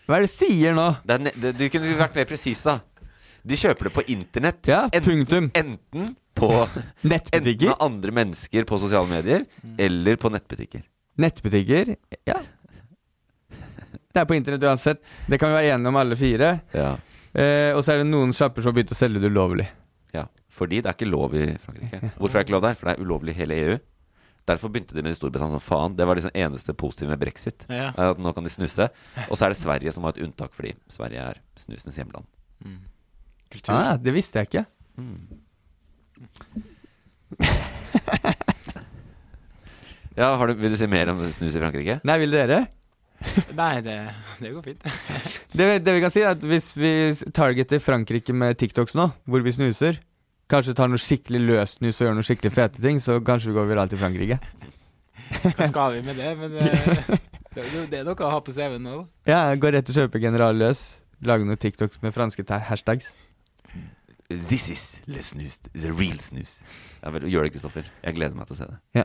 Hva 0.08 0.18
er 0.18 0.26
det 0.26 0.32
du 0.32 0.34
sier 0.34 0.76
nå? 0.76 0.88
Det 1.08 1.16
er 1.16 1.36
det, 1.46 1.52
du 1.60 1.64
kunne 1.72 1.96
vært 2.00 2.18
mer 2.18 2.28
presis, 2.28 2.64
da. 2.68 2.80
De 3.44 3.58
kjøper 3.58 3.90
det 3.90 3.94
på 3.96 4.04
internett. 4.14 4.68
Ja, 4.70 4.84
punktum. 5.02 5.50
Enten 5.58 6.16
på 6.38 6.50
Nettbutikker. 7.12 7.72
Enten 7.72 7.76
av 7.76 7.86
andre 7.88 8.12
mennesker 8.16 8.66
på 8.70 8.78
sosiale 8.82 9.10
medier, 9.10 9.46
eller 9.82 10.16
på 10.22 10.30
nettbutikker. 10.34 10.84
Nettbutikker? 11.22 11.96
Ja. 12.30 12.40
Det 14.12 14.20
er 14.20 14.28
på 14.28 14.36
internett 14.36 14.64
uansett. 14.68 15.00
Det 15.32 15.38
kan 15.40 15.52
vi 15.52 15.58
være 15.62 15.74
enige 15.76 15.92
om 15.94 15.98
alle 16.00 16.18
fire. 16.20 16.52
Ja. 16.76 16.94
Eh, 17.32 17.72
og 17.76 17.80
så 17.84 17.94
er 17.94 18.02
det 18.02 18.10
noen 18.10 18.34
sjapper 18.36 18.64
som 18.64 18.72
har 18.74 18.76
begynt 18.80 18.92
å 18.92 18.98
selge 19.00 19.22
det 19.24 19.30
ulovlig. 19.32 19.68
ja. 20.16 20.26
Fordi 20.52 20.82
det 20.84 20.90
er 20.92 20.98
ikke 20.98 21.08
lov 21.08 21.32
i 21.40 21.46
Frankrike. 21.64 22.00
Hvorfor 22.20 22.36
er 22.36 22.42
det 22.42 22.48
ikke 22.50 22.56
lov 22.58 22.66
der? 22.66 22.76
For 22.76 22.90
det 22.90 22.94
er 22.98 23.06
ulovlig 23.06 23.32
i 23.32 23.38
hele 23.40 23.56
EU. 23.62 23.78
Derfor 24.52 24.72
begynte 24.74 24.98
de 24.98 25.04
med 25.06 25.16
Storbritannia 25.16 25.54
som 25.56 25.64
faen. 25.64 25.94
Det 25.96 26.04
var 26.10 26.18
liksom 26.20 26.34
eneste 26.36 26.74
positive 26.76 27.08
med 27.14 27.22
brexit. 27.22 27.64
Ja. 27.72 27.92
At 27.96 28.20
nå 28.20 28.34
kan 28.36 28.44
de 28.44 28.52
snuse. 28.52 28.90
Og 29.30 29.38
så 29.40 29.46
er 29.48 29.54
det 29.54 29.60
Sverige 29.62 29.94
som 29.96 30.04
har 30.04 30.12
et 30.18 30.26
unntak, 30.26 30.52
fordi 30.58 30.74
Sverige 30.92 31.24
er 31.32 31.40
snusens 31.62 31.96
hjemland. 32.02 32.28
Kultur. 33.52 33.74
Ah, 33.76 33.98
det 34.00 34.14
visste 34.16 34.42
jeg 34.42 34.52
ikke. 34.52 34.66
Ja, 40.18 40.36
har 40.36 40.48
du, 40.48 40.54
Vil 40.60 40.74
du 40.74 40.78
si 40.78 40.88
mer 40.92 41.10
om 41.14 41.22
snus 41.32 41.56
i 41.56 41.62
Frankrike? 41.62 42.00
Nei, 42.08 42.18
vil 42.22 42.34
dere? 42.36 42.66
Nei, 43.56 43.74
det, 43.86 43.96
det 44.42 44.52
går 44.52 44.64
fint. 44.66 44.88
Det, 45.58 45.66
det 45.84 45.94
vi 45.94 46.02
kan 46.02 46.12
si 46.14 46.22
er 46.24 46.32
at 46.34 46.46
hvis 46.48 46.72
vi 46.80 46.92
targeter 47.36 47.82
Frankrike 47.84 48.34
med 48.34 48.58
TikToks 48.58 48.96
nå, 48.98 49.10
hvor 49.28 49.44
vi 49.46 49.52
snuser 49.54 50.00
Kanskje 50.52 50.74
tar 50.76 50.90
noe 50.92 51.00
skikkelig 51.00 51.42
løst 51.44 51.78
snus 51.80 52.00
og 52.02 52.08
gjør 52.08 52.16
noe 52.18 52.28
skikkelig 52.28 52.52
fete 52.52 52.82
ting, 52.84 52.98
så 53.04 53.20
kanskje 53.24 53.52
vi 53.52 53.56
går 53.56 53.70
viralt 53.70 53.94
i 53.96 54.00
Frankrike. 54.00 54.38
Hva 55.56 55.68
skal 55.70 55.94
vi 55.96 56.02
med 56.10 56.20
det? 56.20 56.32
Men 56.40 56.58
eh, 56.60 56.82
det, 57.08 57.20
det, 57.56 57.84
det 57.94 58.02
er 58.02 58.08
noe 58.08 58.18
å 58.28 58.32
ha 58.34 58.42
på 58.44 58.52
CV-en 58.52 58.84
nå, 58.84 58.98
da. 58.98 59.32
Ja, 59.32 59.40
gå 59.56 59.72
rett 59.72 59.88
og 59.94 59.96
kjøpe 60.02 60.20
General 60.20 60.60
Løs. 60.60 60.82
Lage 61.24 61.48
noen 61.48 61.62
TikToks 61.62 62.02
med 62.04 62.12
franske 62.16 62.44
hashtags. 62.68 63.14
This 64.32 64.70
is 64.70 65.02
the 65.06 65.20
snus. 65.20 65.60
The 65.74 65.92
real 65.92 66.20
snus. 66.24 66.62
Ja, 67.04 67.10
vel, 67.12 67.26
gjør 67.28 67.44
det, 67.44 67.52
Kristoffer. 67.52 67.88
Jeg 68.00 68.16
gleder 68.16 68.38
meg 68.38 68.48
til 68.48 68.56
å 68.56 68.60
se 68.62 68.68
det. 68.70 68.78
Ja. 68.96 69.04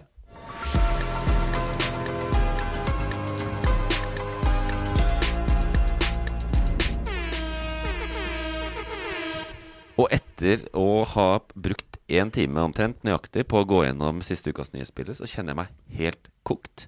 Og 9.97 10.13
etter 10.15 10.63
å 10.77 11.03
ha 11.17 11.31
brukt 11.57 11.99
én 12.07 12.31
time 12.31 12.63
omtrent 12.63 13.03
nøyaktig 13.03 13.49
på 13.51 13.65
å 13.65 13.67
gå 13.67 13.83
gjennom 13.89 14.23
siste 14.23 14.55
ukas 14.55 14.71
nyhetsbilde, 14.77 15.17
så 15.19 15.27
kjenner 15.27 15.57
jeg 15.57 15.61
meg 15.65 15.99
helt 15.99 16.31
kokt. 16.47 16.87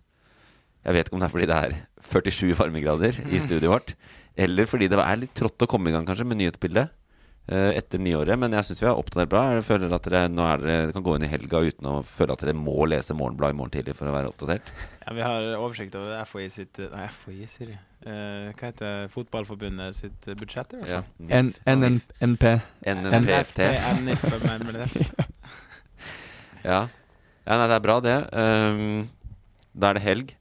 Jeg 0.84 0.94
vet 0.94 1.10
ikke 1.10 1.18
om 1.18 1.24
det 1.24 1.26
er 1.26 1.34
fordi 1.34 1.50
det 1.50 1.58
er 1.58 1.74
47 2.06 2.54
varmegrader 2.60 3.18
i 3.26 3.42
studioet 3.42 3.72
vårt, 3.72 3.96
eller 4.38 4.70
fordi 4.70 4.86
det 4.92 5.02
er 5.02 5.22
litt 5.24 5.34
trått 5.34 5.66
å 5.66 5.70
komme 5.70 5.90
i 5.90 5.96
gang 5.96 6.06
kanskje 6.06 6.28
med 6.28 6.38
nyhetsbildet 6.38 6.94
etter 7.48 8.00
nyåret. 8.02 8.36
Men 8.36 8.52
jeg 8.52 8.66
syns 8.68 8.82
vi 8.82 8.88
har 8.90 8.98
oppdatert 9.00 9.30
bra. 9.32 9.42
Jeg 9.56 9.64
føler 9.64 9.92
at 9.96 10.04
dere 10.04 10.26
nå 10.28 10.44
er 10.44 10.62
dere, 10.62 10.92
kan 10.92 11.04
gå 11.06 11.14
inn 11.16 11.24
i 11.24 11.30
helga 11.32 11.62
uten 11.64 11.88
å 11.88 11.94
føle 12.04 12.34
at 12.36 12.44
dere 12.44 12.56
må 12.56 12.74
lese 12.90 13.16
Morgenbladet 13.16 13.56
i 13.56 13.58
morgen 13.58 13.72
tidlig 13.72 13.94
for 13.96 14.10
å 14.10 14.14
være 14.14 14.32
oppdatert. 14.32 14.72
Ja, 15.06 15.14
vi 15.16 15.24
har 15.24 15.46
oversikt 15.56 15.96
over 15.96 16.20
FHI 16.28 16.48
sitt 16.52 16.80
Nei, 16.92 17.06
FHI, 17.08 17.46
sier 17.48 17.70
jeg. 17.72 17.80
Eh, 18.04 18.50
hva 18.52 18.68
heter 18.68 19.08
Fotballforbundet 19.10 19.96
sitt 19.96 20.28
eh, 20.28 20.36
budsjett? 20.38 20.76
i 20.76 20.82
hvert 20.82 21.08
fall? 21.08 21.08
NNP. 22.20 22.44
NNPFT. 22.94 23.60
Ja. 26.68 26.80
ja, 27.46 27.54
nei, 27.54 27.66
det 27.70 27.76
er 27.76 27.82
bra, 27.84 27.94
det. 28.02 28.16
Um, 28.34 29.06
da 29.72 29.92
er 29.92 29.96
det 29.96 30.02
helg. 30.04 30.32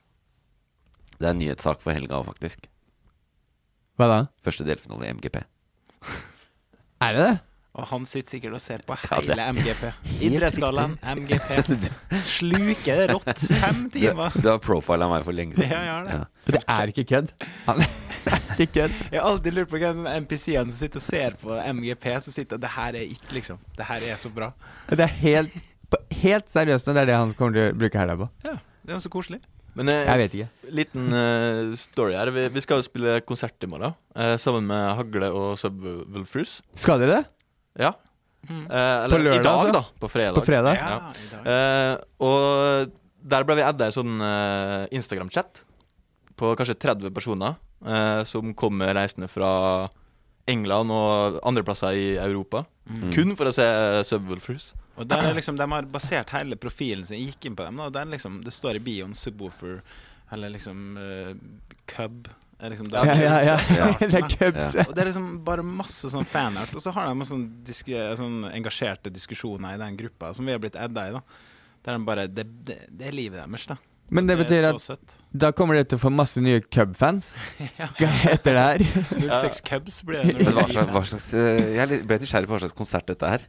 Det 1.17 1.27
er 1.27 1.29
en 1.29 1.39
nyhetssak 1.39 1.79
for 1.83 1.93
helga 1.95 2.17
òg, 2.17 2.25
faktisk. 2.33 2.65
Hva 3.97 4.09
da? 4.11 4.17
Første 4.45 4.65
delfinale 4.67 5.07
i 5.07 5.13
MGP. 5.15 5.37
Er 7.03 7.13
det 7.13 7.25
det? 7.27 7.35
Og 7.77 7.85
han 7.91 8.05
sitter 8.09 8.33
sikkert 8.37 8.55
og 8.57 8.61
ser 8.61 8.81
på 8.87 8.95
Ja, 8.97 9.19
hele 9.21 9.43
MGP. 9.53 9.83
Idrettsgallaen, 10.25 10.95
MGP. 11.19 11.51
Sluker 12.37 13.01
det 13.03 13.05
rått. 13.11 13.43
Fem 13.61 13.83
timer. 13.93 14.33
du 14.33 14.47
har 14.49 14.57
profila 14.63 15.05
meg 15.11 15.25
for 15.27 15.37
lenge 15.37 15.53
siden. 15.59 15.69
Ja, 15.75 15.83
jeg 15.85 15.93
har 15.93 16.07
det. 16.07 16.55
Det 16.55 16.61
er 16.73 16.93
ikke 16.93 17.05
kødd. 17.11 17.33
Ikke 18.57 18.73
kødd. 18.73 18.95
Jeg 19.13 19.21
har 19.21 19.27
alltid 19.29 19.53
lurt 19.53 19.69
på 19.69 19.77
hvem 19.79 20.07
MPC-ene 20.25 20.65
som 20.71 20.73
sitter 20.79 20.99
og 20.99 21.03
ser 21.05 21.35
på 21.39 21.53
MGP, 21.77 22.07
som 22.25 22.33
sitter 22.33 22.57
og 22.57 22.63
Det 22.65 22.71
her 22.73 22.97
er 22.97 23.05
it, 23.13 23.27
liksom. 23.31 23.59
Det 23.77 23.85
her 23.87 24.07
er 24.09 24.17
så 24.19 24.31
bra. 24.33 24.49
Det 24.89 25.05
er 25.05 25.13
helt, 25.21 25.53
helt 26.23 26.49
seriøst, 26.51 26.89
det 26.89 27.03
er 27.03 27.11
det 27.11 27.19
han 27.21 27.31
kommer 27.37 27.55
til 27.55 27.69
å 27.69 27.77
bruke 27.77 28.01
helga 28.01 28.17
på. 28.23 28.27
Ja, 28.47 28.55
det 28.81 28.95
er 28.95 28.97
jo 28.97 29.05
så 29.05 29.13
koselig. 29.13 29.39
Men 29.77 29.91
eh, 29.93 30.03
Jeg 30.07 30.21
vet 30.23 30.35
ikke. 30.39 30.71
liten 30.79 31.07
eh, 31.13 31.75
story 31.77 32.15
her. 32.17 32.31
Vi, 32.33 32.47
vi 32.55 32.63
skal 32.65 32.81
jo 32.81 32.85
spille 32.87 33.19
konsert 33.27 33.61
i 33.63 33.69
morgen, 33.69 33.93
eh, 34.17 34.35
sammen 34.41 34.65
med 34.71 34.95
Hagle 34.97 35.29
og 35.37 35.51
Subwoolfers. 35.61 36.57
Skal 36.81 37.03
dere 37.03 37.19
det? 37.19 37.35
Ja. 37.85 37.91
Mm. 38.47 38.63
Eh, 38.65 39.03
eller 39.03 39.13
På 39.17 39.21
lørdag, 39.23 39.39
i 39.39 39.43
dag, 39.45 39.59
altså? 39.59 39.75
da. 39.75 39.83
På 40.01 40.09
fredag. 40.09 40.37
På 40.39 40.45
fredag? 40.47 40.77
Ja, 40.79 40.89
Ja. 40.89 41.11
i 41.21 41.29
dag. 41.35 41.47
Eh, 41.53 41.93
og 42.25 42.97
der 43.27 43.43
ble 43.43 43.57
vi 43.59 43.65
adda 43.67 43.89
i 43.91 43.95
sånn 43.95 44.17
eh, 44.23 44.87
Instagram-chat 44.97 45.61
på 46.37 46.51
kanskje 46.57 46.77
30 46.79 47.11
personer 47.15 47.55
eh, 47.85 48.21
som 48.29 48.53
kommer 48.57 48.93
reisende 48.97 49.27
fra 49.29 49.51
England 50.47 50.91
og 50.93 51.39
andre 51.47 51.63
plasser 51.67 51.97
i 51.97 52.09
Europa. 52.21 52.63
Mm. 52.87 53.07
Kun 53.13 53.35
for 53.37 53.49
å 53.49 53.55
se 53.55 53.67
Subwoolfers. 54.07 54.71
Og 54.97 55.05
der 55.05 55.27
er 55.29 55.35
liksom, 55.37 55.57
De 55.59 55.67
har 55.69 55.87
basert 55.91 56.31
hele 56.33 56.57
profilen 56.57 57.05
sin 57.05 57.19
Jeg 57.19 57.33
gikk 57.33 57.49
inn 57.49 57.57
på 57.57 57.67
dem. 57.67 57.79
Og 57.83 57.93
der 57.93 58.07
liksom, 58.09 58.41
det 58.45 58.53
står 58.55 58.79
i 58.79 58.83
bioen 58.83 59.15
subwoofer 59.17 59.81
eller 60.31 60.51
liksom 60.51 60.97
uh, 60.99 61.35
cub. 61.87 62.27
Liksom, 62.59 62.89
det 62.91 62.99
er 62.99 63.05
Ja, 63.05 63.17
ja, 63.21 63.35
ja. 63.51 63.59
ja. 63.77 63.91
Det 64.01 64.17
er 64.17 64.31
cubs. 64.31 64.73
Og 64.87 64.95
det 64.95 65.03
er 65.03 65.11
liksom 65.11 65.29
bare 65.45 65.63
masse 65.63 66.09
sånn 66.11 66.25
fanart. 66.27 66.73
Og 66.75 66.83
så 66.83 66.91
har 66.95 67.11
de 67.11 67.27
sånn, 67.29 67.45
disk 67.67 67.91
sånn 68.19 68.47
engasjerte 68.49 69.13
diskusjoner 69.13 69.77
i 69.77 69.83
den 69.83 69.99
gruppa 69.99 70.33
som 70.35 70.47
vi 70.47 70.55
har 70.55 70.63
blitt 70.63 70.79
edda 70.79 71.07
i. 71.07 71.13
da 71.15 71.23
Der 71.85 71.99
de 71.99 72.09
bare 72.09 72.27
Det, 72.27 72.47
det, 72.67 72.81
det 72.89 73.11
er 73.11 73.15
livet 73.15 73.43
deres, 73.43 73.69
da. 73.69 73.77
Men 74.09 74.27
det 74.27 74.37
Det 74.37 74.45
betyr 74.45 74.65
at 74.69 74.79
søtt. 74.79 75.15
da 75.35 75.51
kommer 75.51 75.75
dere 75.75 75.87
til 75.91 75.99
å 75.99 76.03
få 76.05 76.11
masse 76.15 76.39
nye 76.39 76.61
Cub-fans 76.63 77.33
etter 78.31 78.55
det 78.55 78.63
her. 78.63 78.83
06 79.43 79.61
Cubs 79.67 80.01
blir 80.07 80.23
det. 80.23 80.37
Men 80.45 80.55
hva 80.55 80.67
slags, 80.71 80.91
hva 80.95 81.03
slags 81.11 81.31
Jeg 81.35 82.03
ble 82.07 82.19
nysgjerrig 82.23 82.47
på 82.47 82.55
hva 82.55 82.61
slags 82.63 82.77
konsert 82.77 83.09
dette 83.11 83.33
er. 83.37 83.47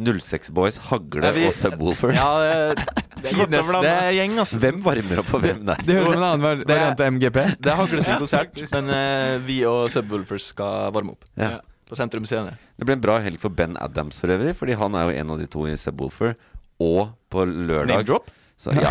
06 0.00 0.50
Boys, 0.56 0.78
Hagle 0.88 1.22
Ja, 1.26 1.32
vi- 1.36 1.46
og 1.46 1.54
Subwoolfer. 1.54 2.14
Ja, 2.16 2.28
det, 2.40 2.76
det, 3.52 3.60
er 3.60 3.84
er 3.84 4.12
gjeng, 4.16 4.38
altså. 4.40 4.58
Hvem 4.62 4.80
varmer 4.84 5.20
opp 5.22 5.28
for 5.28 5.44
hvem 5.44 5.60
der? 5.68 5.82
Det 5.84 5.96
høres 5.98 6.08
ut 6.08 6.14
som 6.14 6.22
en 6.22 6.28
annen 6.30 6.64
variant 6.64 7.02
av 7.04 7.10
MGP. 7.12 7.38
Det 7.60 7.72
er 7.72 7.76
Hagle 7.76 8.04
sin 8.06 8.20
konsert, 8.22 8.62
men 8.72 8.88
uh, 8.94 9.34
vi 9.44 9.60
og 9.68 9.90
Subwoolfers 9.92 10.48
skal 10.54 10.88
varme 10.96 11.12
opp. 11.16 11.28
Ja. 11.36 11.58
På 11.90 11.98
Sentrum 11.98 12.24
Scene. 12.28 12.54
Det 12.78 12.86
ble 12.88 12.96
en 12.96 13.02
bra 13.04 13.18
helg 13.20 13.40
for 13.42 13.52
Ben 13.52 13.76
Adams 13.82 14.20
for 14.22 14.32
øvrig, 14.32 14.54
fordi 14.56 14.78
han 14.78 14.96
er 14.96 15.10
jo 15.10 15.22
en 15.22 15.34
av 15.36 15.42
de 15.42 15.48
to 15.50 15.66
i 15.68 15.76
Subwoolfer. 15.80 16.36
Og 16.80 17.10
på 17.28 17.44
lørdag 17.44 17.92
Name 17.92 18.08
drop? 18.08 18.30
Så, 18.60 18.74
ja, 18.76 18.90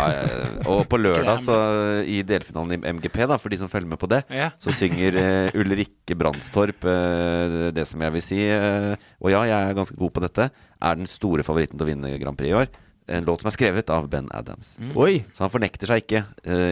og 0.66 0.80
på 0.90 0.98
lørdag, 0.98 1.44
så 1.44 1.54
i 2.02 2.16
delfinalen 2.26 2.74
i 2.74 2.90
MGP, 2.96 3.20
da, 3.30 3.36
for 3.38 3.52
de 3.52 3.58
som 3.60 3.70
følger 3.70 3.86
med 3.92 4.00
på 4.02 4.08
det, 4.10 4.24
Ja. 4.34 4.48
så 4.58 4.72
synger 4.74 5.14
uh, 5.14 5.58
Ulrikke 5.62 6.16
Brandstorp 6.18 6.82
uh, 6.90 7.68
det 7.70 7.84
som 7.86 8.02
jeg 8.02 8.16
vil 8.16 8.24
si 8.26 8.40
uh, 8.50 8.96
Og 9.22 9.30
ja, 9.30 9.44
jeg 9.46 9.68
er 9.70 9.78
ganske 9.78 9.94
god 10.00 10.10
på 10.16 10.24
dette. 10.26 10.48
Er 10.82 10.98
den 10.98 11.06
store 11.06 11.46
favoritten 11.46 11.78
til 11.78 11.86
å 11.86 11.90
vinne 11.92 12.10
Grand 12.18 12.38
Prix 12.40 12.50
i 12.50 12.58
år. 12.64 12.72
En 13.10 13.26
låt 13.30 13.42
som 13.44 13.50
er 13.52 13.54
skrevet 13.54 13.94
av 13.94 14.10
Ben 14.10 14.26
Adams. 14.34 14.74
Oi! 14.98 15.22
Så 15.34 15.46
han 15.46 15.54
fornekter 15.54 15.90
seg 15.90 16.02
ikke 16.02 16.24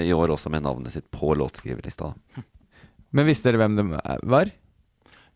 i 0.06 0.12
år 0.14 0.34
også 0.34 0.50
med 0.54 0.62
navnet 0.66 0.94
sitt 0.94 1.06
på 1.14 1.32
låtskriverlista. 1.38 2.12
Men 3.14 3.26
visste 3.26 3.50
dere 3.50 3.62
hvem 3.62 3.78
det 3.78 3.86
var? 4.30 4.52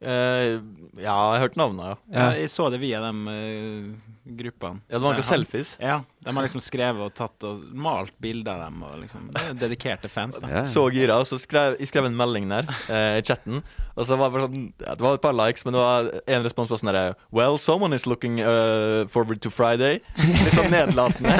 Eh, 0.02 0.60
ja, 0.98 1.12
jeg 1.12 1.12
har 1.14 1.42
hørt 1.44 1.54
navnet, 1.56 1.92
ja. 1.92 1.98
Ja, 2.12 2.30
jeg 2.36 2.50
så 2.50 2.66
det 2.72 2.80
via 2.82 2.98
de 3.00 3.10
uh, 3.30 4.10
gruppene. 4.36 4.82
Ja, 4.88 4.98
det 4.98 5.02
var 5.04 5.14
noen 5.16 5.24
selfies. 5.24 5.70
Ja, 5.80 6.00
de 6.22 6.34
har 6.36 6.44
liksom 6.44 6.62
skrevet 6.62 7.00
og 7.06 7.14
tatt 7.16 7.46
og 7.46 7.62
malt 7.72 8.12
bilder 8.22 8.58
av 8.58 8.64
dem. 8.66 8.82
Og 8.88 8.98
liksom, 9.00 9.30
det 9.32 9.44
er 9.46 9.56
dedikerte 9.62 10.10
fans. 10.12 10.40
Da. 10.42 10.64
Så 10.68 10.84
gira, 10.94 11.16
og 11.22 11.28
så 11.30 11.38
skrev 11.40 11.78
jeg 11.78 11.88
skrev 11.90 12.10
en 12.10 12.18
melding 12.18 12.50
der 12.50 12.68
uh, 12.68 13.16
i 13.20 13.24
chatten. 13.24 13.62
Og 13.92 14.08
så 14.08 14.18
var 14.18 14.28
det 14.28 14.36
bare 14.36 14.46
sånn 14.48 14.68
ja, 14.80 14.92
Det 14.96 15.04
var 15.04 15.16
et 15.18 15.24
par 15.24 15.34
likes, 15.36 15.64
men 15.66 15.76
det 15.76 15.80
var 15.82 16.12
en 16.36 16.46
respons 16.46 16.70
var 16.72 16.80
sånn 16.80 16.92
der 16.92 17.16
Well, 17.34 17.58
someone 17.60 17.96
is 17.96 18.06
looking 18.08 18.42
uh, 18.42 19.08
forward 19.12 19.42
to 19.46 19.52
Friday. 19.54 20.02
Litt 20.18 20.58
sånn 20.58 20.72
nedlatende. 20.72 21.38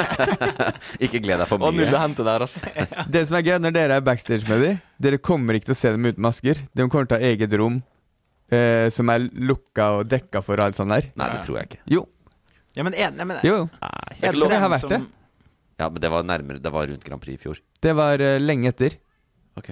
Ikke 1.03 1.21
gled 1.21 1.43
deg 1.43 1.49
for 1.49 1.59
mye. 1.59 1.69
Og 1.69 1.81
null 1.81 1.93
å 1.93 2.03
hente 2.03 2.25
der, 2.25 2.45
altså. 2.47 2.63
Det 3.11 3.27
som 3.27 3.37
er 3.37 3.47
gøy 3.47 3.57
når 3.61 3.77
dere 3.77 4.01
er 4.01 4.05
backstage 4.05 4.47
med 4.49 4.65
dem, 4.65 4.83
dere 5.03 5.19
kommer 5.19 5.57
ikke 5.57 5.71
til 5.71 5.75
å 5.75 5.81
se 5.81 5.91
dem 5.95 6.05
uten 6.07 6.23
masker. 6.23 6.61
De 6.71 6.85
kommer 6.87 7.09
til 7.09 7.17
å 7.17 7.21
ha 7.21 7.33
eget 7.33 7.53
rom 7.59 7.81
eh, 8.51 8.89
som 8.89 9.09
er 9.09 9.29
lukka 9.33 9.89
og 9.99 10.07
dekka 10.11 10.41
for 10.43 10.59
alt 10.59 10.75
sånt 10.75 10.89
der. 10.95 11.11
Nei, 11.15 11.29
det 11.35 11.43
tror 11.45 11.59
jeg 11.61 11.69
ikke. 11.71 11.81
Jo. 11.93 12.05
Ja, 12.75 12.83
men, 12.83 12.93
en, 12.97 13.15
nei, 13.19 13.25
men 13.29 13.37
Jo. 13.45 13.67
Nei. 13.81 14.17
er 14.21 14.31
Det 14.33 14.59
har 14.59 14.69
vært 14.73 14.89
det. 14.89 15.01
Ja, 15.79 15.89
men 15.89 15.99
det 16.01 16.09
var 16.09 16.23
nærmere 16.23 16.61
Det 16.61 16.71
var 16.71 16.85
rundt 16.87 17.03
Grand 17.03 17.21
Prix 17.21 17.39
i 17.39 17.41
fjor. 17.43 17.57
Det 17.81 17.93
var 17.97 18.19
eh, 18.21 18.39
lenge 18.41 18.69
etter. 18.69 18.95
Ok 19.57 19.67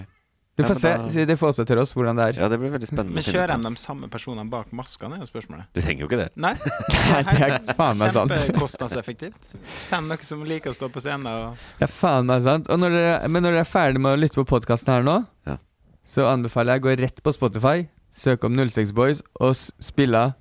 Du 0.57 0.63
Ja, 0.63 0.67
får 0.67 0.76
men 0.76 0.82
se. 0.82 0.89
da- 1.22 1.26
De 1.26 1.36
får 1.39 1.49
oppdatere 1.53 1.82
oss 1.82 1.93
hvordan 1.95 2.17
det 2.19 2.26
er. 2.28 2.39
Ja, 2.41 2.47
det 2.51 2.59
blir 2.59 2.69
veldig 2.74 2.86
spennende. 2.89 3.13
Men 3.15 3.24
å 3.24 3.26
finne 3.26 3.34
ut 3.34 3.39
kjører 3.39 3.53
av. 3.55 3.61
de 3.63 3.69
de 3.69 3.82
samme 3.82 4.09
personene 4.11 4.49
bak 4.51 4.67
maskene, 4.76 5.15
er 5.17 5.24
jo 5.24 5.30
spørsmålet. 5.32 5.65
De 5.74 5.82
trenger 5.82 6.01
jo 6.03 6.07
ikke 6.09 6.19
det. 6.19 6.30
Nei. 6.36 6.51
Nei, 7.13 7.22
det 7.24 7.47
er 7.72 7.74
faen 7.80 7.97
meg 7.97 8.11
sant. 8.13 8.32
Kjempekostnadseffektivt. 8.36 9.53
Send 9.88 10.11
noen 10.11 10.22
som 10.28 10.43
liker 10.45 10.69
å 10.74 10.78
stå 10.78 10.89
på 10.93 11.01
scenen 11.01 11.26
og 11.32 11.57
Det 11.80 11.88
er 11.88 11.93
faen 11.95 12.26
meg 12.30 12.43
sant. 12.45 12.69
Og 12.69 12.78
når 12.84 12.97
dere, 12.97 13.15
men 13.32 13.41
når 13.47 13.55
dere 13.57 13.63
er 13.65 13.72
ferdig 13.72 14.01
med 14.03 14.13
å 14.13 14.19
lytte 14.22 14.38
på 14.41 14.45
podkasten 14.51 14.93
her 14.93 15.01
nå, 15.07 15.17
Ja. 15.47 15.57
så 16.05 16.28
anbefaler 16.30 16.76
jeg 16.78 16.82
å 16.84 16.86
gå 16.89 16.97
rett 16.99 17.24
på 17.24 17.34
Spotify, 17.34 17.88
søke 18.14 18.45
om 18.45 18.55
06 18.70 18.93
Boys 18.93 19.22
og 19.36 19.55
spille 19.80 20.34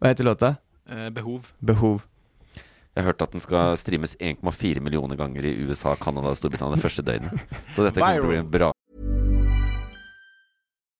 Hva 0.00 0.08
heter 0.12 0.24
låta? 0.24 0.54
eh, 0.90 1.08
behov. 1.10 1.46
Behov. 1.66 2.02
Jeg 2.96 3.02
har 3.04 3.10
hørt 3.10 3.22
at 3.22 3.32
den 3.32 3.40
skal 3.40 3.76
streames 3.76 4.16
1,4 4.20 4.80
millioner 4.80 5.16
ganger 5.16 5.44
i 5.44 5.64
USA, 5.66 5.94
Canada 5.94 6.28
og 6.28 6.36
Storbritannia 6.36 6.74
det 6.76 6.82
første 6.82 7.02
døgnet. 7.02 7.30
Så 7.74 7.84
dette 7.84 8.00
kommer 8.00 8.14
til 8.20 8.24
å 8.24 8.32
bli 8.32 8.38
en 8.40 8.50
bra 8.50 8.70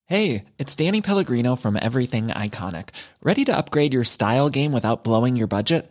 Hey, 0.08 0.44
it's 0.58 0.76
Danny 0.76 1.00
Pellegrino 1.00 1.56
from 1.56 1.76
Everything 1.82 2.28
Iconic. 2.28 2.90
Ready 3.24 3.44
to 3.44 3.56
upgrade 3.56 3.92
your 3.92 4.04
style 4.04 4.50
game 4.50 4.70
without 4.72 5.02
blowing 5.02 5.36
your 5.36 5.48
budget? 5.48 5.90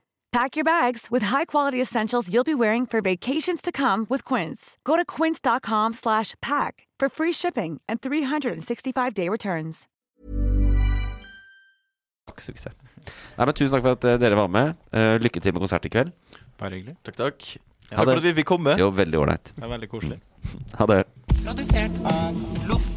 Pack 0.31 0.55
your 0.55 0.63
bags 0.63 1.07
with 1.11 1.23
high-quality 1.23 1.81
essentials 1.81 2.29
you'll 2.33 2.45
be 2.45 2.55
wearing 2.55 2.85
for 2.85 3.01
vacations 3.01 3.61
to 3.61 3.69
come 3.71 4.05
with 4.07 4.23
Quince. 4.23 4.77
Go 4.85 4.95
to 4.95 5.03
quince.com 5.03 5.91
slash 5.91 6.35
pack 6.41 6.87
for 6.97 7.09
free 7.09 7.33
shipping 7.33 7.81
and 7.89 7.99
365-day 7.99 9.27
returns. 9.27 9.87
Nei, 12.31 13.43
men 13.45 13.53
Tusen 13.57 13.73
takk 13.75 13.83
for 13.83 13.91
at 13.97 14.07
eh, 14.07 14.15
dere 14.21 14.37
var 14.39 14.47
med. 14.47 14.77
Uh, 14.93 15.17
lykke 15.19 15.41
til 15.43 15.51
med 15.51 15.65
konsert 15.65 15.89
i 15.89 15.91
kveld. 15.91 16.13
Bare 16.61 16.77
hyggelig. 16.77 16.95
Takk, 17.03 17.17
takk. 17.19 17.49
Ja, 17.89 17.97
Takk 17.97 18.05
for 18.05 18.21
at 18.21 18.27
vi 18.29 18.33
fikk 18.39 18.47
komme. 18.53 18.77
Jo, 18.79 18.87
veldig 18.95 19.19
ålreit. 19.19 19.51
Det 19.57 19.67
er 19.67 19.73
veldig 19.73 19.91
koselig. 19.91 20.21
Ha 20.79 20.87
det. 20.93 21.01
Produsert 21.41 21.99
av 22.07 22.39
Loff. 22.71 22.87